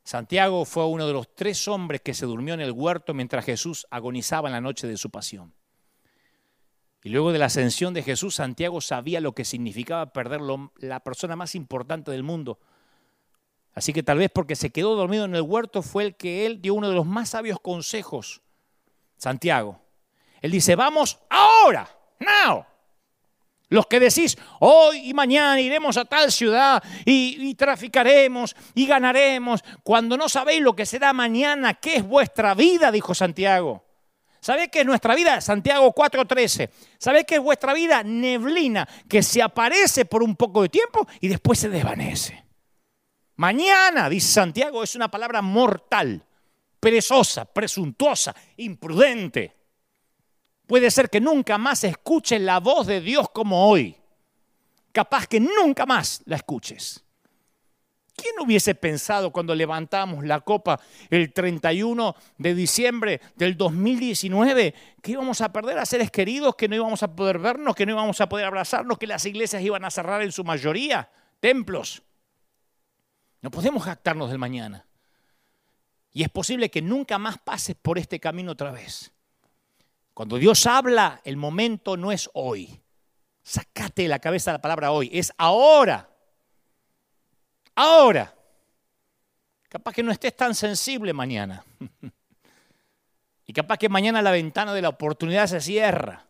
Santiago 0.05 0.65
fue 0.65 0.85
uno 0.85 1.07
de 1.07 1.13
los 1.13 1.33
tres 1.33 1.67
hombres 1.67 1.99
que 1.99 2.13
se 2.13 2.27
durmió 2.27 2.53
en 2.53 2.61
el 2.61 2.71
huerto 2.71 3.15
mientras 3.15 3.43
Jesús 3.43 3.87
agonizaba 3.89 4.47
en 4.47 4.53
la 4.53 4.61
noche 4.61 4.85
de 4.85 4.97
su 4.97 5.09
pasión. 5.09 5.51
Y 7.03 7.09
luego 7.09 7.31
de 7.31 7.39
la 7.39 7.47
ascensión 7.47 7.95
de 7.95 8.03
Jesús, 8.03 8.35
Santiago 8.35 8.81
sabía 8.81 9.19
lo 9.19 9.33
que 9.33 9.45
significaba 9.45 10.13
perder 10.13 10.41
la 10.77 10.99
persona 10.99 11.35
más 11.35 11.55
importante 11.55 12.11
del 12.11 12.21
mundo. 12.21 12.59
Así 13.73 13.93
que 13.93 14.03
tal 14.03 14.19
vez 14.19 14.29
porque 14.31 14.55
se 14.55 14.69
quedó 14.69 14.95
dormido 14.95 15.25
en 15.25 15.33
el 15.33 15.41
huerto 15.41 15.81
fue 15.81 16.03
el 16.03 16.15
que 16.15 16.45
él 16.45 16.61
dio 16.61 16.75
uno 16.75 16.87
de 16.87 16.95
los 16.95 17.07
más 17.07 17.29
sabios 17.29 17.59
consejos. 17.59 18.43
Santiago. 19.17 19.81
Él 20.39 20.51
dice, 20.51 20.75
vamos 20.75 21.19
ahora, 21.31 21.89
now. 22.19 22.63
Los 23.69 23.87
que 23.87 23.99
decís, 23.99 24.37
hoy 24.59 25.09
y 25.09 25.13
mañana 25.13 25.59
iremos 25.59 25.97
a 25.97 26.05
tal 26.05 26.31
ciudad 26.31 26.83
y, 27.03 27.55
traficaremos 27.55 28.55
y 28.75 28.85
ganaremos, 28.85 29.63
cuando 29.83 30.17
no 30.17 30.29
sabéis 30.29 30.61
lo 30.61 30.75
que 30.75 30.85
será 30.85 31.13
mañana, 31.13 31.73
¿qué 31.73 31.95
es 31.95 32.07
vuestra 32.07 32.53
vida? 32.53 32.91
Dijo 32.91 33.15
Santiago. 33.15 33.83
¿Sabéis 34.39 34.69
qué 34.71 34.81
es 34.81 34.85
nuestra 34.85 35.15
vida? 35.15 35.41
Santiago 35.41 35.91
4:13. 35.91 36.69
¿Sabéis 36.99 37.25
qué 37.25 37.35
es 37.35 37.41
vuestra 37.41 37.73
vida? 37.73 38.03
Neblina, 38.03 38.87
que 39.09 39.23
se 39.23 39.41
aparece 39.41 40.05
por 40.05 40.21
un 40.21 40.35
poco 40.35 40.61
de 40.61 40.69
tiempo 40.69 41.07
y 41.19 41.27
después 41.27 41.57
se 41.57 41.69
desvanece. 41.69 42.45
Mañana, 43.37 44.07
dice 44.07 44.31
Santiago, 44.31 44.83
es 44.83 44.95
una 44.95 45.09
palabra 45.09 45.41
mortal, 45.41 46.23
perezosa, 46.79 47.45
presuntuosa, 47.45 48.35
imprudente. 48.57 49.54
Puede 50.67 50.89
ser 50.89 51.09
que 51.09 51.21
nunca 51.21 51.57
más 51.57 51.83
escuches 51.83 52.41
la 52.41 52.59
voz 52.59 52.87
de 52.87 53.01
Dios 53.01 53.29
como 53.29 53.69
hoy. 53.69 53.95
Capaz 54.91 55.27
que 55.27 55.39
nunca 55.39 55.85
más 55.85 56.21
la 56.25 56.37
escuches. 56.37 57.05
¿Quién 58.15 58.35
hubiese 58.39 58.75
pensado 58.75 59.31
cuando 59.31 59.53
levantamos 59.53 60.23
la 60.23 60.39
copa 60.39 60.79
el 61.09 61.33
31 61.33 62.15
de 62.37 62.55
diciembre 62.55 63.21
del 63.35 63.57
2019 63.57 64.73
que 65.01 65.11
íbamos 65.11 65.41
a 65.41 65.51
perder 65.51 65.77
a 65.77 65.85
seres 65.85 66.11
queridos, 66.11 66.55
que 66.55 66.69
no 66.69 66.75
íbamos 66.75 67.03
a 67.03 67.13
poder 67.13 67.39
vernos, 67.39 67.75
que 67.75 67.85
no 67.85 67.91
íbamos 67.91 68.21
a 68.21 68.29
poder 68.29 68.45
abrazarnos, 68.45 68.97
que 68.97 69.05
las 69.05 69.25
iglesias 69.25 69.61
iban 69.61 69.83
a 69.83 69.91
cerrar 69.91 70.21
en 70.21 70.31
su 70.31 70.45
mayoría, 70.45 71.09
templos? 71.41 72.03
No 73.41 73.51
podemos 73.51 73.83
jactarnos 73.83 74.29
del 74.29 74.39
mañana. 74.39 74.87
Y 76.13 76.23
es 76.23 76.29
posible 76.29 76.71
que 76.71 76.81
nunca 76.81 77.19
más 77.19 77.37
pases 77.37 77.75
por 77.75 77.99
este 77.99 78.21
camino 78.21 78.53
otra 78.53 78.71
vez. 78.71 79.11
Cuando 80.15 80.37
Dios 80.37 80.65
habla, 80.65 81.19
el 81.25 81.35
momento 81.35 81.97
no 81.97 82.09
es 82.09 82.29
hoy. 82.33 82.81
Sacate 83.43 84.03
de 84.03 84.07
la 84.07 84.19
cabeza 84.19 84.53
la 84.53 84.61
palabra 84.61 84.91
hoy, 84.91 85.09
es 85.11 85.33
ahora. 85.37 86.09
Ahora. 87.75 88.33
Capaz 89.67 89.93
que 89.93 90.01
no 90.01 90.13
estés 90.13 90.33
tan 90.33 90.55
sensible 90.55 91.11
mañana. 91.11 91.65
y 93.45 93.51
capaz 93.51 93.77
que 93.77 93.89
mañana 93.89 94.21
la 94.21 94.31
ventana 94.31 94.73
de 94.73 94.81
la 94.81 94.87
oportunidad 94.87 95.47
se 95.47 95.59
cierra. 95.59 96.25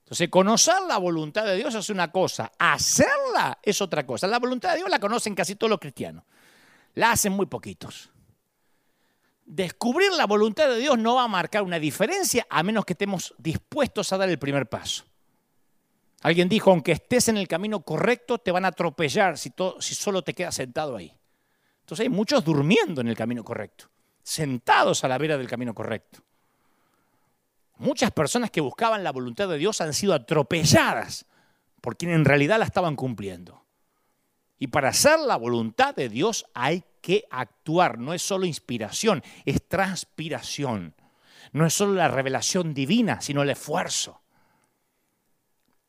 Entonces, 0.00 0.28
conocer 0.28 0.82
la 0.88 0.98
voluntad 0.98 1.44
de 1.44 1.54
Dios 1.54 1.76
es 1.76 1.88
una 1.90 2.10
cosa, 2.10 2.50
hacerla 2.58 3.60
es 3.62 3.80
otra 3.80 4.04
cosa. 4.04 4.26
La 4.26 4.40
voluntad 4.40 4.72
de 4.72 4.78
Dios 4.78 4.90
la 4.90 4.98
conocen 4.98 5.36
casi 5.36 5.54
todos 5.54 5.70
los 5.70 5.78
cristianos. 5.78 6.24
La 6.94 7.12
hacen 7.12 7.32
muy 7.32 7.46
poquitos 7.46 8.10
descubrir 9.46 10.12
la 10.12 10.26
voluntad 10.26 10.68
de 10.68 10.78
Dios 10.78 10.98
no 10.98 11.14
va 11.14 11.24
a 11.24 11.28
marcar 11.28 11.62
una 11.62 11.78
diferencia 11.78 12.46
a 12.50 12.62
menos 12.62 12.84
que 12.84 12.92
estemos 12.92 13.34
dispuestos 13.38 14.12
a 14.12 14.18
dar 14.18 14.28
el 14.28 14.38
primer 14.38 14.68
paso. 14.68 15.04
Alguien 16.22 16.48
dijo, 16.48 16.70
aunque 16.70 16.92
estés 16.92 17.28
en 17.28 17.36
el 17.36 17.46
camino 17.46 17.80
correcto, 17.80 18.38
te 18.38 18.50
van 18.50 18.64
a 18.64 18.68
atropellar 18.68 19.38
si, 19.38 19.52
solo 19.78 20.22
te 20.22 20.34
quedas 20.34 20.56
sentado 20.56 20.96
ahí. 20.96 21.16
Entonces 21.80 22.04
hay 22.04 22.08
muchos 22.08 22.44
durmiendo 22.44 23.00
en 23.00 23.08
el 23.08 23.16
camino 23.16 23.44
correcto, 23.44 23.88
sentados 24.22 25.04
a 25.04 25.08
la 25.08 25.18
vera 25.18 25.38
del 25.38 25.46
camino 25.46 25.72
correcto. 25.72 26.20
Muchas 27.78 28.10
personas 28.10 28.50
que 28.50 28.60
buscaban 28.60 29.04
la 29.04 29.12
voluntad 29.12 29.48
de 29.48 29.58
Dios 29.58 29.80
han 29.80 29.94
sido 29.94 30.14
atropelladas 30.14 31.26
por 31.80 31.96
quien 31.96 32.10
en 32.10 32.24
realidad 32.24 32.58
la 32.58 32.64
estaban 32.64 32.96
cumpliendo. 32.96 33.62
Y 34.58 34.68
para 34.68 34.88
hacer 34.88 35.20
la 35.20 35.36
voluntad 35.36 35.94
de 35.94 36.08
Dios 36.08 36.46
hay 36.54 36.82
que 37.06 37.24
actuar. 37.30 37.98
No 38.00 38.14
es 38.14 38.20
solo 38.20 38.46
inspiración, 38.46 39.22
es 39.44 39.68
transpiración. 39.68 40.92
No 41.52 41.64
es 41.64 41.72
solo 41.72 41.94
la 41.94 42.08
revelación 42.08 42.74
divina, 42.74 43.20
sino 43.20 43.42
el 43.42 43.50
esfuerzo. 43.50 44.22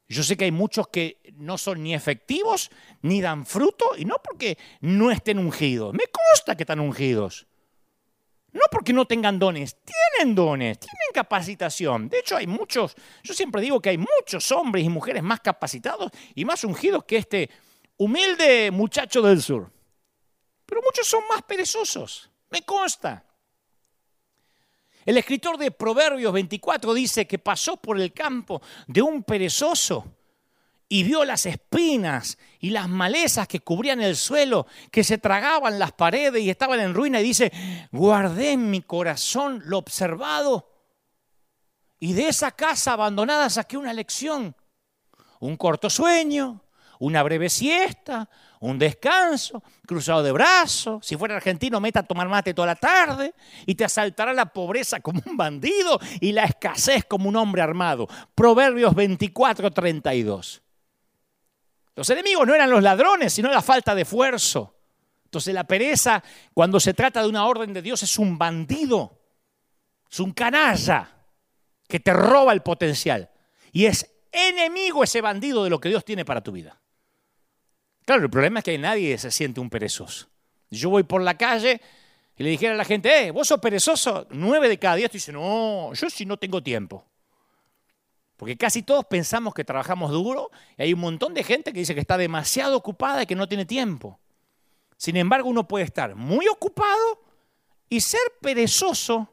Yo 0.08 0.22
sé 0.22 0.38
que 0.38 0.46
hay 0.46 0.52
muchos 0.52 0.90
que 0.90 1.20
no 1.38 1.58
son 1.58 1.82
ni 1.82 1.96
efectivos 1.96 2.70
ni 3.02 3.20
dan 3.20 3.48
fruto, 3.48 3.98
y 3.98 4.06
no 4.06 4.22
porque 4.24 4.60
no 4.82 5.10
estén 5.10 5.40
ungidos. 5.40 5.92
Me 5.92 6.04
consta 6.06 6.56
que 6.56 6.62
están 6.62 6.80
ungidos. 6.80 7.48
No 8.54 8.62
porque 8.72 8.94
no 8.94 9.06
tengan 9.06 9.40
dones, 9.40 9.76
tienen 9.84 10.36
dones, 10.36 10.78
tienen 10.78 11.10
capacitación. 11.16 12.10
De 12.10 12.20
hecho, 12.20 12.38
hay 12.38 12.46
muchos, 12.46 12.96
yo 13.24 13.34
siempre 13.34 13.60
digo 13.64 13.82
que 13.82 13.90
hay 13.90 13.98
muchos 13.98 14.52
hombres 14.52 14.86
y 14.86 14.90
mujeres 14.90 15.24
más 15.24 15.40
capacitados 15.40 16.12
y 16.36 16.46
más 16.46 16.64
ungidos 16.64 17.06
que 17.06 17.18
este 17.18 17.50
humilde 17.98 18.70
muchacho 18.70 19.24
del 19.24 19.42
sur. 19.42 19.77
Pero 20.68 20.82
muchos 20.84 21.08
son 21.08 21.24
más 21.28 21.42
perezosos, 21.42 22.30
me 22.52 22.62
consta. 22.62 23.24
El 25.06 25.18
escritor 25.18 25.58
de 25.58 25.72
Proverbios 25.72 26.34
24 26.34 26.94
dice 26.94 27.26
que 27.26 27.40
pasó 27.40 27.78
por 27.78 28.00
el 28.00 28.12
campo 28.12 28.62
de 28.86 29.02
un 29.02 29.24
perezoso 29.24 30.04
y 30.90 31.04
vio 31.04 31.24
las 31.24 31.46
espinas 31.46 32.38
y 32.60 32.72
las 32.72 32.90
malezas 32.90 33.48
que 33.48 33.62
cubrían 33.62 34.02
el 34.02 34.18
suelo, 34.18 34.68
que 34.92 35.06
se 35.06 35.18
tragaban 35.18 35.80
las 35.80 35.94
paredes 35.94 36.44
y 36.44 36.50
estaban 36.50 36.82
en 36.82 36.94
ruina, 36.94 37.22
y 37.22 37.24
dice, 37.24 37.52
guardé 37.92 38.52
en 38.52 38.70
mi 38.70 38.82
corazón 38.82 39.62
lo 39.66 39.78
observado, 39.78 40.74
y 42.00 42.14
de 42.14 42.28
esa 42.28 42.52
casa 42.52 42.94
abandonada 42.94 43.50
saqué 43.50 43.78
una 43.78 43.94
lección, 43.94 44.56
un 45.40 45.58
corto 45.58 45.90
sueño, 45.90 46.62
una 47.00 47.24
breve 47.24 47.50
siesta, 47.50 48.30
un 48.60 48.80
descanso, 48.80 49.64
cruzado 49.86 50.24
de 50.24 50.32
brazos. 50.32 51.06
Si 51.06 51.16
fuera 51.16 51.36
argentino, 51.36 51.80
meta 51.80 52.00
a 52.00 52.04
tomar 52.04 52.28
mate 52.28 52.54
toda 52.54 52.68
la 52.68 52.76
tarde 52.76 53.34
y 53.66 53.76
te 53.76 53.86
asaltará 53.86 54.34
la 54.34 54.48
pobreza 54.48 55.00
como 55.02 55.22
un 55.26 55.38
bandido 55.38 56.00
y 56.20 56.32
la 56.32 56.46
escasez 56.46 57.06
como 57.06 57.30
un 57.30 57.36
hombre 57.36 57.62
armado. 57.62 58.08
Proverbios 58.34 58.96
24, 58.96 59.72
32. 59.72 60.62
Los 61.96 62.10
enemigos 62.10 62.46
no 62.46 62.54
eran 62.54 62.70
los 62.70 62.84
ladrones, 62.84 63.34
sino 63.34 63.52
la 63.52 63.62
falta 63.62 63.96
de 63.96 64.04
esfuerzo. 64.04 64.76
Entonces 65.26 65.54
la 65.54 65.66
pereza, 65.66 66.24
cuando 66.54 66.80
se 66.80 66.94
trata 66.94 67.22
de 67.22 67.28
una 67.28 67.46
orden 67.46 67.74
de 67.74 67.82
Dios, 67.82 68.02
es 68.04 68.18
un 68.18 68.38
bandido, 68.38 69.20
es 70.10 70.20
un 70.20 70.32
canalla 70.32 71.10
que 71.88 72.00
te 72.00 72.14
roba 72.14 72.54
el 72.54 72.62
potencial. 72.62 73.30
Y 73.72 73.86
es 73.86 74.10
enemigo 74.32 75.04
ese 75.04 75.22
bandido 75.22 75.64
de 75.64 75.70
lo 75.70 75.80
que 75.80 75.90
Dios 75.90 76.06
tiene 76.06 76.24
para 76.24 76.42
tu 76.42 76.52
vida. 76.52 76.80
Claro, 78.08 78.24
el 78.24 78.30
problema 78.30 78.60
es 78.60 78.64
que 78.64 78.78
nadie 78.78 79.18
se 79.18 79.30
siente 79.32 79.60
un 79.60 79.70
perezoso. 79.70 80.30
Yo 80.72 80.90
voy 80.90 81.04
por 81.04 81.22
la 81.22 81.38
calle 81.38 81.82
y 82.38 82.44
le 82.44 82.52
dijera 82.52 82.74
a 82.74 82.78
la 82.78 82.86
gente, 82.86 83.28
eh, 83.28 83.32
vos 83.32 83.50
sos 83.50 83.60
perezoso, 83.60 84.26
nueve 84.30 84.70
de 84.70 84.80
cada 84.80 84.96
diez 84.96 85.12
te 85.12 85.18
dicen, 85.18 85.36
no, 85.36 85.94
yo 85.94 86.10
sí 86.10 86.26
no 86.26 86.38
tengo 86.38 86.64
tiempo. 86.64 87.04
Porque 88.38 88.56
casi 88.56 88.82
todos 88.82 89.04
pensamos 89.08 89.54
que 89.54 89.66
trabajamos 89.66 90.10
duro 90.10 90.52
y 90.78 90.84
hay 90.84 90.94
un 90.94 91.02
montón 91.02 91.34
de 91.34 91.44
gente 91.44 91.74
que 91.74 91.80
dice 91.80 91.94
que 91.94 92.00
está 92.00 92.18
demasiado 92.18 92.78
ocupada 92.78 93.24
y 93.24 93.26
que 93.26 93.36
no 93.36 93.46
tiene 93.46 93.66
tiempo. 93.66 94.18
Sin 94.96 95.18
embargo, 95.18 95.50
uno 95.50 95.68
puede 95.68 95.84
estar 95.84 96.16
muy 96.16 96.48
ocupado 96.48 97.26
y 97.90 98.00
ser 98.00 98.22
perezoso 98.40 99.28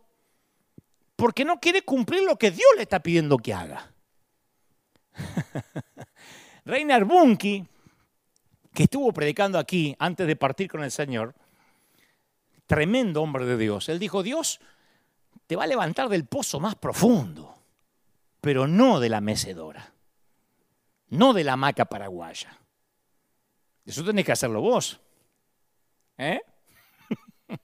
porque 1.14 1.45
no 1.45 1.61
quiere 1.61 1.83
cumplir 1.83 2.25
lo 2.25 2.37
que 2.37 2.51
Dios 2.51 2.70
le 2.75 2.83
está 2.83 2.99
pidiendo 2.99 3.39
que 3.39 3.55
haga. 3.55 3.93
Reiner 6.64 7.05
Bunky, 7.05 7.68
que 8.75 8.83
estuvo 8.83 9.12
predicando 9.12 9.59
aquí 9.59 9.95
antes 9.99 10.27
de 10.27 10.37
partir 10.37 10.68
con 10.68 10.83
el 10.83 10.91
Señor, 10.91 11.35
tremendo 12.66 13.22
hombre 13.22 13.47
de 13.47 13.57
Dios, 13.57 13.89
él 13.89 14.01
dijo, 14.01 14.22
Dios 14.22 14.61
te 15.47 15.55
va 15.57 15.64
a 15.64 15.68
levantar 15.68 16.09
del 16.09 16.27
pozo 16.27 16.59
más 16.59 16.75
profundo, 16.75 17.55
pero 18.41 18.66
no 18.66 18.99
de 18.99 19.09
la 19.09 19.20
mecedora, 19.20 19.93
no 21.09 21.33
de 21.33 21.45
la 21.45 21.53
hamaca 21.53 21.85
paraguaya. 21.85 22.59
Eso 23.87 24.05
tenés 24.05 24.25
que 24.25 24.33
hacerlo 24.33 24.61
vos. 24.61 25.01
¿Eh? 26.18 26.41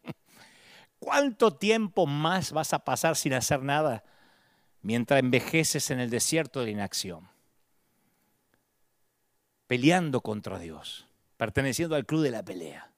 ¿Cuánto 1.00 1.56
tiempo 1.56 2.06
más 2.06 2.52
vas 2.52 2.72
a 2.72 2.84
pasar 2.84 3.16
sin 3.16 3.32
hacer 3.32 3.62
nada 3.62 4.04
mientras 4.82 5.18
envejeces 5.18 5.90
en 5.90 5.98
el 5.98 6.10
desierto 6.10 6.60
de 6.60 6.66
la 6.66 6.72
inacción? 6.72 7.28
Peleando 9.70 10.20
contra 10.20 10.58
Dios, 10.58 11.06
perteneciendo 11.36 11.94
al 11.94 12.04
club 12.04 12.22
de 12.22 12.32
la 12.32 12.44
pelea. 12.44 12.90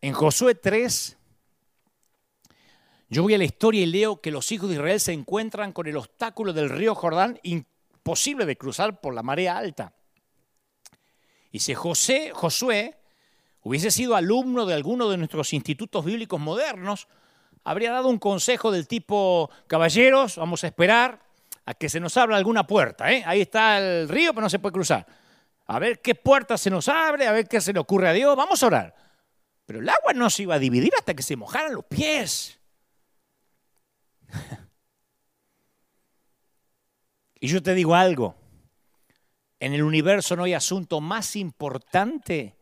En 0.00 0.12
Josué 0.12 0.56
3, 0.56 1.16
yo 3.08 3.22
voy 3.22 3.34
a 3.34 3.38
la 3.38 3.44
historia 3.44 3.82
y 3.82 3.86
leo 3.86 4.20
que 4.20 4.32
los 4.32 4.50
hijos 4.50 4.68
de 4.68 4.74
Israel 4.74 4.98
se 4.98 5.12
encuentran 5.12 5.70
con 5.70 5.86
el 5.86 5.96
obstáculo 5.96 6.52
del 6.52 6.70
río 6.70 6.96
Jordán 6.96 7.38
imposible 7.44 8.46
de 8.46 8.58
cruzar 8.58 9.00
por 9.00 9.14
la 9.14 9.22
marea 9.22 9.56
alta. 9.58 9.92
Y 11.52 11.60
si 11.60 11.72
José, 11.72 12.32
Josué 12.34 12.98
hubiese 13.62 13.92
sido 13.92 14.16
alumno 14.16 14.66
de 14.66 14.74
alguno 14.74 15.08
de 15.08 15.18
nuestros 15.18 15.52
institutos 15.52 16.04
bíblicos 16.04 16.40
modernos, 16.40 17.06
habría 17.62 17.92
dado 17.92 18.08
un 18.08 18.18
consejo 18.18 18.72
del 18.72 18.88
tipo, 18.88 19.50
caballeros, 19.68 20.34
vamos 20.34 20.64
a 20.64 20.66
esperar 20.66 21.29
a 21.70 21.74
que 21.74 21.88
se 21.88 22.00
nos 22.00 22.16
abra 22.16 22.36
alguna 22.36 22.66
puerta. 22.66 23.12
¿eh? 23.12 23.22
Ahí 23.24 23.42
está 23.42 23.78
el 23.78 24.08
río, 24.08 24.34
pero 24.34 24.42
no 24.42 24.50
se 24.50 24.58
puede 24.58 24.72
cruzar. 24.72 25.06
A 25.66 25.78
ver 25.78 26.00
qué 26.00 26.16
puerta 26.16 26.58
se 26.58 26.68
nos 26.68 26.88
abre, 26.88 27.28
a 27.28 27.32
ver 27.32 27.46
qué 27.46 27.60
se 27.60 27.72
le 27.72 27.78
ocurre 27.78 28.08
a 28.08 28.12
Dios. 28.12 28.36
Vamos 28.36 28.60
a 28.60 28.66
orar. 28.66 28.96
Pero 29.66 29.78
el 29.78 29.88
agua 29.88 30.12
no 30.12 30.28
se 30.30 30.42
iba 30.42 30.56
a 30.56 30.58
dividir 30.58 30.90
hasta 30.98 31.14
que 31.14 31.22
se 31.22 31.36
mojaran 31.36 31.74
los 31.74 31.84
pies. 31.84 32.58
y 37.40 37.46
yo 37.46 37.62
te 37.62 37.72
digo 37.74 37.94
algo, 37.94 38.34
en 39.60 39.72
el 39.72 39.84
universo 39.84 40.34
no 40.34 40.42
hay 40.42 40.54
asunto 40.54 41.00
más 41.00 41.36
importante 41.36 42.56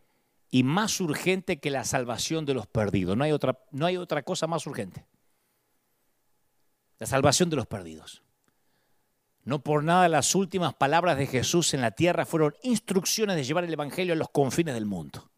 y 0.50 0.64
más 0.64 1.00
urgente 1.00 1.60
que 1.60 1.70
la 1.70 1.84
salvación 1.84 2.44
de 2.44 2.52
los 2.52 2.66
perdidos. 2.66 3.16
No 3.16 3.24
hay 3.24 3.32
otra, 3.32 3.58
no 3.70 3.86
hay 3.86 3.96
otra 3.96 4.22
cosa 4.22 4.46
más 4.46 4.66
urgente. 4.66 5.06
La 6.98 7.06
salvación 7.06 7.48
de 7.48 7.56
los 7.56 7.66
perdidos. 7.66 8.22
No 9.48 9.60
por 9.60 9.82
nada 9.82 10.10
las 10.10 10.34
últimas 10.34 10.74
palabras 10.74 11.16
de 11.16 11.26
Jesús 11.26 11.72
en 11.72 11.80
la 11.80 11.92
tierra 11.92 12.26
fueron 12.26 12.54
instrucciones 12.62 13.34
de 13.34 13.44
llevar 13.44 13.64
el 13.64 13.72
Evangelio 13.72 14.12
a 14.12 14.16
los 14.16 14.28
confines 14.28 14.74
del 14.74 14.84
mundo. 14.84 15.30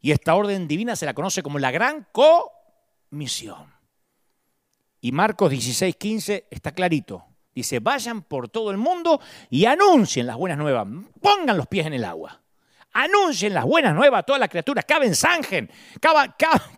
Y 0.00 0.12
esta 0.12 0.36
orden 0.36 0.68
divina 0.68 0.94
se 0.94 1.06
la 1.06 1.12
conoce 1.12 1.42
como 1.42 1.58
la 1.58 1.72
gran 1.72 2.06
comisión. 2.12 3.74
Y 5.00 5.10
Marcos 5.10 5.50
16, 5.50 5.96
15 5.96 6.46
está 6.52 6.70
clarito. 6.70 7.24
Dice, 7.52 7.80
vayan 7.80 8.22
por 8.22 8.48
todo 8.48 8.70
el 8.70 8.76
mundo 8.76 9.20
y 9.50 9.64
anuncien 9.64 10.28
las 10.28 10.36
buenas 10.36 10.58
nuevas. 10.58 10.86
Pongan 11.20 11.56
los 11.56 11.66
pies 11.66 11.86
en 11.86 11.94
el 11.94 12.04
agua 12.04 12.40
anuncien 12.92 13.54
las 13.54 13.64
buenas 13.64 13.94
nuevas 13.94 14.18
a 14.18 14.22
todas 14.24 14.40
las 14.40 14.48
criaturas, 14.48 14.84
caben 14.84 15.14
zanjen, 15.14 15.70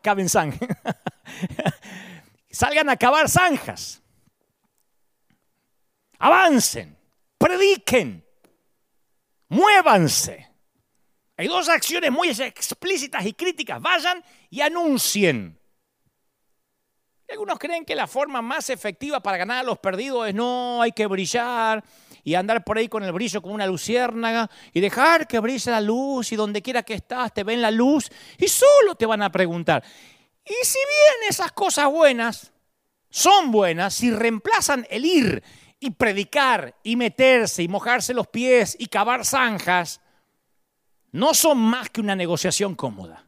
caben 0.03 0.29
zanjen. 0.29 0.69
Salgan 2.51 2.91
a 2.91 2.97
cavar 2.97 3.31
zanjas. 3.31 4.02
Avancen, 6.23 6.97
prediquen, 7.37 8.25
muévanse. 9.49 10.49
Hay 11.37 11.49
dos 11.49 11.69
acciones 11.69 12.13
muy 12.13 12.29
explícitas 12.29 13.27
y 13.27 13.33
críticas. 13.33 13.83
Vayan 13.83 14.23
y 14.49 14.61
anuncien. 14.61 15.59
Algunos 17.29 17.59
creen 17.59 17.85
que 17.85 17.97
la 17.97 18.07
forma 18.07 18.41
más 18.41 18.71
efectiva 18.71 19.21
para 19.21 19.37
ganar 19.37 19.59
a 19.59 19.63
los 19.65 19.81
perdidos 19.81 20.29
es 20.29 20.35
no, 20.35 20.81
hay 20.81 20.93
que 20.93 21.09
brillar 21.09 21.83
y 22.23 22.35
andar 22.35 22.63
por 22.63 22.79
ahí 22.79 22.89
con 22.89 23.03
el 23.03 23.11
brillo 23.11 23.43
como 23.43 23.55
una 23.55 23.67
luciérnaga 23.67 24.49
y 24.73 24.79
dejar 24.79 25.27
que 25.27 25.41
brille 25.41 25.73
la 25.73 25.81
luz 25.81 26.31
y 26.31 26.37
donde 26.37 26.63
quiera 26.63 26.85
que 26.85 26.95
estás 26.95 27.35
te 27.35 27.43
ven 27.43 27.61
la 27.61 27.73
luz 27.73 28.09
y 28.39 28.47
solo 28.47 28.95
te 28.95 29.07
van 29.07 29.23
a 29.23 29.33
preguntar. 29.33 29.83
Y 30.45 30.65
si 30.65 30.79
bien 30.79 31.29
esas 31.29 31.51
cosas 31.51 31.91
buenas 31.91 32.53
son 33.11 33.51
buenas, 33.51 33.95
si 33.95 34.13
reemplazan 34.13 34.87
el 34.89 35.05
ir 35.05 35.43
y 35.83 35.91
predicar 35.91 36.77
y 36.85 36.95
meterse 36.95 37.65
y 37.65 37.69
mojarse 37.69 38.15
los 38.15 38.29
pies 38.29 38.77
y 38.79 38.87
cavar 38.87 39.25
zanjas, 39.25 40.01
no 41.11 41.35
son 41.35 41.59
más 41.59 41.91
que 41.91 42.01
una 42.01 42.15
negociación 42.15 42.77
cómoda. 42.77 43.27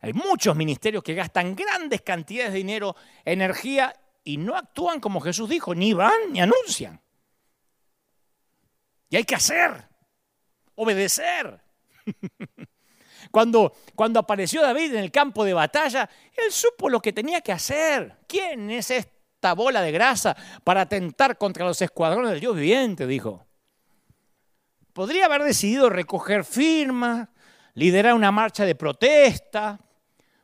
Hay 0.00 0.12
muchos 0.12 0.54
ministerios 0.54 1.02
que 1.02 1.14
gastan 1.14 1.56
grandes 1.56 2.02
cantidades 2.02 2.52
de 2.52 2.58
dinero, 2.58 2.94
energía 3.24 3.92
y 4.22 4.36
no 4.36 4.56
actúan 4.56 5.00
como 5.00 5.20
Jesús 5.20 5.48
dijo, 5.48 5.74
ni 5.74 5.92
van 5.92 6.30
ni 6.30 6.40
anuncian. 6.40 7.00
Y 9.10 9.16
hay 9.16 9.24
que 9.24 9.34
hacer, 9.34 9.88
obedecer. 10.76 11.60
Cuando, 13.32 13.74
cuando 13.96 14.20
apareció 14.20 14.62
David 14.62 14.94
en 14.94 15.00
el 15.00 15.10
campo 15.10 15.44
de 15.44 15.52
batalla, 15.52 16.08
él 16.32 16.52
supo 16.52 16.88
lo 16.88 17.00
que 17.00 17.12
tenía 17.12 17.40
que 17.40 17.50
hacer. 17.50 18.18
¿Quién 18.28 18.70
es 18.70 18.92
esta 19.36 19.54
bola 19.54 19.82
de 19.82 19.92
grasa 19.92 20.36
para 20.64 20.82
atentar 20.82 21.38
contra 21.38 21.64
los 21.64 21.80
escuadrones 21.80 22.30
del 22.30 22.40
Dios 22.40 22.56
viviente? 22.56 23.06
Dijo. 23.06 23.46
Podría 24.92 25.26
haber 25.26 25.42
decidido 25.42 25.90
recoger 25.90 26.44
firmas, 26.44 27.28
liderar 27.74 28.14
una 28.14 28.32
marcha 28.32 28.64
de 28.64 28.74
protesta, 28.74 29.78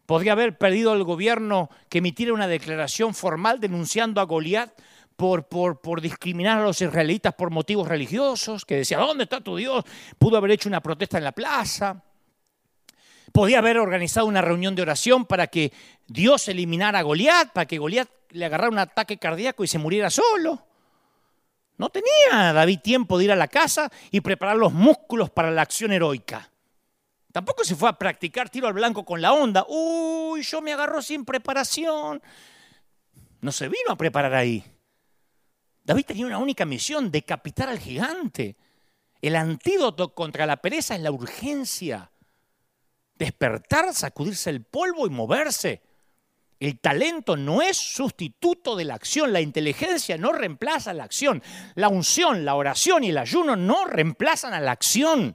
Podría 0.06 0.32
haber 0.32 0.58
pedido 0.58 0.92
al 0.92 1.04
gobierno 1.04 1.70
que 1.88 1.98
emitiera 1.98 2.34
una 2.34 2.48
declaración 2.48 3.14
formal 3.14 3.60
denunciando 3.60 4.20
a 4.20 4.24
Goliat 4.24 4.70
por, 5.16 5.46
por, 5.46 5.80
por, 5.80 6.00
discriminar 6.00 6.58
a 6.58 6.64
los 6.64 6.82
israelitas 6.82 7.32
por 7.34 7.50
motivos 7.50 7.88
religiosos, 7.88 8.66
que 8.66 8.76
decía, 8.76 8.98
¿dónde 8.98 9.24
está 9.24 9.40
tu 9.40 9.56
Dios? 9.56 9.84
Pudo 10.18 10.36
haber 10.36 10.50
hecho 10.50 10.68
una 10.68 10.82
protesta 10.82 11.18
en 11.18 11.24
la 11.24 11.32
plaza. 11.32 12.02
Podía 13.32 13.60
haber 13.60 13.78
organizado 13.78 14.26
una 14.26 14.42
reunión 14.42 14.74
de 14.74 14.82
oración 14.82 15.24
para 15.24 15.46
que 15.46 15.72
Dios 16.06 16.48
eliminara 16.48 16.98
a 16.98 17.02
Goliat, 17.02 17.52
para 17.52 17.66
que 17.66 17.78
Goliat 17.78 18.08
le 18.32 18.46
agarrara 18.46 18.70
un 18.70 18.78
ataque 18.78 19.18
cardíaco 19.18 19.64
y 19.64 19.68
se 19.68 19.78
muriera 19.78 20.10
solo. 20.10 20.66
No 21.76 21.90
tenía 21.90 22.52
David 22.52 22.80
tiempo 22.80 23.18
de 23.18 23.24
ir 23.24 23.32
a 23.32 23.36
la 23.36 23.48
casa 23.48 23.90
y 24.10 24.20
preparar 24.20 24.56
los 24.56 24.72
músculos 24.72 25.30
para 25.30 25.50
la 25.50 25.62
acción 25.62 25.92
heroica. 25.92 26.50
Tampoco 27.32 27.64
se 27.64 27.74
fue 27.74 27.88
a 27.88 27.98
practicar 27.98 28.50
tiro 28.50 28.66
al 28.66 28.74
blanco 28.74 29.04
con 29.04 29.22
la 29.22 29.32
onda. 29.32 29.64
Uy, 29.68 30.42
yo 30.42 30.60
me 30.60 30.72
agarro 30.72 31.00
sin 31.00 31.24
preparación. 31.24 32.22
No 33.40 33.52
se 33.52 33.68
vino 33.68 33.90
a 33.90 33.96
preparar 33.96 34.34
ahí. 34.34 34.64
David 35.84 36.04
tenía 36.06 36.26
una 36.26 36.38
única 36.38 36.64
misión, 36.64 37.10
decapitar 37.10 37.68
al 37.68 37.78
gigante. 37.78 38.56
El 39.20 39.36
antídoto 39.36 40.14
contra 40.14 40.46
la 40.46 40.58
pereza 40.58 40.94
es 40.94 41.00
la 41.00 41.10
urgencia. 41.10 42.12
Despertar, 43.14 43.94
sacudirse 43.94 44.50
el 44.50 44.64
polvo 44.64 45.06
y 45.06 45.10
moverse. 45.10 45.82
El 46.62 46.78
talento 46.78 47.36
no 47.36 47.60
es 47.60 47.76
sustituto 47.76 48.76
de 48.76 48.84
la 48.84 48.94
acción, 48.94 49.32
la 49.32 49.40
inteligencia 49.40 50.16
no 50.16 50.30
reemplaza 50.30 50.92
la 50.92 51.02
acción, 51.02 51.42
la 51.74 51.88
unción, 51.88 52.44
la 52.44 52.54
oración 52.54 53.02
y 53.02 53.08
el 53.08 53.18
ayuno 53.18 53.56
no 53.56 53.84
reemplazan 53.84 54.54
a 54.54 54.60
la 54.60 54.70
acción. 54.70 55.34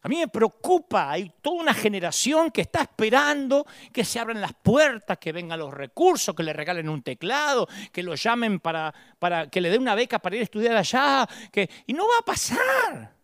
A 0.00 0.08
mí 0.08 0.16
me 0.16 0.28
preocupa, 0.28 1.10
hay 1.10 1.30
toda 1.42 1.60
una 1.60 1.74
generación 1.74 2.50
que 2.50 2.62
está 2.62 2.80
esperando 2.80 3.66
que 3.92 4.02
se 4.02 4.18
abran 4.18 4.40
las 4.40 4.54
puertas, 4.54 5.18
que 5.18 5.30
vengan 5.30 5.58
los 5.58 5.74
recursos, 5.74 6.34
que 6.34 6.42
le 6.42 6.54
regalen 6.54 6.88
un 6.88 7.02
teclado, 7.02 7.68
que 7.92 8.02
lo 8.02 8.14
llamen 8.14 8.60
para, 8.60 8.94
para 9.18 9.50
que 9.50 9.60
le 9.60 9.68
den 9.68 9.82
una 9.82 9.94
beca 9.94 10.20
para 10.20 10.36
ir 10.36 10.40
a 10.40 10.44
estudiar 10.44 10.74
allá, 10.74 11.28
que, 11.52 11.68
y 11.86 11.92
no 11.92 12.04
va 12.04 12.20
a 12.20 12.24
pasar. 12.24 13.14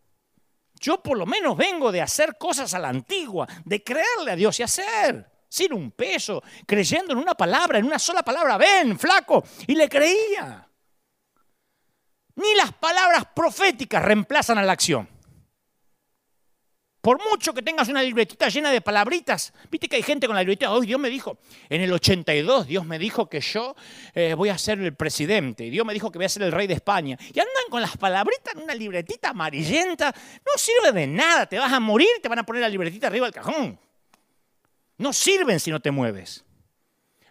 Yo 0.78 1.02
por 1.02 1.16
lo 1.16 1.24
menos 1.24 1.56
vengo 1.56 1.90
de 1.90 2.02
hacer 2.02 2.36
cosas 2.36 2.74
a 2.74 2.78
la 2.78 2.90
antigua, 2.90 3.48
de 3.64 3.82
creerle 3.82 4.32
a 4.32 4.36
Dios 4.36 4.60
y 4.60 4.64
hacer, 4.64 5.37
sin 5.48 5.72
un 5.72 5.90
peso, 5.92 6.42
creyendo 6.66 7.12
en 7.12 7.18
una 7.18 7.34
palabra, 7.34 7.78
en 7.78 7.86
una 7.86 7.98
sola 7.98 8.22
palabra, 8.22 8.56
ven, 8.58 8.98
flaco, 8.98 9.44
y 9.66 9.74
le 9.74 9.88
creía. 9.88 10.68
Ni 12.36 12.54
las 12.54 12.72
palabras 12.72 13.24
proféticas 13.34 14.04
reemplazan 14.04 14.58
a 14.58 14.62
la 14.62 14.72
acción. 14.72 15.08
Por 17.00 17.18
mucho 17.30 17.54
que 17.54 17.62
tengas 17.62 17.88
una 17.88 18.02
libretita 18.02 18.48
llena 18.48 18.70
de 18.70 18.80
palabritas, 18.80 19.52
viste 19.70 19.88
que 19.88 19.96
hay 19.96 20.02
gente 20.02 20.26
con 20.26 20.34
la 20.34 20.42
libretita, 20.42 20.72
hoy 20.72 20.86
Dios 20.86 21.00
me 21.00 21.08
dijo, 21.08 21.38
en 21.68 21.80
el 21.80 21.92
82 21.92 22.66
Dios 22.66 22.84
me 22.84 22.98
dijo 22.98 23.28
que 23.28 23.40
yo 23.40 23.74
eh, 24.14 24.34
voy 24.34 24.48
a 24.48 24.58
ser 24.58 24.80
el 24.80 24.94
presidente, 24.94 25.64
y 25.64 25.70
Dios 25.70 25.86
me 25.86 25.94
dijo 25.94 26.10
que 26.10 26.18
voy 26.18 26.26
a 26.26 26.28
ser 26.28 26.42
el 26.42 26.52
rey 26.52 26.66
de 26.66 26.74
España. 26.74 27.16
Y 27.20 27.38
andan 27.38 27.64
con 27.70 27.80
las 27.80 27.96
palabritas 27.96 28.54
en 28.54 28.62
una 28.62 28.74
libretita 28.74 29.30
amarillenta, 29.30 30.12
no 30.12 30.52
sirve 30.56 30.92
de 30.92 31.06
nada, 31.06 31.46
te 31.46 31.58
vas 31.58 31.72
a 31.72 31.80
morir 31.80 32.08
te 32.20 32.28
van 32.28 32.40
a 32.40 32.44
poner 32.44 32.62
la 32.62 32.68
libretita 32.68 33.06
arriba 33.06 33.26
del 33.26 33.34
cajón. 33.34 33.78
No 34.98 35.12
sirven 35.12 35.60
si 35.60 35.70
no 35.70 35.80
te 35.80 35.90
mueves. 35.90 36.44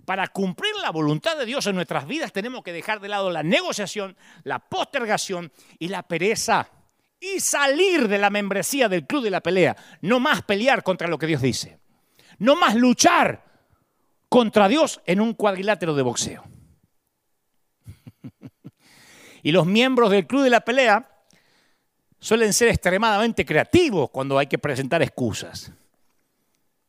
Para 0.05 0.27
cumplir 0.29 0.73
la 0.81 0.89
voluntad 0.89 1.37
de 1.37 1.45
Dios 1.45 1.67
en 1.67 1.75
nuestras 1.75 2.07
vidas 2.07 2.31
tenemos 2.31 2.63
que 2.63 2.71
dejar 2.71 3.01
de 3.01 3.09
lado 3.09 3.29
la 3.29 3.43
negociación, 3.43 4.15
la 4.43 4.59
postergación 4.59 5.51
y 5.79 5.89
la 5.89 6.03
pereza 6.03 6.69
y 7.19 7.41
salir 7.41 8.07
de 8.07 8.17
la 8.17 8.29
membresía 8.29 8.87
del 8.87 9.05
club 9.05 9.23
de 9.23 9.31
la 9.31 9.41
pelea. 9.41 9.75
No 10.01 10.21
más 10.21 10.43
pelear 10.43 10.81
contra 10.81 11.09
lo 11.09 11.17
que 11.17 11.27
Dios 11.27 11.41
dice. 11.41 11.79
No 12.39 12.55
más 12.55 12.75
luchar 12.75 13.43
contra 14.29 14.69
Dios 14.69 15.01
en 15.05 15.19
un 15.19 15.33
cuadrilátero 15.33 15.93
de 15.93 16.03
boxeo. 16.03 16.43
y 19.43 19.51
los 19.51 19.65
miembros 19.65 20.09
del 20.11 20.25
club 20.25 20.43
de 20.43 20.51
la 20.51 20.61
pelea 20.61 21.25
suelen 22.19 22.53
ser 22.53 22.69
extremadamente 22.69 23.45
creativos 23.45 24.09
cuando 24.09 24.37
hay 24.37 24.47
que 24.47 24.57
presentar 24.57 25.01
excusas. 25.01 25.73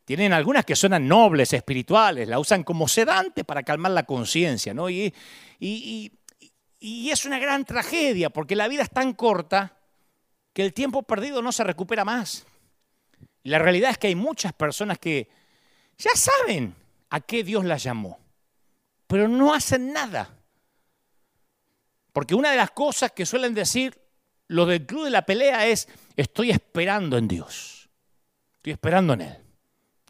Tienen 0.08 0.32
algunas 0.32 0.64
que 0.64 0.74
suenan 0.74 1.06
nobles, 1.06 1.52
espirituales, 1.52 2.26
la 2.26 2.38
usan 2.38 2.64
como 2.64 2.88
sedante 2.88 3.44
para 3.44 3.62
calmar 3.62 3.92
la 3.92 4.04
conciencia, 4.04 4.72
¿no? 4.72 4.88
Y, 4.88 5.12
es 6.80 7.24
una 7.26 7.38
gran 7.38 7.66
tragedia 7.66 8.30
porque 8.30 8.56
la 8.56 8.68
vida 8.68 8.84
es 8.84 8.88
tan 8.88 9.12
corta 9.12 9.76
que 10.54 10.62
el 10.62 10.72
tiempo 10.72 11.02
perdido 11.02 11.42
no 11.42 11.52
se 11.52 11.62
recupera 11.62 12.06
más. 12.06 12.46
La 13.42 13.58
realidad 13.58 13.90
es 13.90 13.98
que 13.98 14.06
hay 14.06 14.14
muchas 14.14 14.54
personas 14.54 14.98
que 14.98 15.28
ya 15.98 16.12
saben 16.14 16.74
a 17.10 17.20
qué 17.20 17.44
Dios 17.44 17.66
las 17.66 17.82
llamó, 17.82 18.18
pero 19.06 19.28
no 19.28 19.52
hacen 19.52 19.92
nada. 19.92 20.38
Porque 22.14 22.34
una 22.34 22.50
de 22.50 22.56
las 22.56 22.70
cosas 22.70 23.12
que 23.12 23.26
suelen 23.26 23.52
decir 23.52 24.00
los 24.46 24.68
del 24.68 24.86
club 24.86 25.04
de 25.04 25.10
la 25.10 25.26
pelea 25.26 25.66
es, 25.66 25.86
estoy 26.16 26.50
esperando 26.50 27.18
en 27.18 27.28
Dios, 27.28 27.90
estoy 28.56 28.72
esperando 28.72 29.12
en 29.12 29.20
Él. 29.20 29.47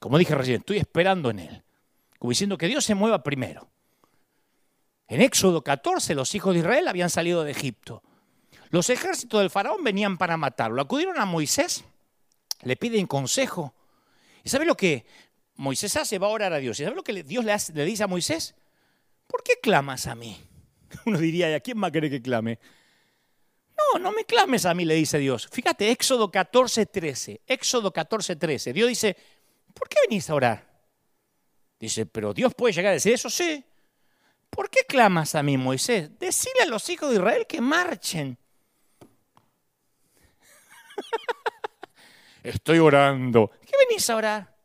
Como 0.01 0.19
dije 0.19 0.35
recién, 0.35 0.61
estoy 0.61 0.79
esperando 0.79 1.31
en 1.31 1.41
Él. 1.41 1.65
Como 2.19 2.31
diciendo 2.31 2.59
que 2.59 2.69
Dios 2.69 2.85
se 2.85 2.95
mueva 2.95 3.23
primero. 3.23 3.69
En 5.09 5.23
Éxodo 5.23 5.63
14 5.63 6.15
los 6.15 6.35
hijos 6.35 6.53
de 6.53 6.61
Israel 6.61 6.89
habían 6.89 7.11
salido 7.11 7.43
de 7.45 7.51
Egipto. 7.51 8.03
Los 8.71 8.91
ejércitos 8.91 9.41
del 9.41 9.51
faraón 9.51 9.83
venían 9.83 10.19
para 10.19 10.37
matarlo. 10.37 10.83
Acudieron 10.83 11.19
a 11.19 11.25
Moisés, 11.25 11.85
le 12.63 12.77
piden 12.77 13.07
consejo. 13.07 13.75
¿Y 14.45 14.51
sabe 14.51 14.67
lo 14.67 14.77
que 14.77 15.07
Moisés 15.57 15.97
hace? 15.97 16.19
Va 16.19 16.27
a 16.27 16.31
orar 16.31 16.53
a 16.53 16.59
Dios. 16.59 16.79
¿Y 16.79 16.85
sabe 16.85 16.97
lo 16.97 17.03
que 17.03 17.23
Dios 17.23 17.45
le, 17.45 17.85
dice 17.85 18.03
a 18.03 18.07
Moisés? 18.07 18.55
¿Por 19.27 19.43
qué 19.43 19.55
clamas 19.63 20.07
a 20.07 20.15
mí? 20.15 20.39
Uno 21.07 21.19
diría, 21.19 21.55
¿a 21.57 21.61
quién 21.61 21.79
más 21.79 21.91
quiere 21.91 22.11
que 22.11 22.21
clame? 22.21 22.59
No, 23.77 23.99
no 23.99 24.13
me 24.13 24.25
clames 24.25 24.67
a 24.67 24.75
mí, 24.75 24.85
le 24.85 24.95
dice 24.95 25.19
Dios. 25.19 25.49
Fíjate, 25.51 25.91
Éxodo 25.91 26.31
14, 26.31 26.85
13. 26.85 27.41
Éxodo 27.47 27.93
14, 27.93 28.37
13. 28.37 28.73
Dios 28.75 28.89
dice, 28.89 29.17
¿por 29.79 29.89
qué 29.89 29.97
venís 30.09 30.29
a 30.29 30.35
orar? 30.35 30.69
Dice, 31.79 32.07
pero 32.07 32.35
Dios 32.35 32.55
puede 32.55 32.75
llegar 32.75 32.91
a 32.91 32.95
decir 32.95 33.15
eso, 33.15 33.31
sí. 33.31 33.65
¿Por 34.51 34.69
qué 34.69 34.81
clamas 34.89 35.35
a 35.35 35.43
mí, 35.43 35.57
Moisés? 35.57 36.19
Decile 36.19 36.63
a 36.63 36.67
los 36.67 36.89
hijos 36.89 37.11
de 37.11 37.17
Israel 37.17 37.47
que 37.47 37.61
marchen. 37.61 38.37
Estoy 42.43 42.79
orando. 42.79 43.51
¿Qué 43.65 43.73
venís 43.87 44.11
a 44.11 44.17
orar? 44.17 44.57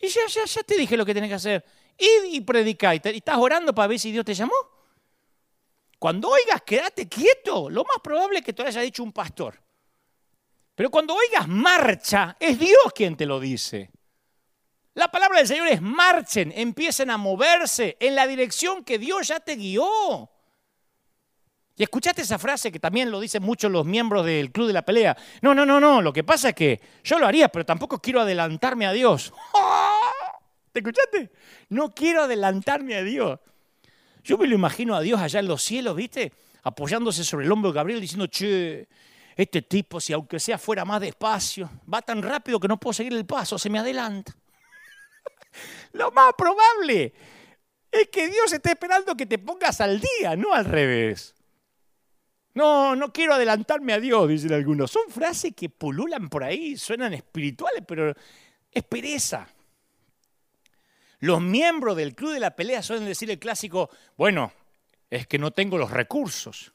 Y 0.00 0.08
ya, 0.08 0.26
ya, 0.26 0.44
ya 0.44 0.62
te 0.62 0.76
dije 0.76 0.96
lo 0.96 1.06
que 1.06 1.14
tenés 1.14 1.28
que 1.28 1.34
hacer. 1.34 1.64
Id 1.98 2.32
y 2.32 2.40
predicá. 2.40 2.94
¿Y 2.94 3.00
estás 3.04 3.36
orando 3.36 3.74
para 3.74 3.88
ver 3.88 3.98
si 3.98 4.10
Dios 4.10 4.24
te 4.24 4.34
llamó? 4.34 4.54
Cuando 5.98 6.30
oigas, 6.30 6.62
quédate 6.62 7.08
quieto. 7.08 7.68
Lo 7.68 7.84
más 7.84 7.98
probable 8.02 8.38
es 8.38 8.44
que 8.44 8.54
te 8.54 8.62
lo 8.62 8.68
haya 8.68 8.80
dicho 8.80 9.02
un 9.02 9.12
pastor. 9.12 9.60
Pero 10.74 10.90
cuando 10.90 11.14
oigas 11.14 11.46
marcha, 11.46 12.36
es 12.40 12.58
Dios 12.58 12.92
quien 12.94 13.16
te 13.16 13.26
lo 13.26 13.38
dice. 13.38 13.90
La 14.94 15.08
palabra 15.08 15.38
del 15.38 15.46
Señor 15.46 15.68
es 15.68 15.80
marchen, 15.80 16.52
empiecen 16.54 17.10
a 17.10 17.16
moverse 17.16 17.96
en 18.00 18.16
la 18.16 18.26
dirección 18.26 18.82
que 18.84 18.98
Dios 18.98 19.28
ya 19.28 19.38
te 19.38 19.54
guió. 19.54 20.28
Y 21.76 21.82
escuchaste 21.82 22.22
esa 22.22 22.38
frase 22.38 22.70
que 22.72 22.80
también 22.80 23.10
lo 23.10 23.20
dicen 23.20 23.42
muchos 23.42 23.70
los 23.70 23.86
miembros 23.86 24.26
del 24.26 24.50
Club 24.52 24.66
de 24.66 24.72
la 24.72 24.82
Pelea. 24.82 25.16
No, 25.40 25.54
no, 25.54 25.64
no, 25.64 25.80
no, 25.80 26.02
lo 26.02 26.12
que 26.12 26.24
pasa 26.24 26.50
es 26.50 26.54
que 26.54 26.80
yo 27.04 27.18
lo 27.18 27.26
haría, 27.26 27.48
pero 27.48 27.64
tampoco 27.64 28.00
quiero 28.00 28.20
adelantarme 28.20 28.86
a 28.86 28.92
Dios. 28.92 29.32
¿Te 30.72 30.80
escuchaste? 30.80 31.30
No 31.68 31.94
quiero 31.94 32.24
adelantarme 32.24 32.96
a 32.96 33.02
Dios. 33.02 33.38
Yo 34.22 34.36
me 34.36 34.46
lo 34.46 34.54
imagino 34.54 34.94
a 34.94 35.00
Dios 35.00 35.20
allá 35.20 35.40
en 35.40 35.48
los 35.48 35.62
cielos, 35.62 35.96
¿viste? 35.96 36.32
Apoyándose 36.64 37.24
sobre 37.24 37.46
el 37.46 37.52
hombro 37.52 37.70
de 37.70 37.76
Gabriel 37.76 38.00
diciendo, 38.00 38.26
che, 38.26 38.88
este 39.34 39.62
tipo, 39.62 40.00
si 40.00 40.12
aunque 40.12 40.38
sea 40.38 40.58
fuera 40.58 40.84
más 40.84 41.00
despacio, 41.00 41.70
va 41.92 42.02
tan 42.02 42.20
rápido 42.22 42.60
que 42.60 42.68
no 42.68 42.78
puedo 42.78 42.92
seguir 42.92 43.14
el 43.14 43.24
paso, 43.24 43.58
se 43.58 43.70
me 43.70 43.78
adelanta. 43.78 44.36
lo 45.92 46.10
más 46.12 46.32
probable 46.36 47.12
es 47.90 48.08
que 48.08 48.28
Dios 48.28 48.52
esté 48.52 48.70
esperando 48.70 49.16
que 49.16 49.26
te 49.26 49.38
pongas 49.38 49.80
al 49.80 50.00
día, 50.00 50.36
no 50.36 50.54
al 50.54 50.64
revés. 50.64 51.34
No, 52.54 52.96
no 52.96 53.12
quiero 53.12 53.34
adelantarme 53.34 53.92
a 53.92 54.00
Dios, 54.00 54.28
dicen 54.28 54.52
algunos. 54.52 54.90
Son 54.90 55.10
frases 55.10 55.54
que 55.54 55.68
pululan 55.68 56.28
por 56.28 56.44
ahí, 56.44 56.76
suenan 56.76 57.14
espirituales, 57.14 57.82
pero 57.86 58.14
es 58.70 58.82
pereza. 58.84 59.48
Los 61.20 61.40
miembros 61.40 61.96
del 61.96 62.14
club 62.14 62.32
de 62.32 62.40
la 62.40 62.56
pelea 62.56 62.82
suelen 62.82 63.06
decir 63.06 63.30
el 63.30 63.38
clásico, 63.38 63.90
bueno, 64.16 64.52
es 65.10 65.26
que 65.26 65.38
no 65.38 65.50
tengo 65.50 65.76
los 65.78 65.90
recursos. 65.90 66.72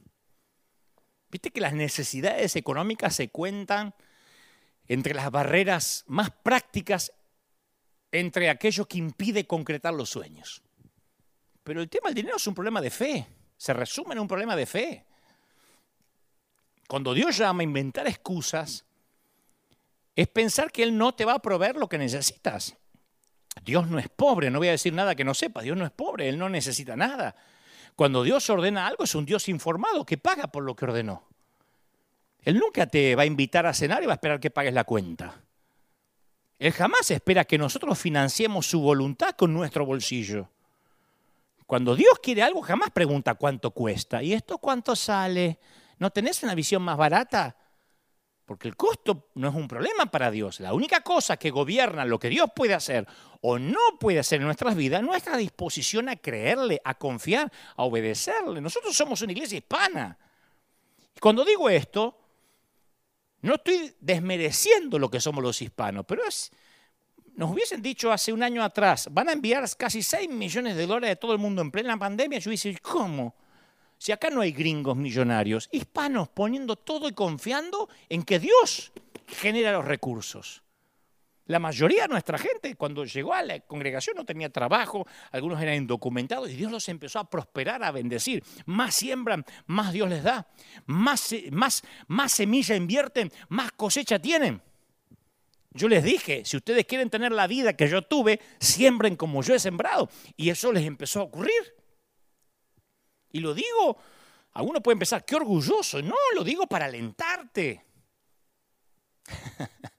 Viste 1.30 1.52
que 1.52 1.62
las 1.62 1.74
necesidades 1.74 2.56
económicas 2.56 3.16
se 3.16 3.30
cuentan 3.30 3.96
entre 4.88 5.14
las 5.14 5.32
barreras 5.32 6.04
más 6.08 6.30
prácticas 6.30 7.12
entre 8.20 8.49
aquellos 8.49 8.88
que 8.88 8.97
impide 8.97 9.45
concretar 9.45 9.93
los 9.93 10.09
sueños. 10.09 10.61
Pero 11.63 11.82
el 11.82 11.89
tema 11.89 12.09
del 12.09 12.16
dinero 12.16 12.38
es 12.38 12.47
un 12.47 12.55
problema 12.55 12.82
de 12.82 12.89
fe, 12.89 13.28
se 13.57 13.74
resume 13.74 14.13
en 14.13 14.20
un 14.20 14.28
problema 14.28 14.55
de 14.55 14.66
fe. 14.66 15.05
Cuando 16.88 17.13
Dios 17.13 17.38
llama 17.38 17.61
a 17.61 17.63
inventar 17.63 18.07
excusas, 18.07 18.86
es 20.16 20.28
pensar 20.28 20.72
que 20.72 20.84
Él 20.84 20.97
no 20.97 21.13
te 21.13 21.26
va 21.26 21.34
a 21.34 21.41
proveer 21.41 21.76
lo 21.76 21.89
que 21.89 21.97
necesitas. 21.97 22.78
Dios 23.63 23.88
no 23.88 23.99
es 23.99 24.09
pobre, 24.09 24.49
no 24.49 24.59
voy 24.59 24.68
a 24.68 24.72
decir 24.72 24.93
nada 24.93 25.16
que 25.16 25.24
no 25.24 25.34
sepa, 25.34 25.61
Dios 25.61 25.78
no 25.78 25.86
es 25.86 25.91
pobre, 25.91 26.30
Él 26.30 26.38
no 26.38 26.49
necesita 26.49 26.95
nada. 26.95 27.36
Cuando 27.95 28.24
Dios 28.24 28.49
ordena 28.49 28.88
algo 28.88 29.05
es 29.05 29.16
un 29.16 29.26
Dios 29.26 29.49
informado 29.49 30.05
que 30.05 30.18
paga 30.18 30.47
por 30.47 30.63
lo 30.63 30.76
que 30.76 30.86
ordenó. 30.86 31.28
Él 32.43 32.59
nunca 32.59 32.86
te 32.86 33.16
va 33.16 33.24
a 33.24 33.26
invitar 33.26 33.66
a 33.66 33.74
cenar 33.74 34.03
y 34.03 34.05
va 34.05 34.13
a 34.13 34.16
esperar 34.16 34.39
que 34.39 34.51
pagues 34.51 34.74
la 34.74 34.84
cuenta. 34.84 35.41
Él 36.58 36.72
jamás 36.72 37.12
espera 37.12 37.43
que 37.43 37.58
nosotros 37.58 37.99
financiemos 37.99 38.66
su 38.66 38.80
voluntad 38.82 39.32
con 39.32 39.53
nuestro 39.53 39.86
bolsillo. 39.86 40.49
Cuando 41.66 41.95
Dios 41.95 42.20
quiere 42.22 42.43
algo, 42.43 42.62
jamás 42.62 42.91
pregunta 42.91 43.36
cuánto 43.36 43.72
cuesta. 43.72 44.22
¿Y 44.24 44.34
esto 44.34 44.58
cuánto 44.60 44.95
sale? 44.95 45.60
¿No 45.97 46.12
tenés 46.12 46.43
una 46.43 46.56
visión 46.56 46.82
más 46.84 46.97
barata? 46.97 47.58
Porque 48.45 48.68
el 48.68 48.76
costo 48.76 49.30
no 49.34 49.49
es 49.49 49.56
un 49.56 49.68
problema 49.68 50.06
para 50.06 50.30
Dios. 50.30 50.60
La 50.60 50.74
única 50.74 51.01
cosa 51.01 51.38
que 51.38 51.49
gobierna 51.49 52.06
lo 52.06 52.20
que 52.20 52.30
Dios 52.30 52.49
puede 52.56 52.76
hacer 52.76 53.08
o 53.41 53.58
no 53.58 53.80
puede 53.99 54.20
hacer 54.20 54.39
en 54.39 54.45
nuestras 54.45 54.76
vidas 54.76 55.01
es 55.01 55.06
nuestra 55.08 55.36
disposición 55.36 56.10
a 56.10 56.16
creerle, 56.16 56.80
a 56.84 56.93
confiar, 56.93 57.51
a 57.76 57.84
obedecerle. 57.84 58.62
Nosotros 58.62 58.95
somos 58.95 59.22
una 59.24 59.32
iglesia 59.32 59.58
hispana. 59.58 60.18
Y 61.16 61.20
cuando 61.20 61.43
digo 61.43 61.68
esto, 61.70 62.25
no 63.46 63.56
estoy 63.56 63.93
desmereciendo 64.00 64.98
lo 64.98 65.12
que 65.12 65.20
somos 65.20 65.43
los 65.43 65.62
hispanos, 65.62 66.04
pero 66.08 66.26
es, 66.26 66.52
nos 67.36 67.52
hubiesen 67.52 67.80
dicho 67.80 68.12
hace 68.12 68.34
un 68.34 68.41
año 68.41 68.64
atrás, 68.64 69.08
van 69.12 69.30
a 69.30 69.34
enviar 69.34 69.64
casi 69.78 70.02
6 70.02 70.30
millones 70.30 70.76
de 70.76 70.88
dólares 70.88 71.12
de 71.12 71.16
todo 71.18 71.34
el 71.34 71.38
mundo 71.38 71.62
en 71.62 71.70
plena 71.70 71.96
pandemia. 71.96 72.39
Yo 72.39 72.50
hubiese 72.50 72.76
¿cómo? 72.80 73.36
Si 74.00 74.12
acá 74.12 74.32
no 74.32 74.41
hay 74.41 74.52
gringos 74.52 74.98
millonarios, 74.98 75.70
hispanos 75.72 76.28
poniendo 76.30 76.76
todo 76.76 77.08
y 77.08 77.14
confiando 77.14 77.88
en 78.10 78.24
que 78.24 78.39
Dios 78.39 78.91
genera 79.28 79.74
los 79.74 79.86
recursos. 79.86 80.64
La 81.48 81.60
mayoría 81.60 82.04
de 82.04 82.08
nuestra 82.08 82.39
gente 82.39 82.76
cuando 82.76 83.06
llegó 83.06 83.34
a 83.34 83.43
la 83.43 83.60
congregación 83.60 84.16
no 84.16 84.26
tenía 84.26 84.50
trabajo, 84.50 85.06
algunos 85.32 85.62
eran 85.62 85.76
indocumentados 85.76 86.50
y 86.50 86.56
Dios 86.56 86.72
los 86.72 86.89
empezó 86.89 87.20
a 87.20 87.30
prosperar, 87.30 87.84
a 87.84 87.91
bendecir. 87.91 88.43
Más 88.66 88.96
siembran, 88.96 89.46
más 89.68 89.93
Dios 89.93 90.10
les 90.10 90.24
da. 90.24 90.48
Más, 90.88 91.36
más, 91.52 91.84
más 92.08 92.32
semilla 92.32 92.76
invierten, 92.76 93.32
más 93.50 93.72
cosecha 93.74 94.18
tienen. 94.18 94.62
Yo 95.72 95.88
les 95.88 96.04
dije, 96.04 96.43
si 96.46 96.58
ustedes 96.58 96.86
quieren 96.86 97.10
tener 97.10 97.32
la 97.32 97.48
vida 97.48 97.74
que 97.74 97.88
yo 97.88 98.02
tuve, 98.02 98.39
siembren 98.60 99.16
como 99.16 99.43
yo 99.43 99.54
he 99.54 99.60
sembrado. 99.60 100.10
Y 100.36 100.50
eso 100.50 100.72
les 100.72 100.86
empezó 100.86 101.20
a 101.20 101.24
ocurrir. 101.24 101.76
Y 103.32 103.39
lo 103.39 103.54
digo, 103.54 103.98
algunos 104.54 104.82
pueden 104.82 104.98
pensar, 104.98 105.26
qué 105.26 105.36
orgulloso. 105.36 106.02
No, 106.02 106.16
lo 106.34 106.43
digo 106.43 106.66
para 106.66 106.86
alentarte. 106.86 107.86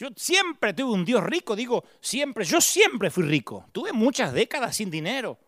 Yo 0.00 0.08
siempre 0.16 0.72
tuve 0.72 0.94
un 0.94 1.04
Dios 1.04 1.22
rico, 1.22 1.54
digo 1.54 1.84
siempre, 2.00 2.46
yo 2.46 2.62
siempre 2.62 3.10
fui 3.10 3.22
rico. 3.24 3.66
Tuve 3.70 3.92
muchas 3.92 4.32
décadas 4.32 4.76
sin 4.76 4.90
dinero, 4.90 5.38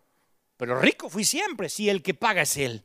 pero 0.58 0.78
rico 0.78 1.08
fui 1.08 1.24
siempre, 1.24 1.70
si 1.70 1.88
el 1.88 2.02
que 2.02 2.12
paga 2.12 2.42
es 2.42 2.58
Él. 2.58 2.84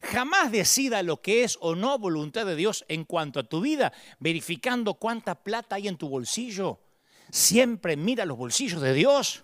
Jamás 0.00 0.52
decida 0.52 1.02
lo 1.02 1.20
que 1.20 1.42
es 1.42 1.58
o 1.60 1.74
no 1.74 1.98
voluntad 1.98 2.46
de 2.46 2.54
Dios 2.54 2.84
en 2.86 3.02
cuanto 3.02 3.40
a 3.40 3.48
tu 3.48 3.60
vida, 3.60 3.92
verificando 4.20 4.94
cuánta 4.94 5.34
plata 5.42 5.74
hay 5.74 5.88
en 5.88 5.96
tu 5.96 6.08
bolsillo. 6.08 6.78
Siempre 7.28 7.96
mira 7.96 8.24
los 8.24 8.38
bolsillos 8.38 8.80
de 8.80 8.94
Dios. 8.94 9.42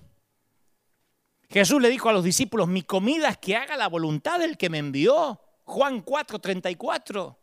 Jesús 1.50 1.82
le 1.82 1.88
dijo 1.88 2.10
a 2.10 2.12
los 2.12 2.22
discípulos, 2.22 2.68
mi 2.68 2.82
comida 2.82 3.28
es 3.28 3.38
que 3.38 3.56
haga 3.56 3.76
la 3.76 3.88
voluntad 3.88 4.38
del 4.38 4.56
que 4.56 4.70
me 4.70 4.78
envió. 4.78 5.40
Juan 5.64 6.04
4:34. 6.04 7.41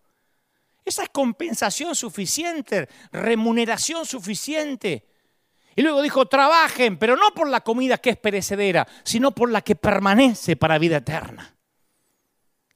Esa 0.89 1.03
es 1.03 1.09
compensación 1.09 1.93
suficiente, 1.93 2.89
remuneración 3.11 4.07
suficiente. 4.07 5.05
Y 5.75 5.83
luego 5.83 6.01
dijo, 6.01 6.25
trabajen, 6.25 6.97
pero 6.97 7.15
no 7.15 7.29
por 7.35 7.47
la 7.47 7.61
comida 7.61 7.99
que 7.99 8.09
es 8.09 8.17
perecedera, 8.17 8.87
sino 9.03 9.29
por 9.29 9.51
la 9.51 9.61
que 9.61 9.75
permanece 9.75 10.55
para 10.55 10.79
vida 10.79 10.97
eterna. 10.97 11.55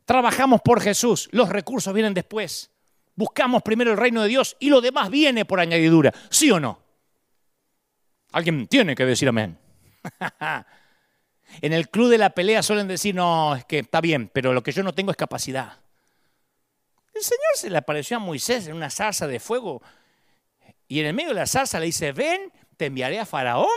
Trabajamos 0.06 0.62
por 0.62 0.80
Jesús, 0.80 1.28
los 1.32 1.50
recursos 1.50 1.92
vienen 1.92 2.14
después. 2.14 2.70
Buscamos 3.16 3.64
primero 3.64 3.90
el 3.90 3.98
reino 3.98 4.22
de 4.22 4.28
Dios 4.30 4.58
y 4.60 4.70
lo 4.70 4.80
demás 4.80 5.10
viene 5.10 5.46
por 5.46 5.60
añadidura, 5.60 6.14
¿sí 6.30 6.52
o 6.52 6.60
no? 6.60 6.84
Alguien 8.32 8.68
tiene 8.68 8.94
que 8.94 9.08
decir 9.08 9.28
amén. 9.28 9.58
en 11.62 11.74
el 11.74 11.90
club 11.90 12.12
de 12.12 12.20
la 12.20 12.30
pelea 12.30 12.62
suelen 12.62 12.88
decir, 12.88 13.16
no, 13.16 13.56
es 13.56 13.66
que 13.66 13.80
está 13.80 14.02
bien, 14.02 14.30
pero 14.32 14.54
lo 14.54 14.62
que 14.62 14.72
yo 14.72 14.84
no 14.84 14.94
tengo 14.94 15.10
es 15.10 15.18
capacidad. 15.18 15.83
El 17.14 17.22
Señor 17.22 17.56
se 17.56 17.70
le 17.70 17.78
apareció 17.78 18.18
a 18.18 18.20
Moisés 18.20 18.68
en 18.68 18.76
una 18.76 18.90
zarza 18.90 19.28
de 19.28 19.40
fuego 19.40 19.82
y 20.88 21.00
en 21.00 21.08
el 21.08 21.14
medio 21.14 21.30
de 21.30 21.36
la 21.36 21.48
zarza 21.48 21.80
le 21.80 21.88
dice, 21.88 22.12
ven, 22.12 22.52
te 22.78 22.88
enviaré 22.88 23.20
a 23.20 23.26
Faraón 23.26 23.68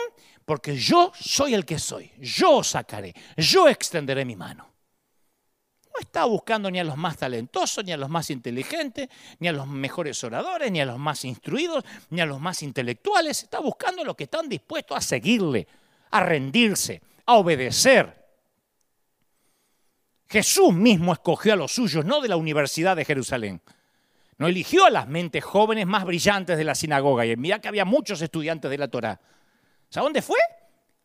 porque 0.45 0.76
yo 0.76 1.12
soy 1.18 1.55
el 1.55 1.64
que 1.64 1.78
soy, 1.78 2.12
yo 2.18 2.62
sacaré, 2.62 3.14
yo 3.37 3.68
extenderé 3.68 4.24
mi 4.24 4.37
mano. 4.37 4.76
No 5.97 6.01
está 6.01 6.26
buscando 6.26 6.70
ni 6.70 6.78
a 6.78 6.84
los 6.84 6.99
más 6.99 7.16
talentosos, 7.16 7.82
ni 7.82 7.91
a 7.91 7.97
los 7.97 8.11
más 8.11 8.28
inteligentes, 8.28 9.09
ni 9.39 9.49
a 9.49 9.53
los 9.53 9.66
mejores 9.66 10.22
oradores, 10.24 10.70
ni 10.70 10.80
a 10.80 10.84
los 10.84 10.99
más 10.99 11.24
instruidos, 11.24 11.84
ni 12.11 12.20
a 12.20 12.26
los 12.26 12.39
más 12.39 12.62
intelectuales. 12.62 13.45
Está 13.45 13.61
buscando 13.61 14.03
a 14.03 14.05
los 14.05 14.14
que 14.14 14.24
están 14.24 14.47
dispuestos 14.47 14.99
a 14.99 15.01
seguirle, 15.01 15.66
a 16.11 16.20
rendirse, 16.20 17.01
a 17.24 17.37
obedecer. 17.37 18.26
Jesús 20.29 20.74
mismo 20.74 21.12
escogió 21.12 21.53
a 21.53 21.57
los 21.57 21.72
suyos, 21.72 22.05
no 22.05 22.20
de 22.20 22.29
la 22.29 22.37
Universidad 22.37 22.97
de 22.97 23.05
Jerusalén. 23.05 23.61
No 24.39 24.49
eligió 24.49 24.85
a 24.85 24.91
las 24.91 25.09
mentes 25.09 25.45
jóvenes 25.45 25.87
más 25.87 26.05
brillantes 26.05 26.59
de 26.59 26.64
la 26.64 26.74
sinagoga. 26.74 27.24
Y 27.24 27.37
mira 27.37 27.61
que 27.61 27.68
había 27.68 27.85
muchos 27.85 28.20
estudiantes 28.20 28.70
de 28.70 28.79
la 28.79 28.89
Torá. 28.89 29.20
¿A 29.95 30.01
dónde 30.01 30.20
fue? 30.20 30.39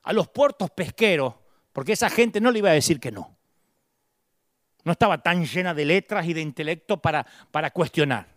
A 0.03 0.11
los 0.11 0.28
puertos 0.28 0.72
pesqueros, 0.72 1.36
porque 1.72 1.93
esa 1.93 2.09
gente 2.09 2.41
no 2.41 2.51
le 2.51 2.59
iba 2.59 2.69
a 2.72 2.74
decir 2.74 2.99
que 2.99 3.11
no. 3.11 3.38
No 4.84 4.93
estaba 4.93 5.22
tan 5.22 5.45
llena 5.45 5.74
de 5.74 5.86
letras 5.86 6.26
y 6.26 6.34
de 6.34 6.41
intelecto 6.41 6.97
para, 6.97 7.26
para 7.51 7.69
cuestionar. 7.69 8.28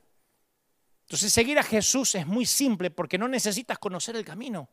Entonces 1.06 1.32
seguir 1.32 1.58
a 1.58 1.62
Jesús 1.62 2.14
es 2.14 2.26
muy 2.26 2.46
simple 2.46 2.90
porque 2.90 3.18
no 3.18 3.26
necesitas 3.26 3.78
conocer 3.78 4.14
el 4.16 4.24
camino. 4.24 4.68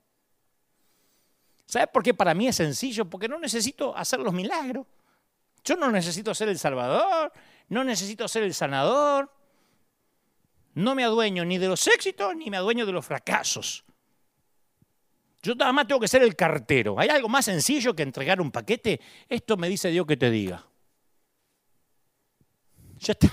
¿Sabes 1.66 1.88
por 1.88 2.03
qué 2.03 2.14
para 2.14 2.34
mí 2.34 2.47
es 2.47 2.57
sencillo? 2.57 3.09
Porque 3.09 3.30
no 3.30 3.39
necesito 3.39 3.95
hacer 3.95 4.20
los 4.20 4.34
milagros. 4.34 4.86
Yo 5.64 5.76
no 5.76 5.91
necesito 5.91 6.34
ser 6.34 6.49
el 6.49 6.57
Salvador, 6.57 7.32
no 7.70 7.84
necesito 7.84 8.28
ser 8.28 8.43
el 8.43 8.53
sanador. 8.53 9.32
No 10.74 10.95
me 10.95 11.03
adueño 11.03 11.45
ni 11.45 11.57
de 11.57 11.68
los 11.68 11.88
éxitos 11.88 12.36
ni 12.36 12.49
me 12.49 12.57
adueño 12.57 12.86
de 12.86 12.91
los 12.91 13.05
fracasos. 13.05 13.84
Yo 15.43 15.55
nada 15.55 15.74
más 15.74 15.88
tengo 15.88 15.99
que 15.99 16.07
ser 16.07 16.22
el 16.22 16.36
cartero. 16.36 16.99
¿Hay 16.99 17.09
algo 17.09 17.28
más 17.28 17.45
sencillo 17.45 17.95
que 17.95 18.03
entregar 18.03 18.39
un 18.39 18.51
paquete? 18.51 19.01
Esto 19.28 19.57
me 19.57 19.70
dice 19.70 19.89
Dios 19.89 20.05
que 20.05 20.18
te 20.18 20.30
diga. 20.30 20.68
Ya 22.99 23.14
está. 23.14 23.28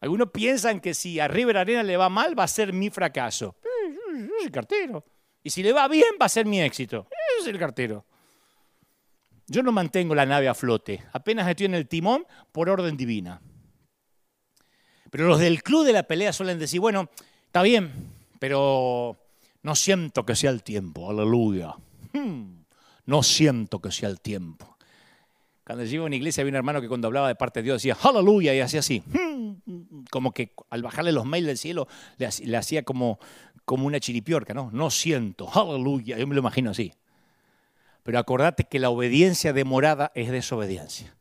Algunos 0.00 0.30
piensan 0.30 0.80
que 0.80 0.94
si 0.94 1.18
a 1.18 1.26
River 1.26 1.56
Arena 1.56 1.82
le 1.82 1.96
va 1.96 2.08
mal, 2.08 2.38
va 2.38 2.44
a 2.44 2.48
ser 2.48 2.72
mi 2.72 2.90
fracaso. 2.90 3.56
Yo 3.62 4.34
soy 4.40 4.50
cartero. 4.50 5.04
Y 5.42 5.50
si 5.50 5.62
le 5.62 5.72
va 5.72 5.88
bien, 5.88 6.14
va 6.20 6.26
a 6.26 6.28
ser 6.28 6.46
mi 6.46 6.62
éxito. 6.62 7.08
Yo 7.10 7.44
soy 7.44 7.52
el 7.52 7.58
cartero. 7.58 8.06
Yo 9.52 9.62
no 9.62 9.70
mantengo 9.70 10.14
la 10.14 10.24
nave 10.24 10.48
a 10.48 10.54
flote, 10.54 11.04
apenas 11.12 11.46
estoy 11.46 11.66
en 11.66 11.74
el 11.74 11.86
timón 11.86 12.24
por 12.52 12.70
orden 12.70 12.96
divina. 12.96 13.42
Pero 15.10 15.26
los 15.26 15.40
del 15.40 15.62
club 15.62 15.84
de 15.84 15.92
la 15.92 16.04
pelea 16.04 16.32
suelen 16.32 16.58
decir, 16.58 16.80
bueno, 16.80 17.10
está 17.44 17.60
bien, 17.60 17.92
pero 18.38 19.18
no 19.62 19.74
siento 19.76 20.24
que 20.24 20.36
sea 20.36 20.48
el 20.48 20.62
tiempo, 20.62 21.10
aleluya. 21.10 21.74
Hmm, 22.14 22.62
no 23.04 23.22
siento 23.22 23.78
que 23.82 23.92
sea 23.92 24.08
el 24.08 24.22
tiempo. 24.22 24.78
Cuando 25.66 25.84
llego 25.84 26.04
a 26.04 26.06
una 26.06 26.16
iglesia 26.16 26.40
había 26.40 26.52
un 26.52 26.56
hermano 26.56 26.80
que 26.80 26.88
cuando 26.88 27.08
hablaba 27.08 27.28
de 27.28 27.34
parte 27.34 27.60
de 27.60 27.64
Dios 27.64 27.82
decía, 27.82 27.98
aleluya, 28.02 28.54
y 28.54 28.60
hacía 28.60 28.80
así. 28.80 29.02
Hmm, 29.06 30.04
como 30.10 30.32
que 30.32 30.54
al 30.70 30.82
bajarle 30.82 31.12
los 31.12 31.26
mails 31.26 31.46
del 31.46 31.58
cielo 31.58 31.88
le, 32.16 32.56
hacía 32.56 32.84
como, 32.84 33.18
como 33.66 33.86
una 33.86 34.00
chiripiorca, 34.00 34.54
¿no? 34.54 34.70
No 34.72 34.88
siento, 34.88 35.46
aleluya. 35.52 36.16
Yo 36.16 36.26
me 36.26 36.34
lo 36.34 36.40
imagino 36.40 36.70
así. 36.70 36.94
Pero 38.02 38.18
acordate 38.18 38.64
que 38.64 38.78
la 38.78 38.90
obediencia 38.90 39.52
demorada 39.52 40.10
es 40.14 40.30
desobediencia. 40.30 41.14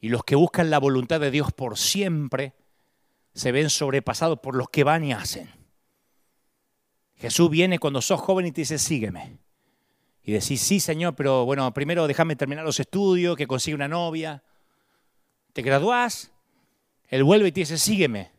Y 0.00 0.10
los 0.10 0.24
que 0.24 0.36
buscan 0.36 0.70
la 0.70 0.78
voluntad 0.78 1.20
de 1.20 1.30
Dios 1.30 1.52
por 1.52 1.76
siempre 1.76 2.54
se 3.34 3.52
ven 3.52 3.68
sobrepasados 3.68 4.38
por 4.38 4.54
los 4.54 4.68
que 4.68 4.84
van 4.84 5.04
y 5.04 5.12
hacen. 5.12 5.50
Jesús 7.16 7.50
viene 7.50 7.80
cuando 7.80 8.00
sos 8.00 8.20
joven 8.20 8.46
y 8.46 8.52
te 8.52 8.60
dice, 8.60 8.78
sígueme. 8.78 9.38
Y 10.22 10.32
decís, 10.32 10.60
sí, 10.60 10.78
Señor, 10.78 11.16
pero 11.16 11.44
bueno, 11.44 11.72
primero 11.74 12.06
déjame 12.06 12.36
terminar 12.36 12.64
los 12.64 12.78
estudios, 12.78 13.36
que 13.36 13.48
consiga 13.48 13.74
una 13.74 13.88
novia. 13.88 14.42
Te 15.52 15.62
graduás, 15.62 16.30
Él 17.08 17.24
vuelve 17.24 17.48
y 17.48 17.52
te 17.52 17.60
dice, 17.60 17.76
sígueme. 17.76 18.30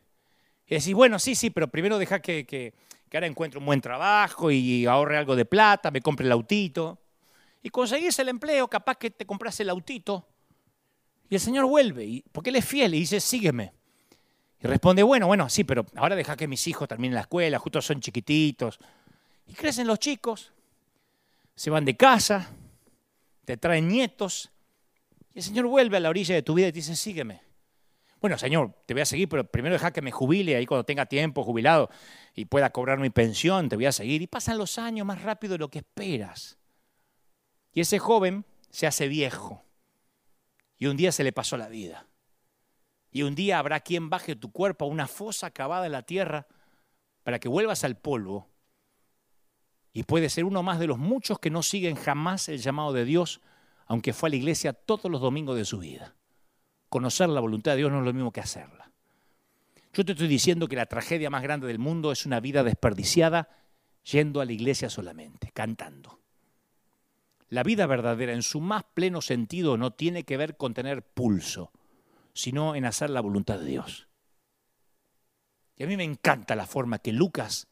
Y 0.66 0.76
decís, 0.76 0.94
bueno, 0.94 1.18
sí, 1.18 1.34
sí, 1.34 1.50
pero 1.50 1.68
primero 1.68 1.98
deja 1.98 2.20
que, 2.20 2.46
que, 2.46 2.72
que 3.10 3.16
ahora 3.16 3.26
encuentre 3.26 3.58
un 3.58 3.66
buen 3.66 3.82
trabajo 3.82 4.50
y 4.50 4.86
ahorre 4.86 5.18
algo 5.18 5.36
de 5.36 5.44
plata, 5.44 5.90
me 5.90 6.00
compre 6.00 6.24
el 6.24 6.32
autito 6.32 6.98
y 7.62 7.70
conseguís 7.70 8.18
el 8.18 8.28
empleo, 8.28 8.68
capaz 8.68 8.96
que 8.96 9.10
te 9.10 9.26
compras 9.26 9.58
el 9.60 9.70
autito. 9.70 10.26
Y 11.28 11.34
el 11.34 11.40
Señor 11.40 11.66
vuelve, 11.66 12.04
y, 12.04 12.24
porque 12.32 12.50
Él 12.50 12.56
es 12.56 12.64
fiel 12.64 12.94
y 12.94 13.00
dice, 13.00 13.20
sígueme. 13.20 13.72
Y 14.62 14.66
responde, 14.66 15.02
bueno, 15.02 15.26
bueno, 15.26 15.48
sí, 15.48 15.64
pero 15.64 15.86
ahora 15.96 16.16
deja 16.16 16.36
que 16.36 16.48
mis 16.48 16.66
hijos 16.66 16.88
terminen 16.88 17.14
la 17.14 17.22
escuela, 17.22 17.58
justo 17.58 17.80
son 17.80 18.00
chiquititos. 18.00 18.78
Y 19.46 19.54
crecen 19.54 19.86
los 19.86 19.98
chicos, 19.98 20.52
se 21.54 21.70
van 21.70 21.84
de 21.84 21.96
casa, 21.96 22.50
te 23.44 23.56
traen 23.56 23.88
nietos, 23.88 24.50
y 25.34 25.38
el 25.38 25.44
Señor 25.44 25.66
vuelve 25.66 25.96
a 25.96 26.00
la 26.00 26.10
orilla 26.10 26.34
de 26.34 26.42
tu 26.42 26.54
vida 26.54 26.68
y 26.68 26.72
te 26.72 26.76
dice, 26.76 26.96
sígueme. 26.96 27.42
Bueno, 28.20 28.36
Señor, 28.36 28.74
te 28.84 28.92
voy 28.92 29.00
a 29.00 29.06
seguir, 29.06 29.28
pero 29.28 29.44
primero 29.44 29.74
deja 29.74 29.92
que 29.92 30.02
me 30.02 30.10
jubile 30.10 30.56
ahí 30.56 30.66
cuando 30.66 30.84
tenga 30.84 31.06
tiempo 31.06 31.42
jubilado 31.42 31.88
y 32.34 32.44
pueda 32.44 32.70
cobrar 32.70 32.98
mi 32.98 33.08
pensión, 33.08 33.68
te 33.68 33.76
voy 33.76 33.86
a 33.86 33.92
seguir. 33.92 34.20
Y 34.20 34.26
pasan 34.26 34.58
los 34.58 34.78
años 34.78 35.06
más 35.06 35.22
rápido 35.22 35.52
de 35.52 35.58
lo 35.58 35.70
que 35.70 35.78
esperas. 35.78 36.59
Y 37.72 37.80
ese 37.80 37.98
joven 37.98 38.44
se 38.70 38.86
hace 38.86 39.08
viejo. 39.08 39.64
Y 40.78 40.86
un 40.86 40.96
día 40.96 41.12
se 41.12 41.24
le 41.24 41.32
pasó 41.32 41.56
la 41.56 41.68
vida. 41.68 42.06
Y 43.10 43.22
un 43.22 43.34
día 43.34 43.58
habrá 43.58 43.80
quien 43.80 44.08
baje 44.08 44.36
tu 44.36 44.52
cuerpo 44.52 44.84
a 44.84 44.88
una 44.88 45.06
fosa 45.06 45.50
cavada 45.50 45.86
en 45.86 45.92
la 45.92 46.02
tierra 46.02 46.46
para 47.22 47.38
que 47.38 47.48
vuelvas 47.48 47.84
al 47.84 47.96
polvo. 47.96 48.48
Y 49.92 50.04
puede 50.04 50.28
ser 50.28 50.44
uno 50.44 50.62
más 50.62 50.78
de 50.78 50.86
los 50.86 50.98
muchos 50.98 51.38
que 51.38 51.50
no 51.50 51.62
siguen 51.62 51.96
jamás 51.96 52.48
el 52.48 52.60
llamado 52.60 52.92
de 52.92 53.04
Dios, 53.04 53.40
aunque 53.86 54.12
fue 54.12 54.28
a 54.28 54.30
la 54.30 54.36
iglesia 54.36 54.72
todos 54.72 55.10
los 55.10 55.20
domingos 55.20 55.56
de 55.56 55.64
su 55.64 55.78
vida. 55.78 56.14
Conocer 56.88 57.28
la 57.28 57.40
voluntad 57.40 57.72
de 57.72 57.78
Dios 57.78 57.90
no 57.90 57.98
es 57.98 58.04
lo 58.04 58.12
mismo 58.12 58.32
que 58.32 58.40
hacerla. 58.40 58.92
Yo 59.92 60.04
te 60.04 60.12
estoy 60.12 60.28
diciendo 60.28 60.68
que 60.68 60.76
la 60.76 60.86
tragedia 60.86 61.30
más 61.30 61.42
grande 61.42 61.66
del 61.66 61.80
mundo 61.80 62.12
es 62.12 62.24
una 62.24 62.38
vida 62.38 62.62
desperdiciada 62.62 63.48
yendo 64.04 64.40
a 64.40 64.44
la 64.44 64.52
iglesia 64.52 64.88
solamente, 64.88 65.50
cantando. 65.52 66.19
La 67.50 67.64
vida 67.64 67.86
verdadera 67.86 68.32
en 68.32 68.42
su 68.42 68.60
más 68.60 68.84
pleno 68.94 69.20
sentido 69.20 69.76
no 69.76 69.92
tiene 69.92 70.24
que 70.24 70.36
ver 70.36 70.56
con 70.56 70.72
tener 70.72 71.02
pulso, 71.02 71.72
sino 72.32 72.76
en 72.76 72.84
hacer 72.84 73.10
la 73.10 73.20
voluntad 73.20 73.58
de 73.58 73.66
Dios. 73.66 74.08
Y 75.74 75.82
a 75.82 75.86
mí 75.88 75.96
me 75.96 76.04
encanta 76.04 76.54
la 76.54 76.66
forma 76.66 77.00
que 77.00 77.12
Lucas 77.12 77.66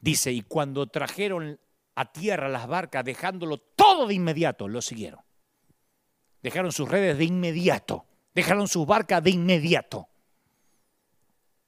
dice, 0.00 0.32
y 0.32 0.40
cuando 0.40 0.86
trajeron 0.86 1.60
a 1.96 2.12
tierra 2.12 2.48
las 2.48 2.66
barcas, 2.66 3.04
dejándolo 3.04 3.58
todo 3.58 4.06
de 4.06 4.14
inmediato, 4.14 4.68
lo 4.68 4.80
siguieron. 4.80 5.20
Dejaron 6.42 6.72
sus 6.72 6.88
redes 6.88 7.18
de 7.18 7.24
inmediato, 7.24 8.06
dejaron 8.34 8.68
sus 8.68 8.86
barcas 8.86 9.22
de 9.22 9.30
inmediato. 9.30 10.08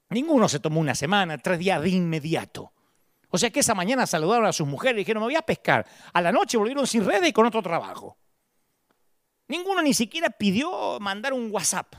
Ninguno 0.08 0.48
se 0.48 0.60
tomó 0.60 0.80
una 0.80 0.94
semana, 0.94 1.36
tres 1.36 1.58
días 1.58 1.82
de 1.82 1.90
inmediato. 1.90 2.72
O 3.30 3.38
sea 3.38 3.50
que 3.50 3.60
esa 3.60 3.74
mañana 3.74 4.06
saludaron 4.06 4.46
a 4.46 4.52
sus 4.52 4.66
mujeres 4.66 4.96
y 4.96 4.98
dijeron, 4.98 5.22
me 5.22 5.28
voy 5.28 5.36
a 5.36 5.42
pescar. 5.42 5.86
A 6.12 6.20
la 6.20 6.32
noche 6.32 6.58
volvieron 6.58 6.86
sin 6.86 7.04
redes 7.04 7.28
y 7.28 7.32
con 7.32 7.46
otro 7.46 7.62
trabajo. 7.62 8.16
Ninguno 9.48 9.82
ni 9.82 9.94
siquiera 9.94 10.30
pidió 10.30 10.98
mandar 11.00 11.32
un 11.32 11.50
WhatsApp. 11.50 11.94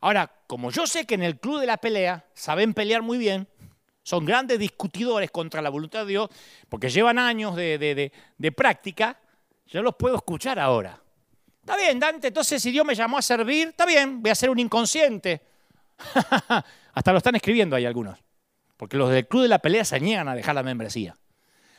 Ahora, 0.00 0.30
como 0.48 0.70
yo 0.70 0.86
sé 0.86 1.06
que 1.06 1.14
en 1.14 1.22
el 1.22 1.38
club 1.38 1.60
de 1.60 1.66
la 1.66 1.76
pelea 1.76 2.26
saben 2.34 2.74
pelear 2.74 3.02
muy 3.02 3.18
bien, 3.18 3.48
son 4.02 4.24
grandes 4.24 4.58
discutidores 4.58 5.30
contra 5.30 5.62
la 5.62 5.70
voluntad 5.70 6.00
de 6.00 6.06
Dios, 6.06 6.28
porque 6.68 6.88
llevan 6.88 7.20
años 7.20 7.54
de, 7.54 8.12
de 8.36 8.52
práctica, 8.52 9.20
yo 9.66 9.80
los 9.80 9.94
puedo 9.94 10.16
escuchar 10.16 10.58
ahora. 10.58 11.00
Está 11.60 11.76
bien, 11.76 12.00
Dante, 12.00 12.28
entonces 12.28 12.60
si 12.60 12.72
Dios 12.72 12.84
me 12.84 12.96
llamó 12.96 13.18
a 13.18 13.22
servir, 13.22 13.68
está 13.68 13.86
bien, 13.86 14.20
voy 14.20 14.32
a 14.32 14.34
ser 14.34 14.50
un 14.50 14.58
inconsciente. 14.58 15.40
Hasta 16.94 17.12
lo 17.12 17.18
están 17.18 17.36
escribiendo 17.36 17.76
ahí 17.76 17.86
algunos. 17.86 18.18
Porque 18.82 18.96
los 18.96 19.10
del 19.10 19.28
club 19.28 19.42
de 19.42 19.48
la 19.48 19.60
pelea 19.60 19.84
se 19.84 20.00
niegan 20.00 20.26
a 20.26 20.34
dejar 20.34 20.56
la 20.56 20.64
membresía. 20.64 21.14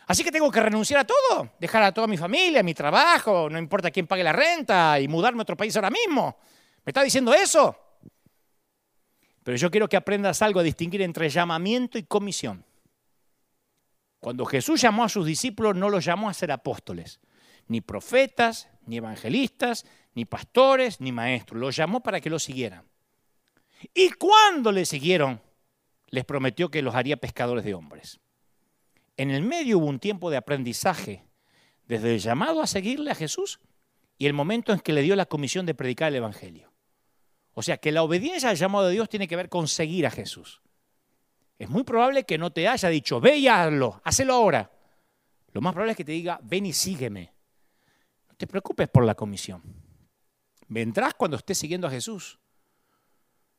Así 0.08 0.24
que 0.24 0.32
tengo 0.32 0.50
que 0.50 0.62
renunciar 0.62 1.02
a 1.02 1.04
todo, 1.04 1.52
dejar 1.60 1.84
a 1.84 1.92
toda 1.92 2.08
mi 2.08 2.16
familia, 2.16 2.64
mi 2.64 2.74
trabajo, 2.74 3.50
no 3.50 3.60
importa 3.60 3.92
quién 3.92 4.08
pague 4.08 4.24
la 4.24 4.32
renta 4.32 4.98
y 5.02 5.10
mudarme 5.10 5.42
a 5.42 5.44
otro 5.44 5.58
país 5.58 5.76
ahora 5.76 5.90
mismo. 5.90 6.38
¿Me 6.86 6.92
está 6.92 7.04
diciendo 7.04 7.34
eso? 7.34 7.78
Pero 9.44 9.58
yo 9.58 9.70
quiero 9.70 9.90
que 9.90 9.98
aprendas 9.98 10.42
algo 10.42 10.62
a 10.62 10.64
distinguir 10.64 11.02
entre 11.02 11.28
llamamiento 11.28 11.98
y 11.98 12.04
comisión. 12.04 12.64
Cuando 14.22 14.46
Jesús 14.46 14.80
llamó 14.80 15.04
a 15.04 15.10
sus 15.10 15.26
discípulos, 15.26 15.76
no 15.76 15.90
los 15.90 16.06
llamó 16.06 16.30
a 16.30 16.34
ser 16.34 16.54
apóstoles, 16.54 17.20
ni 17.68 17.82
profetas, 17.82 18.70
ni 18.86 18.96
evangelistas, 18.96 19.86
ni 20.14 20.24
pastores, 20.24 21.02
ni 21.02 21.12
maestros. 21.12 21.60
Los 21.60 21.76
llamó 21.76 22.02
para 22.02 22.22
que 22.22 22.30
lo 22.30 22.40
siguieran. 22.40 22.86
Y 23.94 24.12
cuando 24.12 24.72
le 24.72 24.86
siguieron, 24.86 25.42
les 26.14 26.26
prometió 26.26 26.70
que 26.70 26.84
los 26.84 26.94
haría 26.94 27.18
pescadores 27.18 27.66
de 27.66 27.74
hombres. 27.74 28.20
En 29.18 29.32
el 29.32 29.42
medio 29.42 29.80
hubo 29.80 29.88
un 29.88 29.98
tiempo 29.98 30.30
de 30.30 30.38
aprendizaje, 30.38 31.26
desde 31.88 32.14
el 32.14 32.20
llamado 32.20 32.62
a 32.62 32.68
seguirle 32.68 33.10
a 33.10 33.16
Jesús 33.16 33.60
y 34.20 34.28
el 34.28 34.34
momento 34.34 34.72
en 34.72 34.80
que 34.80 34.94
le 34.94 35.02
dio 35.02 35.16
la 35.16 35.26
comisión 35.26 35.66
de 35.66 35.74
predicar 35.74 36.10
el 36.10 36.18
Evangelio. 36.18 36.72
O 37.54 37.64
sea 37.64 37.78
que 37.78 37.92
la 37.92 38.04
obediencia 38.04 38.52
al 38.52 38.58
llamado 38.58 38.86
de 38.86 38.94
Dios 38.94 39.10
tiene 39.10 39.28
que 39.28 39.36
ver 39.36 39.50
con 39.50 39.68
seguir 39.68 40.06
a 40.06 40.12
Jesús. 40.12 40.62
Es 41.58 41.68
muy 41.68 41.82
probable 41.84 42.26
que 42.26 42.38
no 42.38 42.52
te 42.52 42.68
haya 42.68 42.90
dicho, 42.90 43.20
ve 43.20 43.38
y 43.38 43.48
hazlo, 43.48 44.00
hazlo 44.04 44.34
ahora. 44.36 44.72
Lo 45.52 45.62
más 45.62 45.74
probable 45.74 45.94
es 45.94 45.98
que 45.98 46.06
te 46.06 46.12
diga, 46.12 46.40
ven 46.44 46.68
y 46.68 46.74
sígueme. 46.74 47.34
No 48.30 48.36
te 48.36 48.46
preocupes 48.46 48.88
por 48.88 49.04
la 49.04 49.16
comisión. 49.16 49.64
Vendrás 50.68 51.16
cuando 51.16 51.38
estés 51.38 51.58
siguiendo 51.58 51.88
a 51.88 51.90
Jesús. 51.90 52.38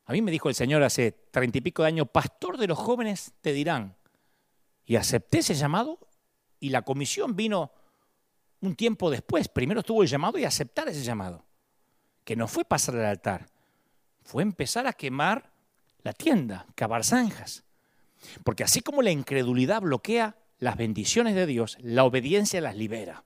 A 0.05 0.13
mí 0.13 0.21
me 0.21 0.31
dijo 0.31 0.49
el 0.49 0.55
Señor 0.55 0.83
hace 0.83 1.11
treinta 1.31 1.57
y 1.57 1.61
pico 1.61 1.81
de 1.81 1.89
años, 1.89 2.07
pastor 2.11 2.57
de 2.57 2.67
los 2.67 2.77
jóvenes 2.77 3.33
te 3.41 3.53
dirán. 3.53 3.95
Y 4.85 4.97
acepté 4.97 5.39
ese 5.39 5.55
llamado 5.55 5.99
y 6.59 6.69
la 6.69 6.83
comisión 6.83 7.35
vino 7.35 7.71
un 8.61 8.75
tiempo 8.75 9.09
después. 9.09 9.47
Primero 9.47 9.79
estuvo 9.79 10.03
el 10.03 10.09
llamado 10.09 10.37
y 10.37 10.45
aceptar 10.45 10.87
ese 10.87 11.03
llamado. 11.03 11.43
Que 12.23 12.35
no 12.35 12.47
fue 12.47 12.65
pasar 12.65 12.95
al 12.95 13.05
altar, 13.05 13.47
fue 14.23 14.43
empezar 14.43 14.87
a 14.87 14.93
quemar 14.93 15.51
la 16.01 16.13
tienda, 16.13 16.65
cavar 16.75 17.03
zanjas. 17.03 17.63
Porque 18.43 18.63
así 18.63 18.81
como 18.81 19.01
la 19.01 19.11
incredulidad 19.11 19.81
bloquea 19.81 20.35
las 20.57 20.77
bendiciones 20.77 21.35
de 21.35 21.45
Dios, 21.45 21.77
la 21.81 22.03
obediencia 22.03 22.61
las 22.61 22.75
libera. 22.75 23.23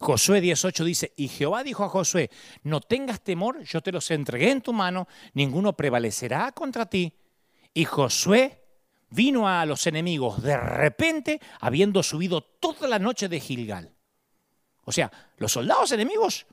Josué 0.00 0.40
18 0.40 0.84
dice, 0.84 1.12
y 1.16 1.28
Jehová 1.28 1.62
dijo 1.62 1.84
a 1.84 1.88
Josué, 1.88 2.30
no 2.62 2.80
tengas 2.80 3.20
temor, 3.20 3.62
yo 3.62 3.80
te 3.80 3.92
los 3.92 4.10
entregué 4.10 4.50
en 4.50 4.60
tu 4.60 4.72
mano, 4.72 5.08
ninguno 5.32 5.74
prevalecerá 5.74 6.52
contra 6.52 6.86
ti. 6.86 7.12
Y 7.72 7.84
Josué 7.84 8.62
vino 9.10 9.48
a 9.48 9.64
los 9.64 9.86
enemigos 9.86 10.42
de 10.42 10.56
repente, 10.56 11.40
habiendo 11.60 12.02
subido 12.02 12.42
toda 12.42 12.88
la 12.88 12.98
noche 12.98 13.28
de 13.28 13.40
Gilgal. 13.40 13.94
O 14.84 14.92
sea, 14.92 15.10
los 15.38 15.52
soldados 15.52 15.92
enemigos 15.92 16.46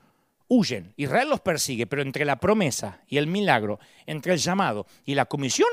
huyen, 0.48 0.94
Israel 0.96 1.28
los 1.28 1.40
persigue, 1.40 1.86
pero 1.86 2.02
entre 2.02 2.24
la 2.24 2.36
promesa 2.36 3.00
y 3.06 3.18
el 3.18 3.26
milagro, 3.26 3.78
entre 4.06 4.34
el 4.34 4.38
llamado 4.38 4.86
y 5.04 5.14
la 5.14 5.26
comisión, 5.26 5.68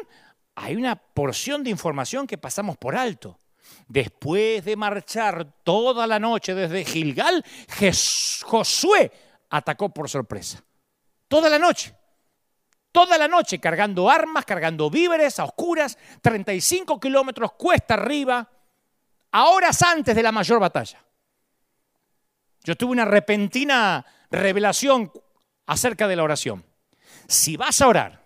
hay 0.55 0.75
una 0.75 0.95
porción 0.95 1.63
de 1.63 1.69
información 1.69 2.27
que 2.27 2.37
pasamos 2.37 2.77
por 2.77 2.95
alto. 2.95 3.37
Después 3.89 4.63
de 4.63 4.75
marchar 4.75 5.63
toda 5.63 6.05
la 6.05 6.19
noche 6.19 6.53
desde 6.53 6.85
Gilgal, 6.85 7.43
Josué 8.43 9.11
atacó 9.49 9.89
por 9.89 10.07
sorpresa. 10.07 10.63
Toda 11.27 11.49
la 11.49 11.57
noche. 11.57 11.95
Toda 12.91 13.17
la 13.17 13.27
noche 13.27 13.59
cargando 13.59 14.07
armas, 14.07 14.45
cargando 14.45 14.91
víveres 14.91 15.39
a 15.39 15.45
oscuras, 15.45 15.97
35 16.21 16.99
kilómetros 16.99 17.53
cuesta 17.53 17.95
arriba, 17.95 18.47
a 19.31 19.45
horas 19.45 19.81
antes 19.81 20.15
de 20.15 20.21
la 20.23 20.31
mayor 20.31 20.59
batalla. 20.59 21.03
Yo 22.63 22.75
tuve 22.75 22.91
una 22.91 23.05
repentina 23.05 24.05
revelación 24.29 25.11
acerca 25.65 26.07
de 26.07 26.15
la 26.15 26.23
oración. 26.23 26.63
Si 27.27 27.57
vas 27.57 27.81
a 27.81 27.87
orar 27.87 28.23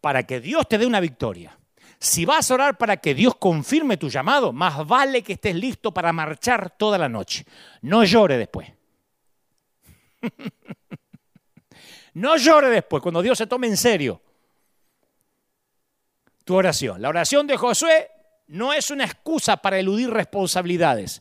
para 0.00 0.24
que 0.24 0.38
Dios 0.38 0.68
te 0.68 0.78
dé 0.78 0.86
una 0.86 1.00
victoria, 1.00 1.59
si 2.00 2.24
vas 2.24 2.50
a 2.50 2.54
orar 2.54 2.78
para 2.78 2.96
que 2.96 3.14
Dios 3.14 3.36
confirme 3.36 3.98
tu 3.98 4.08
llamado, 4.08 4.54
más 4.54 4.86
vale 4.86 5.22
que 5.22 5.34
estés 5.34 5.54
listo 5.54 5.92
para 5.92 6.14
marchar 6.14 6.70
toda 6.70 6.96
la 6.96 7.10
noche. 7.10 7.44
No 7.82 8.04
llore 8.04 8.38
después. 8.38 8.72
no 12.14 12.38
llore 12.38 12.70
después, 12.70 13.02
cuando 13.02 13.20
Dios 13.20 13.36
se 13.36 13.46
tome 13.46 13.66
en 13.66 13.76
serio 13.76 14.22
tu 16.44 16.56
oración. 16.56 17.02
La 17.02 17.10
oración 17.10 17.46
de 17.46 17.58
Josué 17.58 18.10
no 18.48 18.72
es 18.72 18.90
una 18.90 19.04
excusa 19.04 19.58
para 19.58 19.78
eludir 19.78 20.08
responsabilidades. 20.10 21.20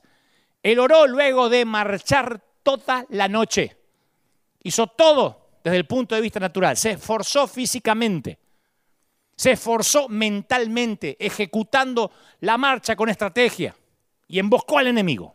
Él 0.64 0.80
oró 0.80 1.08
luego 1.08 1.50
de 1.50 1.66
marchar 1.66 2.42
toda 2.64 3.06
la 3.10 3.28
noche. 3.28 3.76
Hizo 4.64 4.88
todo 4.88 5.60
desde 5.62 5.78
el 5.78 5.86
punto 5.86 6.16
de 6.16 6.22
vista 6.22 6.40
natural. 6.40 6.78
Se 6.78 6.92
esforzó 6.92 7.48
físicamente. 7.48 8.40
Se 9.40 9.52
esforzó 9.52 10.10
mentalmente, 10.10 11.16
ejecutando 11.18 12.12
la 12.42 12.58
marcha 12.58 12.98
con 12.98 13.08
estrategia. 13.08 13.74
Y 14.28 14.38
emboscó 14.38 14.80
al 14.80 14.88
enemigo. 14.88 15.34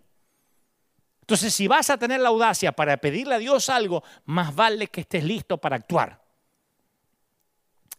Entonces, 1.22 1.54
si 1.54 1.68
vas 1.68 1.88
a 1.88 1.96
tener 1.96 2.20
la 2.20 2.28
audacia 2.28 2.72
para 2.72 2.98
pedirle 2.98 3.36
a 3.36 3.38
Dios 3.38 3.70
algo, 3.70 4.04
más 4.26 4.54
vale 4.54 4.88
que 4.88 5.00
estés 5.00 5.24
listo 5.24 5.56
para 5.56 5.76
actuar. 5.76 6.22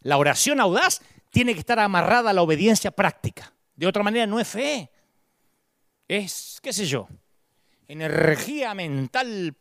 La 0.02 0.16
oración 0.16 0.60
audaz 0.60 1.02
tiene 1.30 1.54
que 1.54 1.58
estar 1.58 1.80
amarrada 1.80 2.30
a 2.30 2.32
la 2.32 2.42
obediencia 2.42 2.92
práctica. 2.92 3.52
De 3.74 3.88
otra 3.88 4.04
manera, 4.04 4.28
no 4.28 4.38
es 4.38 4.46
fe. 4.46 4.88
Es, 6.06 6.60
qué 6.62 6.72
sé 6.72 6.86
yo, 6.86 7.08
energía 7.88 8.74
mental 8.74 9.56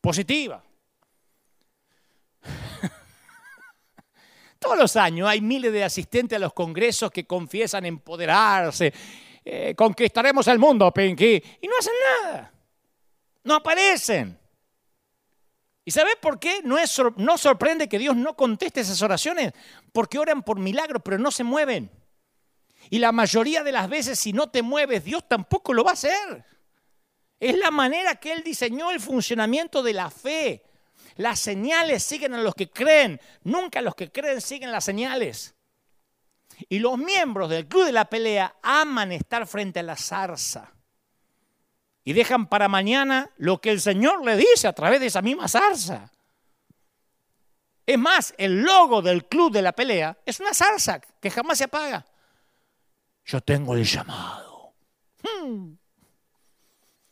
positiva. 0.00 0.65
Todos 4.58 4.78
los 4.78 4.96
años 4.96 5.28
hay 5.28 5.40
miles 5.40 5.72
de 5.72 5.84
asistentes 5.84 6.36
a 6.36 6.40
los 6.40 6.52
congresos 6.52 7.10
que 7.10 7.26
confiesan 7.26 7.84
empoderarse, 7.84 8.92
eh, 9.44 9.74
conquistaremos 9.76 10.46
el 10.48 10.58
mundo, 10.58 10.92
Pinky, 10.92 11.42
y 11.60 11.68
no 11.68 11.74
hacen 11.78 11.92
nada. 12.22 12.52
No 13.44 13.54
aparecen. 13.54 14.38
¿Y 15.84 15.92
sabe 15.92 16.16
por 16.20 16.40
qué? 16.40 16.62
No, 16.64 16.76
no 17.16 17.38
sorprende 17.38 17.88
que 17.88 18.00
Dios 18.00 18.16
no 18.16 18.34
conteste 18.34 18.80
esas 18.80 19.00
oraciones, 19.02 19.52
porque 19.92 20.18
oran 20.18 20.42
por 20.42 20.58
milagros, 20.58 21.00
pero 21.04 21.16
no 21.16 21.30
se 21.30 21.44
mueven. 21.44 21.90
Y 22.90 22.98
la 22.98 23.12
mayoría 23.12 23.62
de 23.62 23.70
las 23.70 23.88
veces, 23.88 24.18
si 24.18 24.32
no 24.32 24.48
te 24.48 24.62
mueves, 24.62 25.04
Dios 25.04 25.28
tampoco 25.28 25.72
lo 25.72 25.84
va 25.84 25.90
a 25.90 25.94
hacer. 25.94 26.44
Es 27.38 27.56
la 27.56 27.70
manera 27.70 28.16
que 28.16 28.32
Él 28.32 28.42
diseñó 28.42 28.90
el 28.90 28.98
funcionamiento 28.98 29.82
de 29.82 29.92
la 29.92 30.10
fe. 30.10 30.65
Las 31.16 31.40
señales 31.40 32.02
siguen 32.02 32.34
a 32.34 32.40
los 32.40 32.54
que 32.54 32.70
creen, 32.70 33.20
nunca 33.42 33.80
los 33.80 33.94
que 33.94 34.10
creen 34.10 34.40
siguen 34.40 34.72
las 34.72 34.84
señales. 34.84 35.54
Y 36.68 36.78
los 36.78 36.98
miembros 36.98 37.50
del 37.50 37.66
club 37.66 37.86
de 37.86 37.92
la 37.92 38.06
pelea 38.06 38.56
aman 38.62 39.12
estar 39.12 39.46
frente 39.46 39.80
a 39.80 39.82
la 39.82 39.96
zarza. 39.96 40.72
Y 42.04 42.12
dejan 42.12 42.46
para 42.46 42.68
mañana 42.68 43.30
lo 43.36 43.60
que 43.60 43.70
el 43.70 43.80
Señor 43.80 44.24
le 44.24 44.36
dice 44.36 44.68
a 44.68 44.72
través 44.72 45.00
de 45.00 45.06
esa 45.06 45.22
misma 45.22 45.48
zarza. 45.48 46.12
Es 47.84 47.98
más, 47.98 48.34
el 48.36 48.62
logo 48.62 49.00
del 49.02 49.26
club 49.26 49.52
de 49.52 49.62
la 49.62 49.72
pelea 49.72 50.18
es 50.24 50.40
una 50.40 50.54
zarza 50.54 51.00
que 51.00 51.30
jamás 51.30 51.58
se 51.58 51.64
apaga. 51.64 52.04
Yo 53.24 53.40
tengo 53.40 53.74
el 53.74 53.84
llamado. 53.84 54.74
Hmm. 55.22 55.74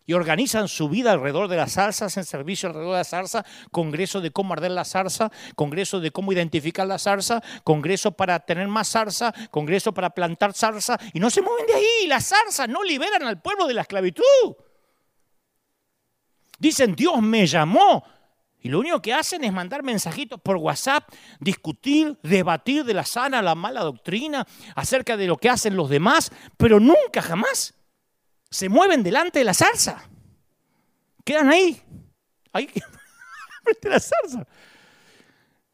Y 0.06 0.12
organizan 0.12 0.68
su 0.68 0.88
vida 0.88 1.12
alrededor 1.12 1.48
de 1.48 1.56
las 1.56 1.72
zarzas, 1.72 2.16
en 2.16 2.24
servicio 2.24 2.68
alrededor 2.68 2.92
de 2.92 2.98
la 2.98 3.04
zarza, 3.04 3.44
congreso 3.70 4.20
de 4.20 4.30
cómo 4.30 4.52
arder 4.52 4.70
la 4.70 4.84
zarza, 4.84 5.30
congreso 5.54 6.00
de 6.00 6.10
cómo 6.10 6.32
identificar 6.32 6.86
la 6.86 6.98
zarza, 6.98 7.42
congreso 7.62 8.12
para 8.12 8.40
tener 8.40 8.68
más 8.68 8.90
zarza, 8.90 9.32
congreso 9.50 9.94
para 9.94 10.10
plantar 10.10 10.52
zarza, 10.52 10.98
y 11.12 11.20
no 11.20 11.30
se 11.30 11.42
mueven 11.42 11.66
de 11.66 11.74
ahí, 11.74 12.06
las 12.06 12.26
zarzas 12.26 12.68
no 12.68 12.82
liberan 12.82 13.22
al 13.22 13.40
pueblo 13.40 13.66
de 13.66 13.74
la 13.74 13.82
esclavitud. 13.82 14.56
Dicen, 16.58 16.94
Dios 16.94 17.20
me 17.20 17.46
llamó. 17.46 18.04
Y 18.60 18.70
lo 18.70 18.78
único 18.78 19.02
que 19.02 19.12
hacen 19.12 19.44
es 19.44 19.52
mandar 19.52 19.82
mensajitos 19.82 20.40
por 20.40 20.56
WhatsApp, 20.56 21.06
discutir, 21.38 22.18
debatir 22.22 22.84
de 22.84 22.94
la 22.94 23.04
sana, 23.04 23.42
la 23.42 23.54
mala 23.54 23.82
doctrina, 23.82 24.46
acerca 24.74 25.18
de 25.18 25.26
lo 25.26 25.36
que 25.36 25.50
hacen 25.50 25.76
los 25.76 25.90
demás, 25.90 26.32
pero 26.56 26.80
nunca, 26.80 27.20
jamás 27.20 27.74
se 28.54 28.68
mueven 28.68 29.02
delante 29.02 29.40
de 29.40 29.44
la 29.44 29.52
zarza. 29.52 30.08
Quedan 31.24 31.48
ahí. 31.48 31.82
Ahí, 32.52 32.70
frente 33.64 33.88
la 33.88 33.98
zarza. 33.98 34.46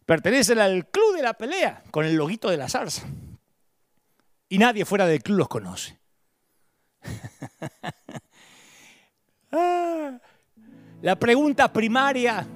Pertenecen 0.07 0.59
al 0.59 0.89
club 0.89 1.15
de 1.15 1.23
la 1.23 1.35
pelea 1.35 1.85
con 1.91 2.07
el 2.07 2.15
loguito 2.15 2.49
de 2.49 2.57
la 2.57 2.71
zarza. 2.71 3.07
Y 4.49 4.57
nadie 4.57 4.87
fuera 4.87 5.07
del 5.07 5.23
club 5.23 5.39
los 5.39 5.49
conoce. 5.49 6.01
Ah, 9.53 10.17
la 11.03 11.19
pregunta 11.19 11.73
primaria 11.73 12.47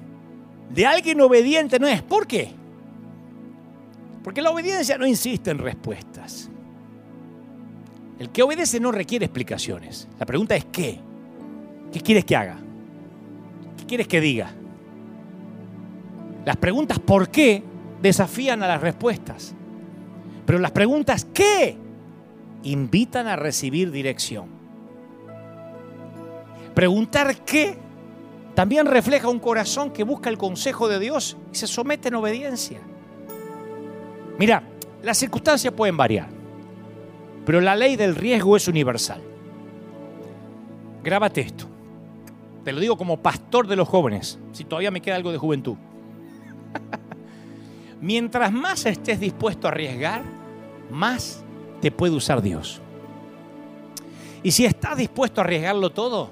de 0.69 0.85
alguien 0.85 1.19
obediente 1.19 1.77
no 1.77 1.89
es 1.89 2.01
¿por 2.01 2.25
qué? 2.25 2.53
Porque 4.23 4.41
la 4.41 4.51
obediencia 4.51 4.97
no 4.97 5.05
insiste 5.05 5.51
en 5.51 5.57
respuestas. 5.57 6.49
El 8.19 8.29
que 8.29 8.43
obedece 8.43 8.79
no 8.79 8.91
requiere 8.91 9.25
explicaciones. 9.25 10.07
La 10.19 10.25
pregunta 10.25 10.55
es 10.55 10.65
¿qué? 10.65 10.99
¿Qué 11.91 12.01
quieres 12.01 12.25
que 12.25 12.35
haga? 12.35 12.57
¿Qué 13.77 13.85
quieres 13.85 14.07
que 14.07 14.21
diga? 14.21 14.51
Las 16.45 16.57
preguntas 16.57 16.99
¿por 16.99 17.29
qué? 17.29 17.63
desafían 18.01 18.61
a 18.63 18.67
las 18.67 18.81
respuestas. 18.81 19.53
Pero 20.45 20.59
las 20.59 20.71
preguntas 20.71 21.25
¿qué? 21.33 21.77
invitan 22.63 23.27
a 23.27 23.35
recibir 23.35 23.91
dirección. 23.91 24.47
Preguntar 26.73 27.37
qué 27.45 27.77
también 28.55 28.85
refleja 28.85 29.27
un 29.27 29.39
corazón 29.39 29.91
que 29.91 30.03
busca 30.03 30.29
el 30.29 30.37
consejo 30.37 30.87
de 30.87 30.99
Dios 30.99 31.35
y 31.51 31.55
se 31.55 31.67
somete 31.67 32.07
en 32.07 32.15
obediencia. 32.15 32.79
Mira, 34.39 34.63
las 35.03 35.17
circunstancias 35.17 35.73
pueden 35.73 35.97
variar. 35.97 36.34
Pero 37.45 37.61
la 37.61 37.75
ley 37.75 37.95
del 37.95 38.15
riesgo 38.15 38.57
es 38.57 38.67
universal. 38.67 39.21
Grábate 41.03 41.41
esto. 41.41 41.67
Te 42.63 42.71
lo 42.71 42.79
digo 42.79 42.97
como 42.97 43.21
pastor 43.21 43.67
de 43.67 43.75
los 43.75 43.87
jóvenes, 43.87 44.39
si 44.51 44.63
todavía 44.63 44.89
me 44.89 45.01
queda 45.01 45.15
algo 45.15 45.31
de 45.31 45.37
juventud. 45.37 45.75
Mientras 48.01 48.51
más 48.51 48.85
estés 48.87 49.19
dispuesto 49.19 49.67
a 49.67 49.71
arriesgar, 49.71 50.23
más 50.89 51.43
te 51.81 51.91
puede 51.91 52.15
usar 52.15 52.41
Dios. 52.41 52.81
Y 54.41 54.51
si 54.51 54.65
estás 54.65 54.97
dispuesto 54.97 55.41
a 55.41 55.43
arriesgarlo 55.43 55.91
todo, 55.91 56.31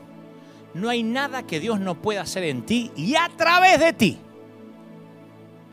no 0.74 0.90
hay 0.90 1.04
nada 1.04 1.44
que 1.44 1.60
Dios 1.60 1.80
no 1.80 2.02
pueda 2.02 2.22
hacer 2.22 2.44
en 2.46 2.64
ti 2.64 2.92
y 2.96 3.16
a 3.16 3.30
través 3.36 3.80
de 3.80 3.94
ti. 3.94 4.18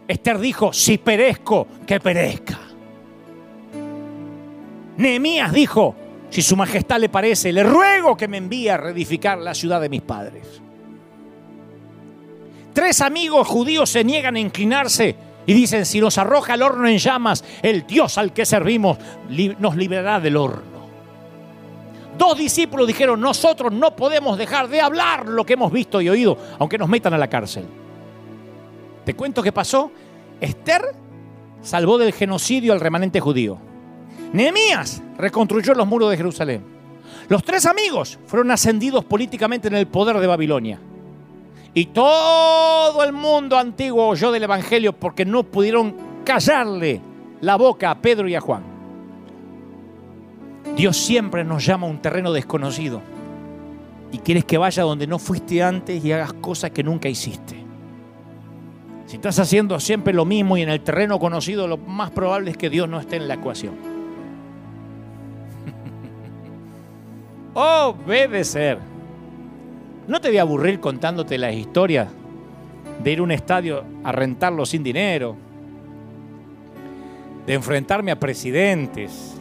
Esther 0.09 0.38
dijo, 0.38 0.72
si 0.72 0.99
perezco, 0.99 1.66
que 1.86 2.01
perezca. 2.01 2.59
Nehemías 5.01 5.51
dijo, 5.51 5.94
si 6.28 6.42
su 6.42 6.57
majestad 6.57 7.01
le 7.01 7.09
parece, 7.09 7.55
le 7.55 7.62
ruego 7.62 8.18
que 8.18 8.28
me 8.28 8.36
envíe 8.36 8.68
a 8.68 8.76
reedificar 8.76 9.38
la 9.38 9.55
ciudad 9.55 9.80
de 9.80 9.88
mis 9.88 10.03
padres. 10.03 10.61
Tres 12.74 13.01
amigos 13.01 13.48
judíos 13.48 13.88
se 13.88 14.05
niegan 14.05 14.36
a 14.36 14.40
inclinarse 14.40 15.16
y 15.46 15.55
dicen, 15.55 15.86
si 15.86 16.01
nos 16.01 16.18
arroja 16.18 16.53
el 16.53 16.62
horno 16.62 16.86
en 16.86 16.98
llamas, 16.98 17.42
el 17.62 17.86
Dios 17.86 18.18
al 18.18 18.34
que 18.34 18.44
servimos 18.44 18.98
nos 19.59 19.74
liberará 19.74 20.20
del 20.20 20.36
horno. 20.36 20.80
Dos 22.18 22.36
discípulos 22.36 22.86
dijeron, 22.86 23.22
nosotros 23.22 23.72
no 23.72 23.96
podemos 23.96 24.36
dejar 24.36 24.68
de 24.68 24.82
hablar 24.82 25.26
lo 25.26 25.46
que 25.46 25.55
hemos 25.55 25.72
visto 25.72 26.03
y 26.03 26.11
oído, 26.11 26.36
aunque 26.59 26.76
nos 26.76 26.90
metan 26.90 27.14
a 27.14 27.18
la 27.18 27.30
cárcel. 27.30 27.64
Te 29.07 29.14
cuento 29.14 29.42
qué 29.42 29.51
pasó. 29.51 29.90
Esther 30.42 30.94
salvó 31.62 31.96
del 31.96 32.12
genocidio 32.12 32.74
al 32.74 32.80
remanente 32.80 33.18
judío. 33.18 33.69
Nehemías 34.33 35.03
reconstruyó 35.18 35.74
los 35.74 35.87
muros 35.87 36.11
de 36.11 36.16
Jerusalén. 36.16 36.64
Los 37.28 37.43
tres 37.45 37.66
amigos 37.66 38.18
fueron 38.26 38.51
ascendidos 38.51 39.05
políticamente 39.05 39.68
en 39.68 39.74
el 39.74 39.87
poder 39.87 40.18
de 40.18 40.26
Babilonia. 40.26 40.78
Y 41.74 41.87
todo 41.87 43.03
el 43.05 43.12
mundo 43.12 43.57
antiguo 43.57 44.09
oyó 44.09 44.33
del 44.33 44.43
Evangelio 44.43 44.93
porque 44.93 45.24
no 45.24 45.45
pudieron 45.45 45.95
callarle 46.24 47.01
la 47.41 47.57
boca 47.57 47.91
a 47.91 47.99
Pedro 48.01 48.28
y 48.28 48.35
a 48.35 48.41
Juan. 48.41 48.62
Dios 50.76 50.97
siempre 50.97 51.45
nos 51.45 51.64
llama 51.64 51.87
a 51.87 51.91
un 51.91 52.03
terreno 52.03 52.33
desconocido 52.33 53.01
y 54.12 54.18
quieres 54.18 54.45
que 54.45 54.59
vaya 54.59 54.83
donde 54.83 55.07
no 55.07 55.18
fuiste 55.18 55.62
antes 55.62 56.05
y 56.05 56.12
hagas 56.12 56.33
cosas 56.35 56.70
que 56.70 56.83
nunca 56.83 57.09
hiciste. 57.09 57.57
Si 59.07 59.16
estás 59.16 59.39
haciendo 59.39 59.78
siempre 59.81 60.12
lo 60.12 60.24
mismo 60.24 60.57
y 60.57 60.62
en 60.62 60.68
el 60.68 60.81
terreno 60.83 61.18
conocido, 61.18 61.66
lo 61.66 61.76
más 61.76 62.11
probable 62.11 62.53
es 62.53 62.57
que 62.57 62.70
Dios 62.70 62.89
no 62.89 63.01
esté 63.01 63.16
en 63.16 63.26
la 63.26 63.35
ecuación. 63.35 63.89
Obedecer. 67.55 68.78
No 70.07 70.20
te 70.20 70.28
voy 70.28 70.38
a 70.38 70.42
aburrir 70.42 70.80
contándote 70.80 71.36
las 71.36 71.55
historias 71.55 72.09
de 73.03 73.12
ir 73.12 73.18
a 73.18 73.22
un 73.22 73.32
estadio 73.32 73.84
a 74.05 74.12
rentarlo 74.12 74.64
sin 74.64 74.82
dinero, 74.82 75.36
de 77.46 77.55
enfrentarme 77.55 78.12
a 78.12 78.20
presidentes, 78.20 79.34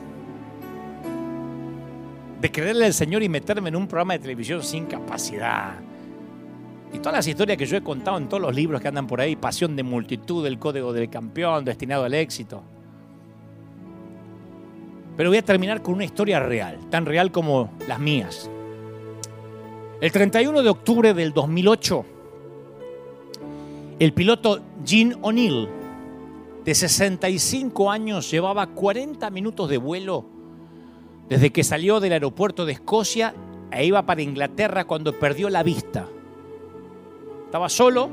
de 2.41 2.51
creerle 2.51 2.85
al 2.85 2.93
Señor 2.93 3.21
y 3.21 3.29
meterme 3.29 3.69
en 3.69 3.75
un 3.75 3.87
programa 3.87 4.13
de 4.13 4.19
televisión 4.19 4.63
sin 4.63 4.85
capacidad. 4.85 5.75
Y 6.91 6.97
todas 6.97 7.13
las 7.13 7.27
historias 7.27 7.57
que 7.57 7.67
yo 7.67 7.77
he 7.77 7.83
contado 7.83 8.17
en 8.17 8.27
todos 8.27 8.41
los 8.41 8.55
libros 8.55 8.81
que 8.81 8.87
andan 8.87 9.05
por 9.05 9.21
ahí, 9.21 9.35
Pasión 9.35 9.75
de 9.75 9.83
Multitud, 9.83 10.45
El 10.47 10.57
Código 10.57 10.93
del 10.93 11.09
Campeón, 11.09 11.63
Destinado 11.63 12.05
al 12.05 12.15
Éxito. 12.15 12.63
Pero 15.19 15.31
voy 15.31 15.39
a 15.39 15.43
terminar 15.43 15.81
con 15.81 15.95
una 15.95 16.05
historia 16.05 16.39
real, 16.39 16.79
tan 16.89 17.05
real 17.05 17.29
como 17.29 17.71
las 17.89 17.99
mías. 17.99 18.49
El 19.99 20.13
31 20.13 20.63
de 20.63 20.69
octubre 20.69 21.13
del 21.13 21.33
2008, 21.33 22.05
el 23.99 24.13
piloto 24.13 24.61
Gene 24.85 25.17
O'Neill, 25.21 25.67
de 26.63 26.73
65 26.73 27.91
años, 27.91 28.31
llevaba 28.31 28.67
40 28.67 29.29
minutos 29.29 29.69
de 29.69 29.77
vuelo 29.77 30.23
desde 31.27 31.51
que 31.51 31.65
salió 31.65 31.99
del 31.99 32.13
aeropuerto 32.13 32.65
de 32.65 32.71
Escocia 32.71 33.35
e 33.73 33.85
iba 33.85 34.05
para 34.05 34.21
Inglaterra 34.21 34.87
cuando 34.87 35.19
perdió 35.19 35.49
la 35.49 35.63
vista. 35.63 36.07
Estaba 37.43 37.67
solo 37.67 38.09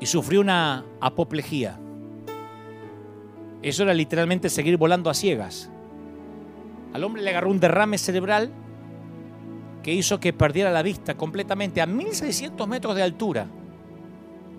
y 0.00 0.06
sufrió 0.06 0.40
una 0.40 0.84
apoplejía. 1.00 1.78
Eso 3.62 3.82
era 3.82 3.92
literalmente 3.92 4.48
seguir 4.48 4.76
volando 4.76 5.10
a 5.10 5.14
ciegas. 5.14 5.70
Al 6.92 7.04
hombre 7.04 7.22
le 7.22 7.30
agarró 7.30 7.50
un 7.50 7.60
derrame 7.60 7.98
cerebral 7.98 8.50
que 9.82 9.92
hizo 9.92 10.18
que 10.20 10.32
perdiera 10.32 10.70
la 10.70 10.82
vista 10.82 11.14
completamente 11.14 11.80
a 11.80 11.86
1600 11.86 12.66
metros 12.68 12.96
de 12.96 13.02
altura. 13.02 13.46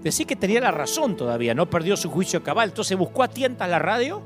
Decía 0.02 0.26
que 0.26 0.36
tenía 0.36 0.62
la 0.62 0.72
razón 0.72 1.16
todavía, 1.16 1.54
no 1.54 1.70
perdió 1.70 1.96
su 1.96 2.10
juicio 2.10 2.44
cabal. 2.44 2.70
Entonces 2.70 2.98
buscó 2.98 3.24
a 3.24 3.28
tientas 3.28 3.70
la 3.70 3.80
radio, 3.80 4.22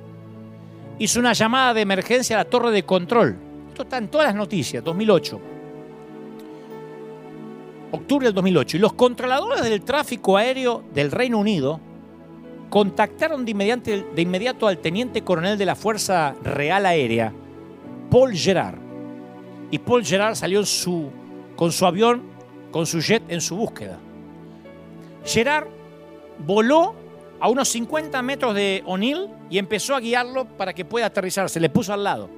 hizo 1.00 1.20
una 1.20 1.34
llamada 1.34 1.74
de 1.74 1.82
emergencia 1.82 2.38
a 2.38 2.44
la 2.44 2.50
torre 2.50 2.72
de 2.72 2.84
control. 2.84 3.38
Esto 3.70 3.84
está 3.84 3.98
en 3.98 4.08
todas 4.08 4.28
las 4.28 4.36
noticias, 4.36 4.84
2008. 4.84 5.42
Octubre 7.92 8.26
del 8.26 8.34
2008. 8.34 8.78
Y 8.78 8.80
los 8.80 8.94
controladores 8.94 9.64
del 9.64 9.82
tráfico 9.82 10.38
aéreo 10.38 10.84
del 10.94 11.12
Reino 11.12 11.40
Unido 11.40 11.80
contactaron 12.70 13.46
de 13.46 13.52
inmediato, 14.22 14.68
al 14.68 14.80
teniente 14.80 15.24
coronel 15.24 15.58
de 15.58 15.66
la 15.66 15.76
Fuerza 15.76 16.36
Real 16.44 16.86
Aérea, 16.86 17.34
Paul 18.10 18.34
Gerard. 18.34 18.78
Y 19.72 19.80
Paul 19.80 20.06
Gerard 20.06 20.36
salió 20.36 20.66
su, 20.66 21.10
con 21.56 21.72
su 21.72 21.86
avión, 21.86 22.24
con 22.72 22.86
su 22.86 23.00
jet 23.00 23.24
en 23.30 23.42
su 23.42 23.56
búsqueda. 23.56 24.00
Gerard 25.24 25.68
voló 26.40 26.96
a 27.40 27.50
unos 27.50 27.70
50 27.70 28.22
metros 28.22 28.56
de 28.56 28.84
O'Neill 28.86 29.30
y 29.50 29.58
empezó 29.58 29.96
a 29.96 30.00
guiarlo 30.00 30.46
para 30.46 30.74
que 30.74 30.86
pueda 30.86 31.08
aterrizar. 31.08 31.50
Se 31.50 31.60
le 31.60 31.70
puso 31.70 31.94
al 31.94 32.04
lado. 32.04 32.30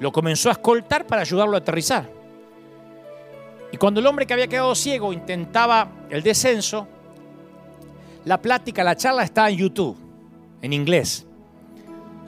Lo 0.00 0.12
comenzó 0.12 0.48
a 0.48 0.52
escoltar 0.52 1.06
para 1.06 1.22
ayudarlo 1.22 1.54
a 1.54 1.58
aterrizar. 1.58 2.08
Y 3.72 3.76
cuando 3.76 4.00
el 4.00 4.06
hombre 4.06 4.26
que 4.26 4.32
había 4.32 4.46
quedado 4.46 4.74
ciego 4.74 5.12
intentaba 5.12 5.88
el 6.10 6.22
descenso, 6.22 6.86
la 8.24 8.40
plática, 8.40 8.82
la 8.82 8.96
charla 8.96 9.22
está 9.22 9.48
en 9.50 9.56
YouTube, 9.56 9.96
en 10.62 10.72
inglés. 10.72 11.26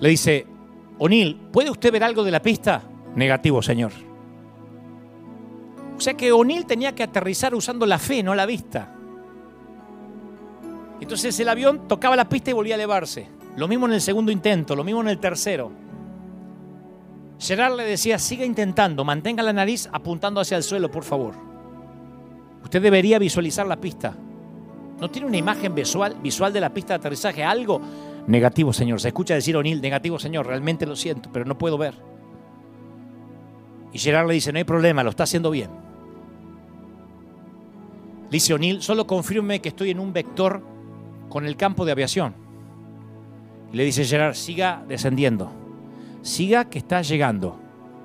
Le 0.00 0.08
dice, 0.10 0.46
O'Neill, 0.98 1.36
¿puede 1.52 1.70
usted 1.70 1.92
ver 1.92 2.04
algo 2.04 2.22
de 2.22 2.30
la 2.30 2.42
pista? 2.42 2.82
Negativo, 3.14 3.62
señor. 3.62 3.92
O 5.96 6.00
sea 6.00 6.14
que 6.14 6.32
O'Neill 6.32 6.66
tenía 6.66 6.94
que 6.94 7.02
aterrizar 7.02 7.54
usando 7.54 7.86
la 7.86 7.98
fe, 7.98 8.22
no 8.22 8.34
la 8.34 8.44
vista. 8.44 8.92
Entonces 11.00 11.38
el 11.40 11.48
avión 11.48 11.88
tocaba 11.88 12.16
la 12.16 12.28
pista 12.28 12.50
y 12.50 12.54
volvía 12.54 12.74
a 12.74 12.76
elevarse. 12.76 13.28
Lo 13.56 13.68
mismo 13.68 13.86
en 13.86 13.92
el 13.92 14.00
segundo 14.00 14.30
intento, 14.30 14.76
lo 14.76 14.84
mismo 14.84 15.00
en 15.00 15.08
el 15.08 15.18
tercero. 15.18 15.72
Gerard 17.38 17.76
le 17.76 17.84
decía, 17.84 18.18
siga 18.18 18.44
intentando, 18.44 19.04
mantenga 19.04 19.42
la 19.42 19.52
nariz 19.52 19.88
apuntando 19.92 20.40
hacia 20.40 20.56
el 20.56 20.62
suelo, 20.62 20.90
por 20.90 21.04
favor. 21.04 21.34
Usted 22.62 22.82
debería 22.82 23.18
visualizar 23.18 23.66
la 23.66 23.76
pista. 23.76 24.14
¿No 25.00 25.10
tiene 25.10 25.28
una 25.28 25.36
imagen 25.36 25.74
visual, 25.74 26.16
visual 26.22 26.52
de 26.52 26.60
la 26.60 26.72
pista 26.72 26.94
de 26.94 26.98
aterrizaje? 26.98 27.44
Algo 27.44 27.80
negativo, 28.26 28.72
Señor. 28.72 29.00
Se 29.00 29.08
escucha 29.08 29.34
decir 29.34 29.56
O'Neill, 29.56 29.80
negativo, 29.80 30.18
Señor. 30.18 30.46
Realmente 30.46 30.86
lo 30.86 30.96
siento, 30.96 31.28
pero 31.32 31.44
no 31.44 31.58
puedo 31.58 31.76
ver. 31.76 31.94
Y 33.92 33.98
Gerard 33.98 34.26
le 34.26 34.34
dice, 34.34 34.52
no 34.52 34.58
hay 34.58 34.64
problema, 34.64 35.02
lo 35.02 35.10
está 35.10 35.24
haciendo 35.24 35.50
bien. 35.50 35.70
Dice 38.30 38.54
O'Neill, 38.54 38.82
solo 38.82 39.06
confirme 39.06 39.60
que 39.60 39.68
estoy 39.68 39.90
en 39.90 40.00
un 40.00 40.12
vector 40.12 40.62
con 41.28 41.46
el 41.46 41.56
campo 41.56 41.84
de 41.84 41.92
aviación. 41.92 42.34
Le 43.72 43.84
dice 43.84 44.04
Gerard, 44.04 44.34
siga 44.34 44.84
descendiendo. 44.88 45.52
Siga 46.22 46.64
que 46.64 46.78
está 46.78 47.02
llegando. 47.02 47.58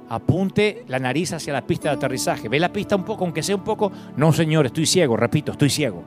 Apunte 0.10 0.84
la 0.88 1.00
nariz 1.00 1.34
hacia 1.34 1.54
la 1.54 1.66
pista 1.66 1.89
de 1.89 1.96
aterrizaje. 1.96 2.50
¿Ve 2.50 2.60
la 2.60 2.72
pista 2.72 2.96
un 2.96 3.06
poco, 3.06 3.24
aunque 3.24 3.42
sea 3.42 3.56
un 3.56 3.64
poco? 3.64 3.92
No, 4.18 4.34
señor, 4.34 4.66
estoy 4.66 4.86
ciego, 4.86 5.16
repito, 5.16 5.54
estoy 5.54 5.70
ciego. 5.70 6.04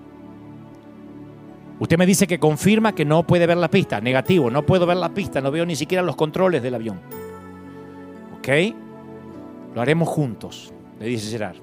Usted 1.81 1.99
me 1.99 2.07
dice 2.07 2.27
que 2.27 2.39
confirma 2.39 2.95
que 2.95 3.05
no 3.05 3.27
puede 3.27 3.47
ver 3.47 3.57
la 3.57 3.68
pista. 3.68 4.01
Negativo, 4.01 4.51
no 4.51 4.64
puedo 4.64 4.87
ver 4.87 4.97
la 4.97 5.09
pista, 5.09 5.41
no 5.41 5.51
veo 5.51 5.66
ni 5.66 5.77
siquiera 5.77 6.03
los 6.03 6.16
controles 6.16 6.62
del 6.62 6.75
avión. 6.75 7.01
¿Ok? 8.39 8.49
Lo 9.75 9.81
haremos 9.81 10.09
juntos, 10.09 10.72
le 11.01 11.07
dice 11.07 11.31
Gerard. 11.31 11.57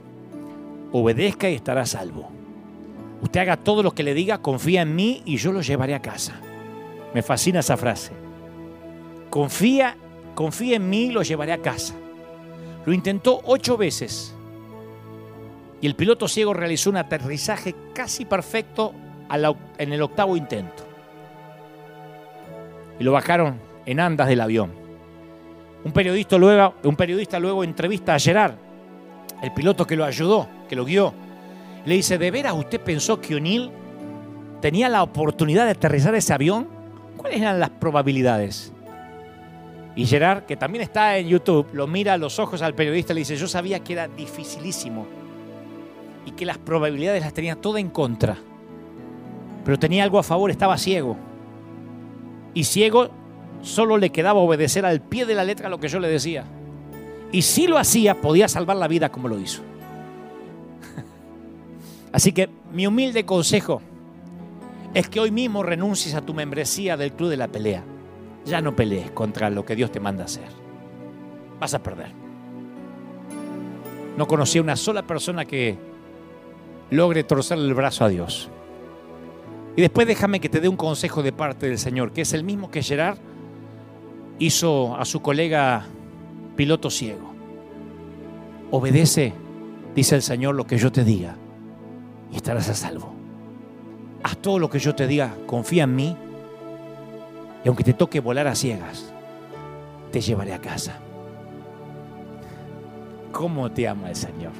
Obedezca 0.91 1.49
y 1.49 1.55
estará 1.55 1.85
salvo. 1.85 2.29
Usted 3.21 3.39
haga 3.39 3.57
todo 3.57 3.83
lo 3.83 3.91
que 3.91 4.03
le 4.03 4.13
diga, 4.13 4.39
confía 4.39 4.81
en 4.81 4.95
mí 4.95 5.21
y 5.25 5.37
yo 5.37 5.53
lo 5.53 5.61
llevaré 5.61 5.95
a 5.95 6.01
casa. 6.01 6.33
Me 7.13 7.21
fascina 7.21 7.61
esa 7.61 7.77
frase. 7.77 8.11
Confía, 9.29 9.95
confía 10.35 10.75
en 10.75 10.89
mí 10.89 11.03
y 11.03 11.11
lo 11.11 11.21
llevaré 11.21 11.53
a 11.53 11.61
casa. 11.61 11.93
Lo 12.85 12.93
intentó 12.93 13.41
ocho 13.45 13.77
veces 13.77 14.35
y 15.79 15.87
el 15.87 15.95
piloto 15.95 16.27
ciego 16.27 16.53
realizó 16.53 16.89
un 16.89 16.97
aterrizaje 16.97 17.75
casi 17.93 18.25
perfecto 18.25 18.93
en 19.77 19.93
el 19.93 20.01
octavo 20.01 20.35
intento. 20.35 20.83
Y 22.99 23.03
lo 23.03 23.11
bajaron 23.11 23.59
en 23.85 23.99
andas 23.99 24.27
del 24.27 24.41
avión. 24.41 24.71
Un 25.83 25.91
periodista 25.91 26.37
luego, 26.37 27.63
entrevista 27.63 28.13
a 28.13 28.19
Gerard, 28.19 28.53
el 29.41 29.51
piloto 29.53 29.87
que 29.87 29.95
lo 29.95 30.05
ayudó, 30.05 30.47
que 30.69 30.75
lo 30.75 30.85
guió. 30.85 31.13
Le 31.85 31.95
dice, 31.95 32.17
¿de 32.17 32.29
veras 32.29 32.53
usted 32.53 32.79
pensó 32.79 33.19
que 33.19 33.35
O'Neill 33.35 33.71
tenía 34.61 34.87
la 34.89 35.01
oportunidad 35.01 35.65
de 35.65 35.71
aterrizar 35.71 36.13
ese 36.13 36.33
avión? 36.33 36.67
¿Cuáles 37.17 37.41
eran 37.41 37.59
las 37.59 37.71
probabilidades? 37.71 38.71
Y 39.95 40.05
Gerard, 40.05 40.43
que 40.43 40.55
también 40.55 40.83
está 40.83 41.17
en 41.17 41.27
YouTube, 41.27 41.67
lo 41.73 41.87
mira 41.87 42.13
a 42.13 42.17
los 42.17 42.37
ojos 42.37 42.61
al 42.61 42.75
periodista 42.75 43.13
y 43.13 43.15
le 43.15 43.19
dice, 43.21 43.35
yo 43.35 43.47
sabía 43.47 43.79
que 43.79 43.93
era 43.93 44.07
dificilísimo 44.07 45.07
y 46.25 46.31
que 46.31 46.45
las 46.45 46.59
probabilidades 46.59 47.23
las 47.23 47.33
tenía 47.33 47.55
todas 47.55 47.81
en 47.81 47.89
contra. 47.89 48.37
Pero 49.63 49.79
tenía 49.79 50.03
algo 50.03 50.19
a 50.19 50.23
favor, 50.23 50.51
estaba 50.51 50.77
ciego. 50.77 51.17
Y 52.53 52.63
ciego 52.63 53.09
solo 53.61 53.97
le 53.97 54.11
quedaba 54.11 54.39
obedecer 54.39 54.85
al 54.85 55.01
pie 55.01 55.25
de 55.25 55.35
la 55.35 55.43
letra 55.43 55.69
lo 55.69 55.79
que 55.79 55.87
yo 55.87 55.99
le 55.99 56.07
decía. 56.07 56.45
Y 57.31 57.43
si 57.43 57.67
lo 57.67 57.77
hacía, 57.77 58.19
podía 58.19 58.47
salvar 58.47 58.77
la 58.77 58.87
vida 58.87 59.09
como 59.09 59.27
lo 59.27 59.39
hizo. 59.39 59.61
Así 62.11 62.33
que 62.33 62.49
mi 62.73 62.87
humilde 62.87 63.25
consejo 63.25 63.81
es 64.93 65.07
que 65.07 65.19
hoy 65.19 65.31
mismo 65.31 65.63
renuncies 65.63 66.15
a 66.15 66.21
tu 66.21 66.33
membresía 66.33 66.97
del 66.97 67.13
club 67.13 67.29
de 67.29 67.37
la 67.37 67.47
pelea. 67.47 67.83
Ya 68.45 68.61
no 68.61 68.75
pelees 68.75 69.11
contra 69.11 69.49
lo 69.49 69.63
que 69.63 69.75
Dios 69.75 69.91
te 69.91 69.99
manda 69.99 70.25
hacer. 70.25 70.49
Vas 71.59 71.73
a 71.73 71.83
perder. 71.83 72.11
No 74.17 74.27
conocí 74.27 74.57
a 74.57 74.61
una 74.61 74.75
sola 74.75 75.03
persona 75.03 75.45
que 75.45 75.77
logre 76.89 77.23
torcerle 77.23 77.67
el 77.67 77.73
brazo 77.73 78.03
a 78.03 78.09
Dios. 78.09 78.49
Y 79.75 79.81
después 79.81 80.05
déjame 80.07 80.39
que 80.39 80.49
te 80.49 80.59
dé 80.59 80.67
un 80.67 80.75
consejo 80.75 81.23
de 81.23 81.31
parte 81.31 81.67
del 81.67 81.77
Señor, 81.77 82.11
que 82.11 82.21
es 82.21 82.33
el 82.33 82.43
mismo 82.43 82.69
que 82.69 82.83
Gerard 82.83 83.17
hizo 84.39 84.95
a 84.95 85.05
su 85.05 85.21
colega 85.21 85.85
piloto 86.55 86.89
ciego. 86.89 87.31
Obedece, 88.71 89.33
dice 89.95 90.15
el 90.15 90.21
Señor, 90.21 90.55
lo 90.55 90.65
que 90.65 90.77
yo 90.77 90.91
te 90.91 91.03
diga 91.03 91.35
y 92.31 92.35
estarás 92.35 92.69
a 92.69 92.73
salvo. 92.73 93.13
Haz 94.23 94.37
todo 94.37 94.59
lo 94.59 94.69
que 94.69 94.79
yo 94.79 94.93
te 94.93 95.07
diga, 95.07 95.33
confía 95.45 95.83
en 95.83 95.95
mí 95.95 96.17
y 97.63 97.67
aunque 97.67 97.83
te 97.83 97.93
toque 97.93 98.19
volar 98.19 98.47
a 98.47 98.55
ciegas, 98.55 99.13
te 100.11 100.21
llevaré 100.21 100.53
a 100.53 100.59
casa. 100.59 100.99
¿Cómo 103.31 103.71
te 103.71 103.87
ama 103.87 104.09
el 104.09 104.15
Señor? 104.15 104.51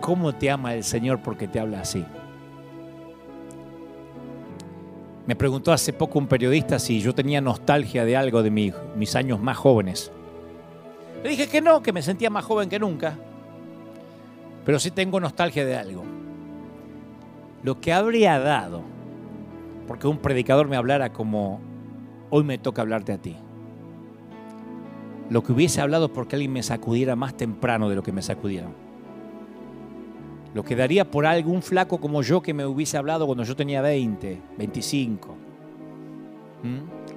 ¿Cómo 0.00 0.34
te 0.34 0.50
ama 0.50 0.74
el 0.74 0.84
Señor 0.84 1.20
porque 1.20 1.48
te 1.48 1.60
habla 1.60 1.80
así? 1.80 2.04
Me 5.28 5.36
preguntó 5.36 5.74
hace 5.74 5.92
poco 5.92 6.18
un 6.18 6.26
periodista 6.26 6.78
si 6.78 7.02
yo 7.02 7.14
tenía 7.14 7.42
nostalgia 7.42 8.06
de 8.06 8.16
algo 8.16 8.42
de 8.42 8.50
mis 8.50 9.14
años 9.14 9.38
más 9.38 9.58
jóvenes. 9.58 10.10
Le 11.22 11.28
dije 11.28 11.48
que 11.48 11.60
no, 11.60 11.82
que 11.82 11.92
me 11.92 12.00
sentía 12.00 12.30
más 12.30 12.46
joven 12.46 12.70
que 12.70 12.78
nunca, 12.78 13.14
pero 14.64 14.78
sí 14.78 14.90
tengo 14.90 15.20
nostalgia 15.20 15.66
de 15.66 15.76
algo. 15.76 16.02
Lo 17.62 17.78
que 17.78 17.92
habría 17.92 18.38
dado 18.38 18.80
porque 19.86 20.06
un 20.06 20.16
predicador 20.16 20.66
me 20.66 20.76
hablara 20.76 21.12
como 21.12 21.60
hoy 22.30 22.42
me 22.42 22.56
toca 22.56 22.80
hablarte 22.80 23.12
a 23.12 23.18
ti. 23.18 23.36
Lo 25.28 25.42
que 25.42 25.52
hubiese 25.52 25.82
hablado 25.82 26.10
porque 26.10 26.36
alguien 26.36 26.54
me 26.54 26.62
sacudiera 26.62 27.16
más 27.16 27.36
temprano 27.36 27.90
de 27.90 27.96
lo 27.96 28.02
que 28.02 28.12
me 28.12 28.22
sacudieron. 28.22 28.87
Lo 30.54 30.64
que 30.64 30.76
daría 30.76 31.10
por 31.10 31.26
algún 31.26 31.62
flaco 31.62 31.98
como 31.98 32.22
yo 32.22 32.40
que 32.40 32.54
me 32.54 32.64
hubiese 32.64 32.96
hablado 32.96 33.26
cuando 33.26 33.44
yo 33.44 33.54
tenía 33.54 33.82
20, 33.82 34.40
25 34.56 35.36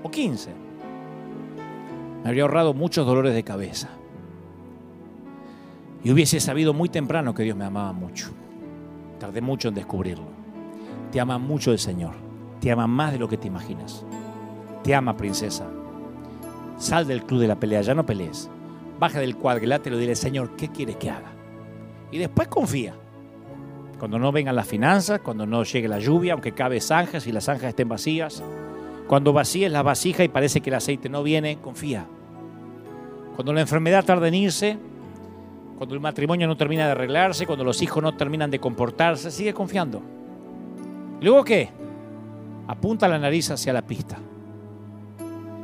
o 0.04 0.12
15. 0.12 0.50
Me 2.24 2.30
habría 2.30 2.44
ahorrado 2.44 2.74
muchos 2.74 3.06
dolores 3.06 3.34
de 3.34 3.44
cabeza. 3.44 3.90
Y 6.04 6.12
hubiese 6.12 6.40
sabido 6.40 6.74
muy 6.74 6.90
temprano 6.90 7.34
que 7.34 7.44
Dios 7.44 7.56
me 7.56 7.66
amaba 7.66 7.94
mucho. 7.94 8.30
Tardé 9.20 9.42
mucho 9.42 9.70
en 9.70 9.76
descubrirlo. 9.76 10.26
Te 11.12 11.20
ama 11.20 11.38
mucho 11.38 11.72
el 11.72 11.80
Señor. 11.80 12.14
Te 12.60 12.72
ama 12.72 12.88
más 12.88 13.12
de 13.12 13.20
lo 13.20 13.28
que 13.28 13.38
te 13.38 13.48
imaginas. 13.48 14.06
Te 14.84 14.96
ama, 14.96 15.16
princesa. 15.16 15.68
Sal 16.78 17.08
del 17.08 17.24
club 17.24 17.42
de 17.42 17.48
la 17.48 17.60
pelea, 17.60 17.82
ya 17.82 17.94
no 17.94 18.06
pelees. 18.06 18.50
Baja 19.00 19.20
del 19.20 19.36
cuadrilátero 19.36 19.98
y 19.98 20.00
dile, 20.00 20.16
Señor, 20.16 20.56
¿qué 20.56 20.70
quieres 20.70 20.96
que 20.98 21.10
haga? 21.10 21.32
Y 22.12 22.18
después 22.18 22.48
confía. 22.48 22.96
Cuando 24.02 24.18
no 24.18 24.32
vengan 24.32 24.56
las 24.56 24.68
finanzas, 24.68 25.20
cuando 25.20 25.46
no 25.46 25.64
llegue 25.64 25.88
la 25.88 26.00
lluvia, 26.00 26.34
aunque 26.34 26.54
cabe 26.54 26.82
zanjas 26.82 27.28
y 27.28 27.32
las 27.32 27.44
zanjas 27.44 27.70
estén 27.70 27.88
vacías. 27.88 28.42
Cuando 29.06 29.32
vacíes 29.32 29.72
la 29.72 29.84
vasija 29.84 30.24
y 30.24 30.28
parece 30.28 30.60
que 30.60 30.72
el 30.72 30.78
aceite 30.78 31.08
no 31.08 31.22
viene, 31.22 31.60
confía. 31.60 32.08
Cuando 33.36 33.54
la 33.54 33.62
enfermedad 33.62 34.04
tarda 34.04 34.28
en 34.28 34.34
irse, 34.34 34.76
cuando 35.78 35.94
el 35.94 36.02
matrimonio 36.02 36.48
no 36.48 36.58
termina 36.58 36.88
de 36.88 36.94
arreglarse, 36.94 37.46
cuando 37.46 37.64
los 37.64 37.80
hijos 37.84 38.02
no 38.02 38.18
terminan 38.18 38.50
de 38.50 38.58
comportarse, 38.58 39.30
sigue 39.30 39.54
confiando. 39.54 40.02
¿Y 41.22 41.26
luego 41.26 41.44
qué? 41.44 41.70
Apunta 42.66 43.08
la 43.08 43.20
nariz 43.20 43.52
hacia 43.52 43.72
la 43.72 43.84
pista. 43.84 44.18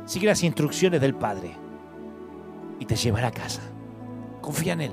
Sigue 0.04 0.28
las 0.28 0.44
instrucciones 0.44 1.00
del 1.00 1.16
Padre 1.16 1.56
y 2.78 2.84
te 2.84 2.94
llevará 2.94 3.26
a 3.26 3.32
casa. 3.32 3.62
Confía 4.40 4.74
en 4.74 4.82
Él. 4.82 4.92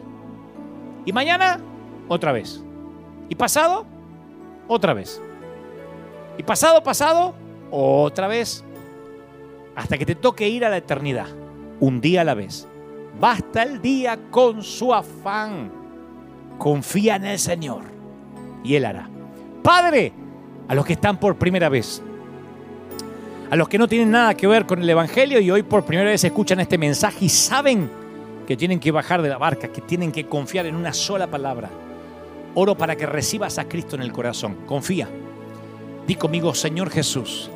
Y 1.06 1.14
mañana, 1.14 1.60
otra 2.08 2.32
vez. 2.32 2.65
Y 3.30 3.36
pasado, 3.36 3.86
otra 4.68 4.94
vez. 4.94 5.22
Y 6.38 6.44
pasado, 6.44 6.84
pasado, 6.84 7.34
otra 7.72 8.28
vez. 8.28 8.64
Hasta 9.76 9.98
que 9.98 10.06
te 10.06 10.16
toque 10.16 10.48
ir 10.48 10.66
a 10.66 10.70
la 10.70 10.78
eternidad. 10.78 11.28
Un 11.80 12.02
día 12.02 12.22
a 12.22 12.24
la 12.24 12.34
vez. 12.34 12.68
Basta 13.20 13.64
el 13.64 13.82
día 13.82 14.18
con 14.30 14.64
su 14.64 14.94
afán. 14.94 15.72
Confía 16.58 17.16
en 17.16 17.26
el 17.26 17.40
Señor. 17.40 17.84
Y 18.64 18.76
Él 18.76 18.86
hará. 18.86 19.10
Padre, 19.64 20.14
a 20.68 20.76
los 20.76 20.86
que 20.86 20.94
están 20.94 21.20
por 21.20 21.36
primera 21.36 21.70
vez. 21.70 22.02
A 23.50 23.56
los 23.56 23.68
que 23.68 23.78
no 23.78 23.88
tienen 23.88 24.12
nada 24.12 24.36
que 24.36 24.48
ver 24.48 24.66
con 24.66 24.82
el 24.82 24.90
Evangelio 24.90 25.40
y 25.40 25.52
hoy 25.52 25.64
por 25.64 25.86
primera 25.86 26.10
vez 26.10 26.24
escuchan 26.24 26.60
este 26.60 26.78
mensaje 26.78 27.26
y 27.26 27.30
saben 27.30 27.90
que 28.48 28.58
tienen 28.58 28.80
que 28.80 28.92
bajar 28.92 29.22
de 29.22 29.30
la 29.30 29.38
barca, 29.38 29.68
que 29.68 29.82
tienen 29.82 30.12
que 30.12 30.26
confiar 30.28 30.66
en 30.66 30.76
una 30.76 30.94
sola 30.94 31.28
palabra 31.28 31.70
Oro 32.56 32.78
para 32.78 32.96
que 32.96 33.06
recibas 33.06 33.60
a 33.60 33.68
Cristo 33.68 33.96
en 33.96 34.02
el 34.02 34.12
corazón. 34.12 34.58
Confía. 34.66 35.08
Di 36.08 36.16
conmigo, 36.16 36.54
Señor 36.54 36.90
Jesús, 36.90 37.50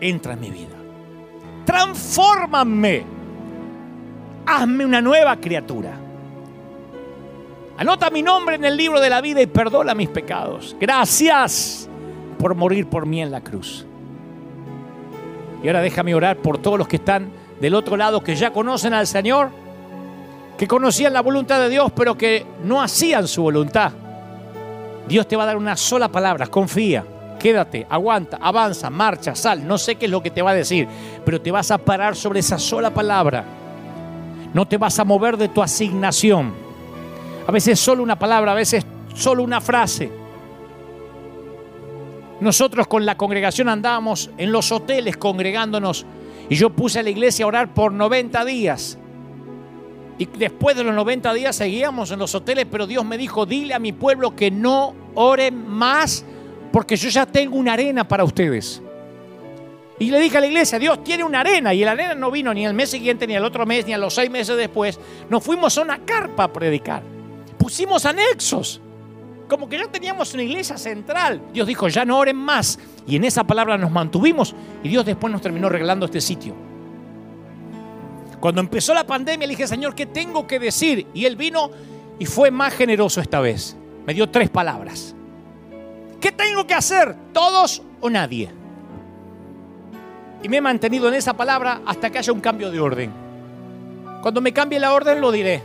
entra 0.00 0.34
en 0.34 0.40
mi 0.40 0.50
vida. 0.50 0.76
Transfórmame. 1.64 3.04
Hazme 4.46 4.84
una 4.84 5.00
nueva 5.00 5.36
criatura. 5.36 5.98
Anota 7.76 8.10
mi 8.10 8.22
nombre 8.22 8.54
en 8.54 8.64
el 8.64 8.76
libro 8.76 9.00
de 9.00 9.10
la 9.10 9.20
vida 9.20 9.42
y 9.42 9.46
perdona 9.46 9.94
mis 9.94 10.08
pecados. 10.08 10.76
Gracias 10.78 11.88
por 12.38 12.54
morir 12.54 12.86
por 12.86 13.06
mí 13.06 13.20
en 13.20 13.32
la 13.32 13.40
cruz. 13.40 13.84
Y 15.62 15.66
ahora 15.66 15.80
déjame 15.80 16.14
orar 16.14 16.36
por 16.36 16.58
todos 16.58 16.78
los 16.78 16.86
que 16.86 16.96
están 16.96 17.32
del 17.60 17.74
otro 17.74 17.96
lado, 17.96 18.22
que 18.22 18.36
ya 18.36 18.52
conocen 18.52 18.92
al 18.92 19.06
Señor, 19.06 19.50
que 20.58 20.68
conocían 20.68 21.14
la 21.14 21.22
voluntad 21.22 21.58
de 21.58 21.70
Dios, 21.70 21.90
pero 21.96 22.16
que 22.16 22.46
no 22.62 22.82
hacían 22.82 23.26
su 23.26 23.42
voluntad. 23.42 23.92
Dios 25.06 25.28
te 25.28 25.36
va 25.36 25.42
a 25.42 25.46
dar 25.46 25.56
una 25.56 25.76
sola 25.76 26.08
palabra, 26.08 26.46
confía, 26.46 27.04
quédate, 27.38 27.86
aguanta, 27.90 28.38
avanza, 28.40 28.88
marcha, 28.88 29.34
sal. 29.34 29.66
No 29.66 29.76
sé 29.76 29.96
qué 29.96 30.06
es 30.06 30.10
lo 30.10 30.22
que 30.22 30.30
te 30.30 30.42
va 30.42 30.52
a 30.52 30.54
decir, 30.54 30.88
pero 31.24 31.40
te 31.40 31.50
vas 31.50 31.70
a 31.70 31.78
parar 31.78 32.16
sobre 32.16 32.40
esa 32.40 32.58
sola 32.58 32.92
palabra. 32.92 33.44
No 34.54 34.66
te 34.66 34.78
vas 34.78 34.98
a 34.98 35.04
mover 35.04 35.36
de 35.36 35.48
tu 35.48 35.62
asignación. 35.62 36.54
A 37.46 37.52
veces 37.52 37.78
solo 37.78 38.02
una 38.02 38.18
palabra, 38.18 38.52
a 38.52 38.54
veces 38.54 38.86
solo 39.14 39.42
una 39.42 39.60
frase. 39.60 40.10
Nosotros 42.40 42.86
con 42.86 43.04
la 43.04 43.16
congregación 43.16 43.68
andábamos 43.68 44.30
en 44.38 44.50
los 44.50 44.72
hoteles 44.72 45.16
congregándonos 45.16 46.06
y 46.48 46.56
yo 46.56 46.70
puse 46.70 47.00
a 47.00 47.02
la 47.02 47.10
iglesia 47.10 47.44
a 47.44 47.48
orar 47.48 47.74
por 47.74 47.92
90 47.92 48.44
días. 48.44 48.98
Y 50.18 50.26
después 50.26 50.76
de 50.76 50.84
los 50.84 50.94
90 50.94 51.32
días 51.34 51.56
seguíamos 51.56 52.10
en 52.10 52.18
los 52.20 52.34
hoteles, 52.34 52.66
pero 52.70 52.86
Dios 52.86 53.04
me 53.04 53.18
dijo, 53.18 53.46
dile 53.46 53.74
a 53.74 53.78
mi 53.78 53.92
pueblo 53.92 54.36
que 54.36 54.50
no 54.50 54.94
oren 55.14 55.68
más 55.68 56.24
porque 56.74 56.96
yo 56.96 57.08
ya 57.08 57.24
tengo 57.24 57.56
una 57.56 57.74
arena 57.74 58.02
para 58.06 58.24
ustedes. 58.24 58.82
Y 60.00 60.10
le 60.10 60.18
dije 60.18 60.38
a 60.38 60.40
la 60.40 60.48
iglesia, 60.48 60.76
Dios 60.76 61.04
tiene 61.04 61.22
una 61.22 61.38
arena. 61.38 61.72
Y 61.72 61.84
la 61.84 61.92
arena 61.92 62.16
no 62.16 62.32
vino 62.32 62.52
ni 62.52 62.66
el 62.66 62.74
mes 62.74 62.90
siguiente, 62.90 63.28
ni 63.28 63.34
el 63.34 63.44
otro 63.44 63.64
mes, 63.64 63.86
ni 63.86 63.92
a 63.92 63.98
los 63.98 64.14
seis 64.14 64.28
meses 64.28 64.56
después. 64.56 64.98
Nos 65.30 65.44
fuimos 65.44 65.78
a 65.78 65.82
una 65.82 65.98
carpa 65.98 66.42
a 66.42 66.52
predicar. 66.52 67.04
Pusimos 67.58 68.04
anexos. 68.06 68.80
Como 69.48 69.68
que 69.68 69.78
ya 69.78 69.86
teníamos 69.86 70.34
una 70.34 70.42
iglesia 70.42 70.76
central. 70.76 71.42
Dios 71.52 71.68
dijo, 71.68 71.86
ya 71.86 72.04
no 72.04 72.18
oren 72.18 72.34
más. 72.34 72.76
Y 73.06 73.14
en 73.14 73.22
esa 73.22 73.44
palabra 73.44 73.78
nos 73.78 73.92
mantuvimos. 73.92 74.52
Y 74.82 74.88
Dios 74.88 75.06
después 75.06 75.32
nos 75.32 75.42
terminó 75.42 75.68
regalando 75.68 76.06
este 76.06 76.20
sitio. 76.20 76.56
Cuando 78.44 78.60
empezó 78.60 78.92
la 78.92 79.06
pandemia 79.06 79.46
le 79.46 79.52
dije, 79.52 79.66
Señor, 79.66 79.94
¿qué 79.94 80.04
tengo 80.04 80.46
que 80.46 80.58
decir? 80.58 81.06
Y 81.14 81.24
Él 81.24 81.34
vino 81.34 81.70
y 82.18 82.26
fue 82.26 82.50
más 82.50 82.74
generoso 82.74 83.22
esta 83.22 83.40
vez. 83.40 83.74
Me 84.04 84.12
dio 84.12 84.28
tres 84.28 84.50
palabras. 84.50 85.14
¿Qué 86.20 86.30
tengo 86.30 86.66
que 86.66 86.74
hacer? 86.74 87.16
¿Todos 87.32 87.80
o 88.02 88.10
nadie? 88.10 88.50
Y 90.42 90.50
me 90.50 90.58
he 90.58 90.60
mantenido 90.60 91.08
en 91.08 91.14
esa 91.14 91.32
palabra 91.32 91.80
hasta 91.86 92.10
que 92.10 92.18
haya 92.18 92.34
un 92.34 92.40
cambio 92.42 92.70
de 92.70 92.80
orden. 92.80 93.14
Cuando 94.20 94.42
me 94.42 94.52
cambie 94.52 94.78
la 94.78 94.92
orden 94.92 95.22
lo 95.22 95.32
diré. 95.32 95.62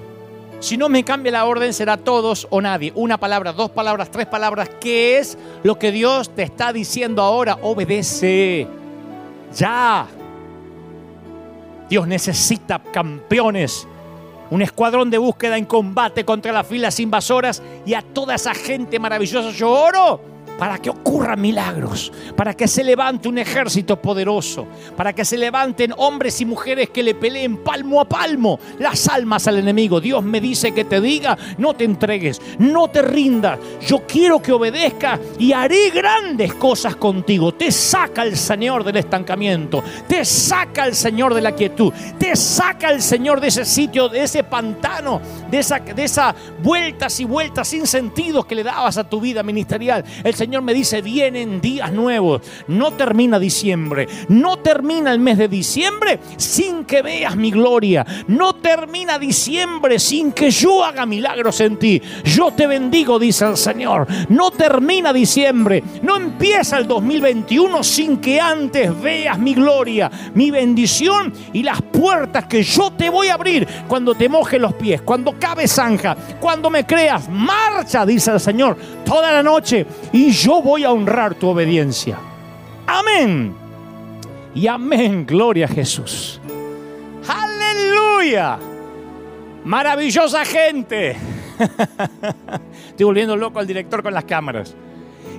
Si 0.61 0.77
no 0.77 0.87
me 0.87 1.03
cambia 1.03 1.33
la 1.33 1.43
orden 1.43 1.73
será 1.73 1.97
todos 1.97 2.47
o 2.49 2.61
nadie. 2.61 2.93
Una 2.95 3.17
palabra, 3.17 3.51
dos 3.51 3.71
palabras, 3.71 4.09
tres 4.09 4.27
palabras. 4.27 4.69
¿Qué 4.79 5.17
es 5.17 5.37
lo 5.63 5.77
que 5.77 5.91
Dios 5.91 6.33
te 6.33 6.43
está 6.43 6.71
diciendo 6.71 7.23
ahora? 7.23 7.59
Obedece. 7.61 8.69
Ya. 9.53 10.07
Dios 11.89 12.07
necesita 12.07 12.79
campeones. 12.79 13.87
Un 14.51 14.61
escuadrón 14.61 15.09
de 15.09 15.17
búsqueda 15.17 15.57
en 15.57 15.65
combate 15.65 16.23
contra 16.23 16.51
las 16.51 16.67
filas 16.67 16.99
invasoras 16.99 17.61
y 17.85 17.93
a 17.93 18.01
toda 18.01 18.35
esa 18.35 18.53
gente 18.53 18.99
maravillosa. 18.99 19.51
Yo 19.51 19.71
oro 19.71 20.21
para 20.59 20.77
que 20.77 20.89
ocurran 20.89 21.39
milagros, 21.39 22.11
para 22.35 22.53
que 22.53 22.67
se 22.67 22.83
levante 22.83 23.29
un 23.29 23.37
ejército 23.37 23.99
poderoso, 24.01 24.67
para 24.97 25.13
que 25.13 25.23
se 25.23 25.37
levanten 25.37 25.93
hombres 25.97 26.41
y 26.41 26.45
mujeres 26.45 26.89
que 26.89 27.01
le 27.01 27.15
peleen 27.15 27.57
palmo 27.57 28.01
a 28.01 28.09
palmo 28.09 28.59
las 28.77 29.07
almas 29.07 29.47
al 29.47 29.57
enemigo. 29.57 30.01
Dios 30.01 30.21
me 30.21 30.41
dice 30.41 30.73
que 30.73 30.83
te 30.83 30.99
diga, 30.99 31.37
no 31.57 31.73
te 31.73 31.85
entregues, 31.85 32.41
no 32.59 32.89
te 32.89 33.01
rindas, 33.01 33.57
yo 33.87 34.05
quiero 34.05 34.41
que 34.41 34.51
obedezca 34.51 35.17
y 35.37 35.53
haré 35.53 35.91
grandes 35.91 36.53
cosas 36.55 36.97
contigo. 36.97 37.53
Te 37.53 37.71
saca 37.71 38.23
el 38.23 38.35
Señor 38.35 38.83
del 38.83 38.97
estancamiento, 38.97 39.81
te 40.07 40.25
saca 40.25 40.85
el 40.85 40.93
Señor 40.93 41.33
de 41.33 41.41
la 41.41 41.53
quietud, 41.53 41.93
te 42.17 42.35
saca 42.35 42.91
el 42.91 43.01
Señor 43.01 43.39
de 43.39 43.47
ese 43.47 43.63
sitio, 43.63 44.09
de 44.09 44.23
ese 44.23 44.43
pantano, 44.43 45.21
de 45.49 45.59
esa, 45.59 45.79
de 45.79 46.09
vueltas 46.61 47.17
y 47.21 47.25
vueltas 47.25 47.69
sin 47.69 47.87
sentido 47.87 48.45
que 48.45 48.55
le 48.55 48.63
dabas 48.63 48.97
a 48.97 49.07
tu 49.07 49.21
vida 49.21 49.41
ministerial. 49.41 50.03
El 50.23 50.35
Señor 50.35 50.48
Señor 50.49 50.63
me 50.63 50.73
dice, 50.73 51.03
vienen 51.03 51.61
días 51.61 51.91
nuevos. 51.91 52.41
No 52.67 52.93
termina 52.93 53.37
diciembre. 53.37 54.07
No 54.29 54.57
termina 54.57 55.13
el 55.13 55.19
mes 55.19 55.37
de 55.37 55.47
diciembre 55.47 56.19
sin 56.37 56.85
que 56.85 57.03
veas 57.03 57.35
mi 57.35 57.51
gloria. 57.51 58.03
No 58.27 58.55
termina 58.55 59.19
diciembre 59.19 59.99
sin 59.99 60.31
que 60.31 60.49
yo 60.49 60.83
haga 60.83 61.05
milagros 61.05 61.61
en 61.61 61.77
ti. 61.77 62.01
Yo 62.23 62.49
te 62.49 62.65
bendigo, 62.65 63.19
dice 63.19 63.45
el 63.45 63.57
Señor. 63.57 64.07
No 64.29 64.49
termina 64.49 65.13
diciembre. 65.13 65.83
No 66.01 66.15
empieza 66.17 66.79
el 66.79 66.87
2021 66.87 67.83
sin 67.83 68.17
que 68.17 68.41
antes 68.41 68.99
veas 68.99 69.37
mi 69.37 69.53
gloria, 69.53 70.09
mi 70.33 70.49
bendición 70.49 71.31
y 71.53 71.61
las 71.61 71.79
puertas 71.83 72.45
que 72.45 72.63
yo 72.63 72.89
te 72.89 73.11
voy 73.11 73.27
a 73.27 73.35
abrir 73.35 73.67
cuando 73.87 74.15
te 74.15 74.27
moje 74.27 74.57
los 74.57 74.73
pies, 74.73 75.03
cuando 75.03 75.37
cabe 75.37 75.67
zanja, 75.67 76.17
cuando 76.39 76.71
me 76.71 76.87
creas. 76.87 77.29
Marcha, 77.29 78.03
dice 78.03 78.31
el 78.31 78.39
Señor, 78.39 78.75
toda 79.05 79.31
la 79.31 79.43
noche 79.43 79.85
y 80.11 80.38
yo 80.43 80.61
voy 80.61 80.83
a 80.83 80.91
honrar 80.91 81.35
tu 81.35 81.49
obediencia. 81.49 82.17
Amén. 82.87 83.53
Y 84.55 84.67
amén, 84.67 85.25
gloria 85.25 85.65
a 85.65 85.67
Jesús. 85.69 86.39
Aleluya. 87.27 88.57
Maravillosa 89.65 90.45
gente. 90.45 91.17
Estoy 92.87 93.05
volviendo 93.05 93.35
loco 93.35 93.59
al 93.59 93.67
director 93.67 94.01
con 94.01 94.13
las 94.13 94.23
cámaras. 94.23 94.73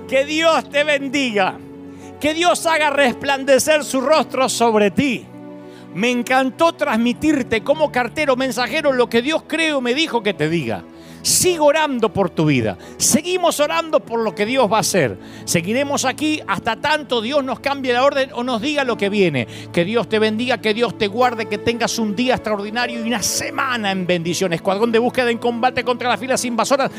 Que 0.07 0.23
Dios 0.25 0.69
te 0.69 0.83
bendiga. 0.83 1.57
Que 2.19 2.33
Dios 2.33 2.65
haga 2.67 2.91
resplandecer 2.91 3.83
su 3.83 4.01
rostro 4.01 4.47
sobre 4.47 4.91
ti. 4.91 5.25
Me 5.95 6.11
encantó 6.11 6.73
transmitirte 6.73 7.63
como 7.63 7.91
cartero 7.91 8.35
mensajero 8.35 8.93
lo 8.93 9.09
que 9.09 9.21
Dios 9.21 9.43
creo 9.47 9.81
me 9.81 9.93
dijo 9.93 10.21
que 10.21 10.33
te 10.33 10.47
diga. 10.47 10.83
Sigo 11.21 11.65
orando 11.65 12.11
por 12.11 12.29
tu 12.29 12.45
vida. 12.45 12.77
Seguimos 12.97 13.59
orando 13.59 13.99
por 13.99 14.19
lo 14.19 14.33
que 14.33 14.45
Dios 14.45 14.71
va 14.71 14.77
a 14.77 14.81
hacer. 14.81 15.17
Seguiremos 15.45 16.05
aquí 16.05 16.41
hasta 16.47 16.75
tanto 16.75 17.21
Dios 17.21 17.43
nos 17.43 17.59
cambie 17.59 17.93
la 17.93 18.03
orden 18.03 18.31
o 18.33 18.43
nos 18.43 18.61
diga 18.61 18.83
lo 18.83 18.97
que 18.97 19.09
viene. 19.09 19.47
Que 19.71 19.85
Dios 19.85 20.09
te 20.09 20.19
bendiga, 20.19 20.59
que 20.59 20.73
Dios 20.73 20.97
te 20.97 21.07
guarde, 21.07 21.47
que 21.47 21.57
tengas 21.57 21.99
un 21.99 22.15
día 22.15 22.35
extraordinario 22.35 23.03
y 23.03 23.07
una 23.07 23.21
semana 23.21 23.91
en 23.91 24.07
bendiciones. 24.07 24.57
Escuadrón 24.57 24.91
de 24.91 24.99
búsqueda 24.99 25.29
en 25.29 25.37
combate 25.37 25.83
contra 25.83 26.09
las 26.09 26.19
filas 26.19 26.43
invasoras. 26.45 26.91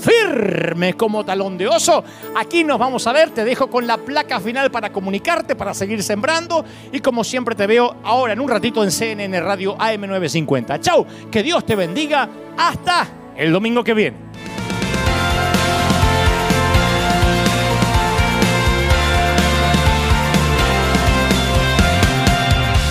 Firme 0.00 0.94
como 0.94 1.24
talón 1.24 1.58
de 1.58 1.68
oso. 1.68 2.02
Aquí 2.36 2.64
nos 2.64 2.78
vamos 2.78 3.06
a 3.06 3.12
ver. 3.12 3.30
Te 3.30 3.44
dejo 3.44 3.68
con 3.68 3.86
la 3.86 3.98
placa 3.98 4.40
final 4.40 4.70
para 4.70 4.92
comunicarte, 4.92 5.54
para 5.56 5.74
seguir 5.74 6.02
sembrando. 6.02 6.64
Y 6.92 7.00
como 7.00 7.24
siempre 7.24 7.54
te 7.54 7.66
veo 7.66 7.96
ahora 8.02 8.32
en 8.32 8.40
un 8.40 8.48
ratito 8.48 8.82
en 8.82 8.90
CNN 8.90 9.40
Radio 9.40 9.76
AM950. 9.76 10.80
Chau. 10.80 11.06
Que 11.30 11.42
Dios 11.42 11.64
te 11.66 11.76
bendiga. 11.76 12.28
Hasta 12.56 13.19
el 13.40 13.52
domingo 13.52 13.82
que 13.82 13.94
viene. 13.94 14.18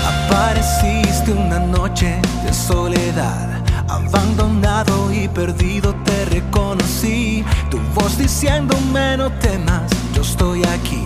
Apareciste 0.07 1.33
una 1.33 1.59
noche 1.59 2.19
de 2.43 2.51
soledad, 2.51 3.63
abandonado 3.87 5.13
y 5.13 5.27
perdido 5.27 5.93
te 6.03 6.25
reconocí. 6.25 7.45
Tu 7.69 7.77
voz 7.93 8.17
diciéndome 8.17 9.17
no 9.17 9.31
temas, 9.33 9.91
yo 10.15 10.23
estoy 10.23 10.63
aquí. 10.63 11.03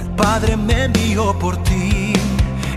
El 0.00 0.08
Padre 0.12 0.56
me 0.56 0.84
envió 0.84 1.38
por 1.38 1.62
ti 1.62 2.14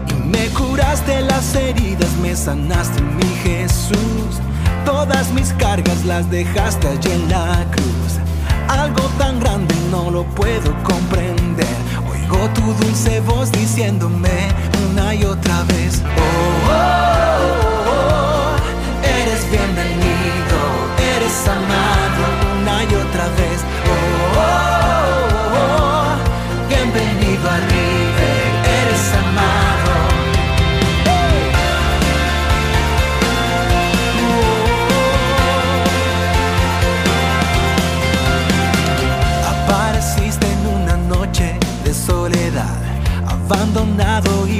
y 0.09 0.13
me 0.27 0.47
curaste 0.49 1.21
las 1.21 1.55
heridas, 1.55 2.11
me 2.21 2.35
sanaste 2.35 3.01
mi 3.01 3.29
Jesús. 3.43 4.41
Todas 4.85 5.31
mis 5.31 5.53
cargas 5.53 6.05
las 6.05 6.29
dejaste 6.29 6.87
allí 6.87 7.11
en 7.11 7.29
la 7.29 7.65
cruz. 7.71 8.19
Algo 8.67 9.03
tan 9.17 9.39
grande 9.39 9.75
no 9.89 10.09
lo 10.09 10.23
puedo 10.23 10.73
comprender. 10.83 11.75
Oigo 12.09 12.49
tu 12.53 12.73
dulce 12.83 13.19
voz 13.21 13.51
diciéndome 13.51 14.47
una 14.91 15.13
y 15.13 15.23
otra 15.23 15.63
vez. 15.63 16.01
Oh, 16.05 16.69
oh, 16.69 16.91
oh, 17.87 17.93
oh. 17.93 19.07
eres 19.07 19.49
bienvenido, 19.51 20.59
eres 21.15 21.47
amado 21.47 21.90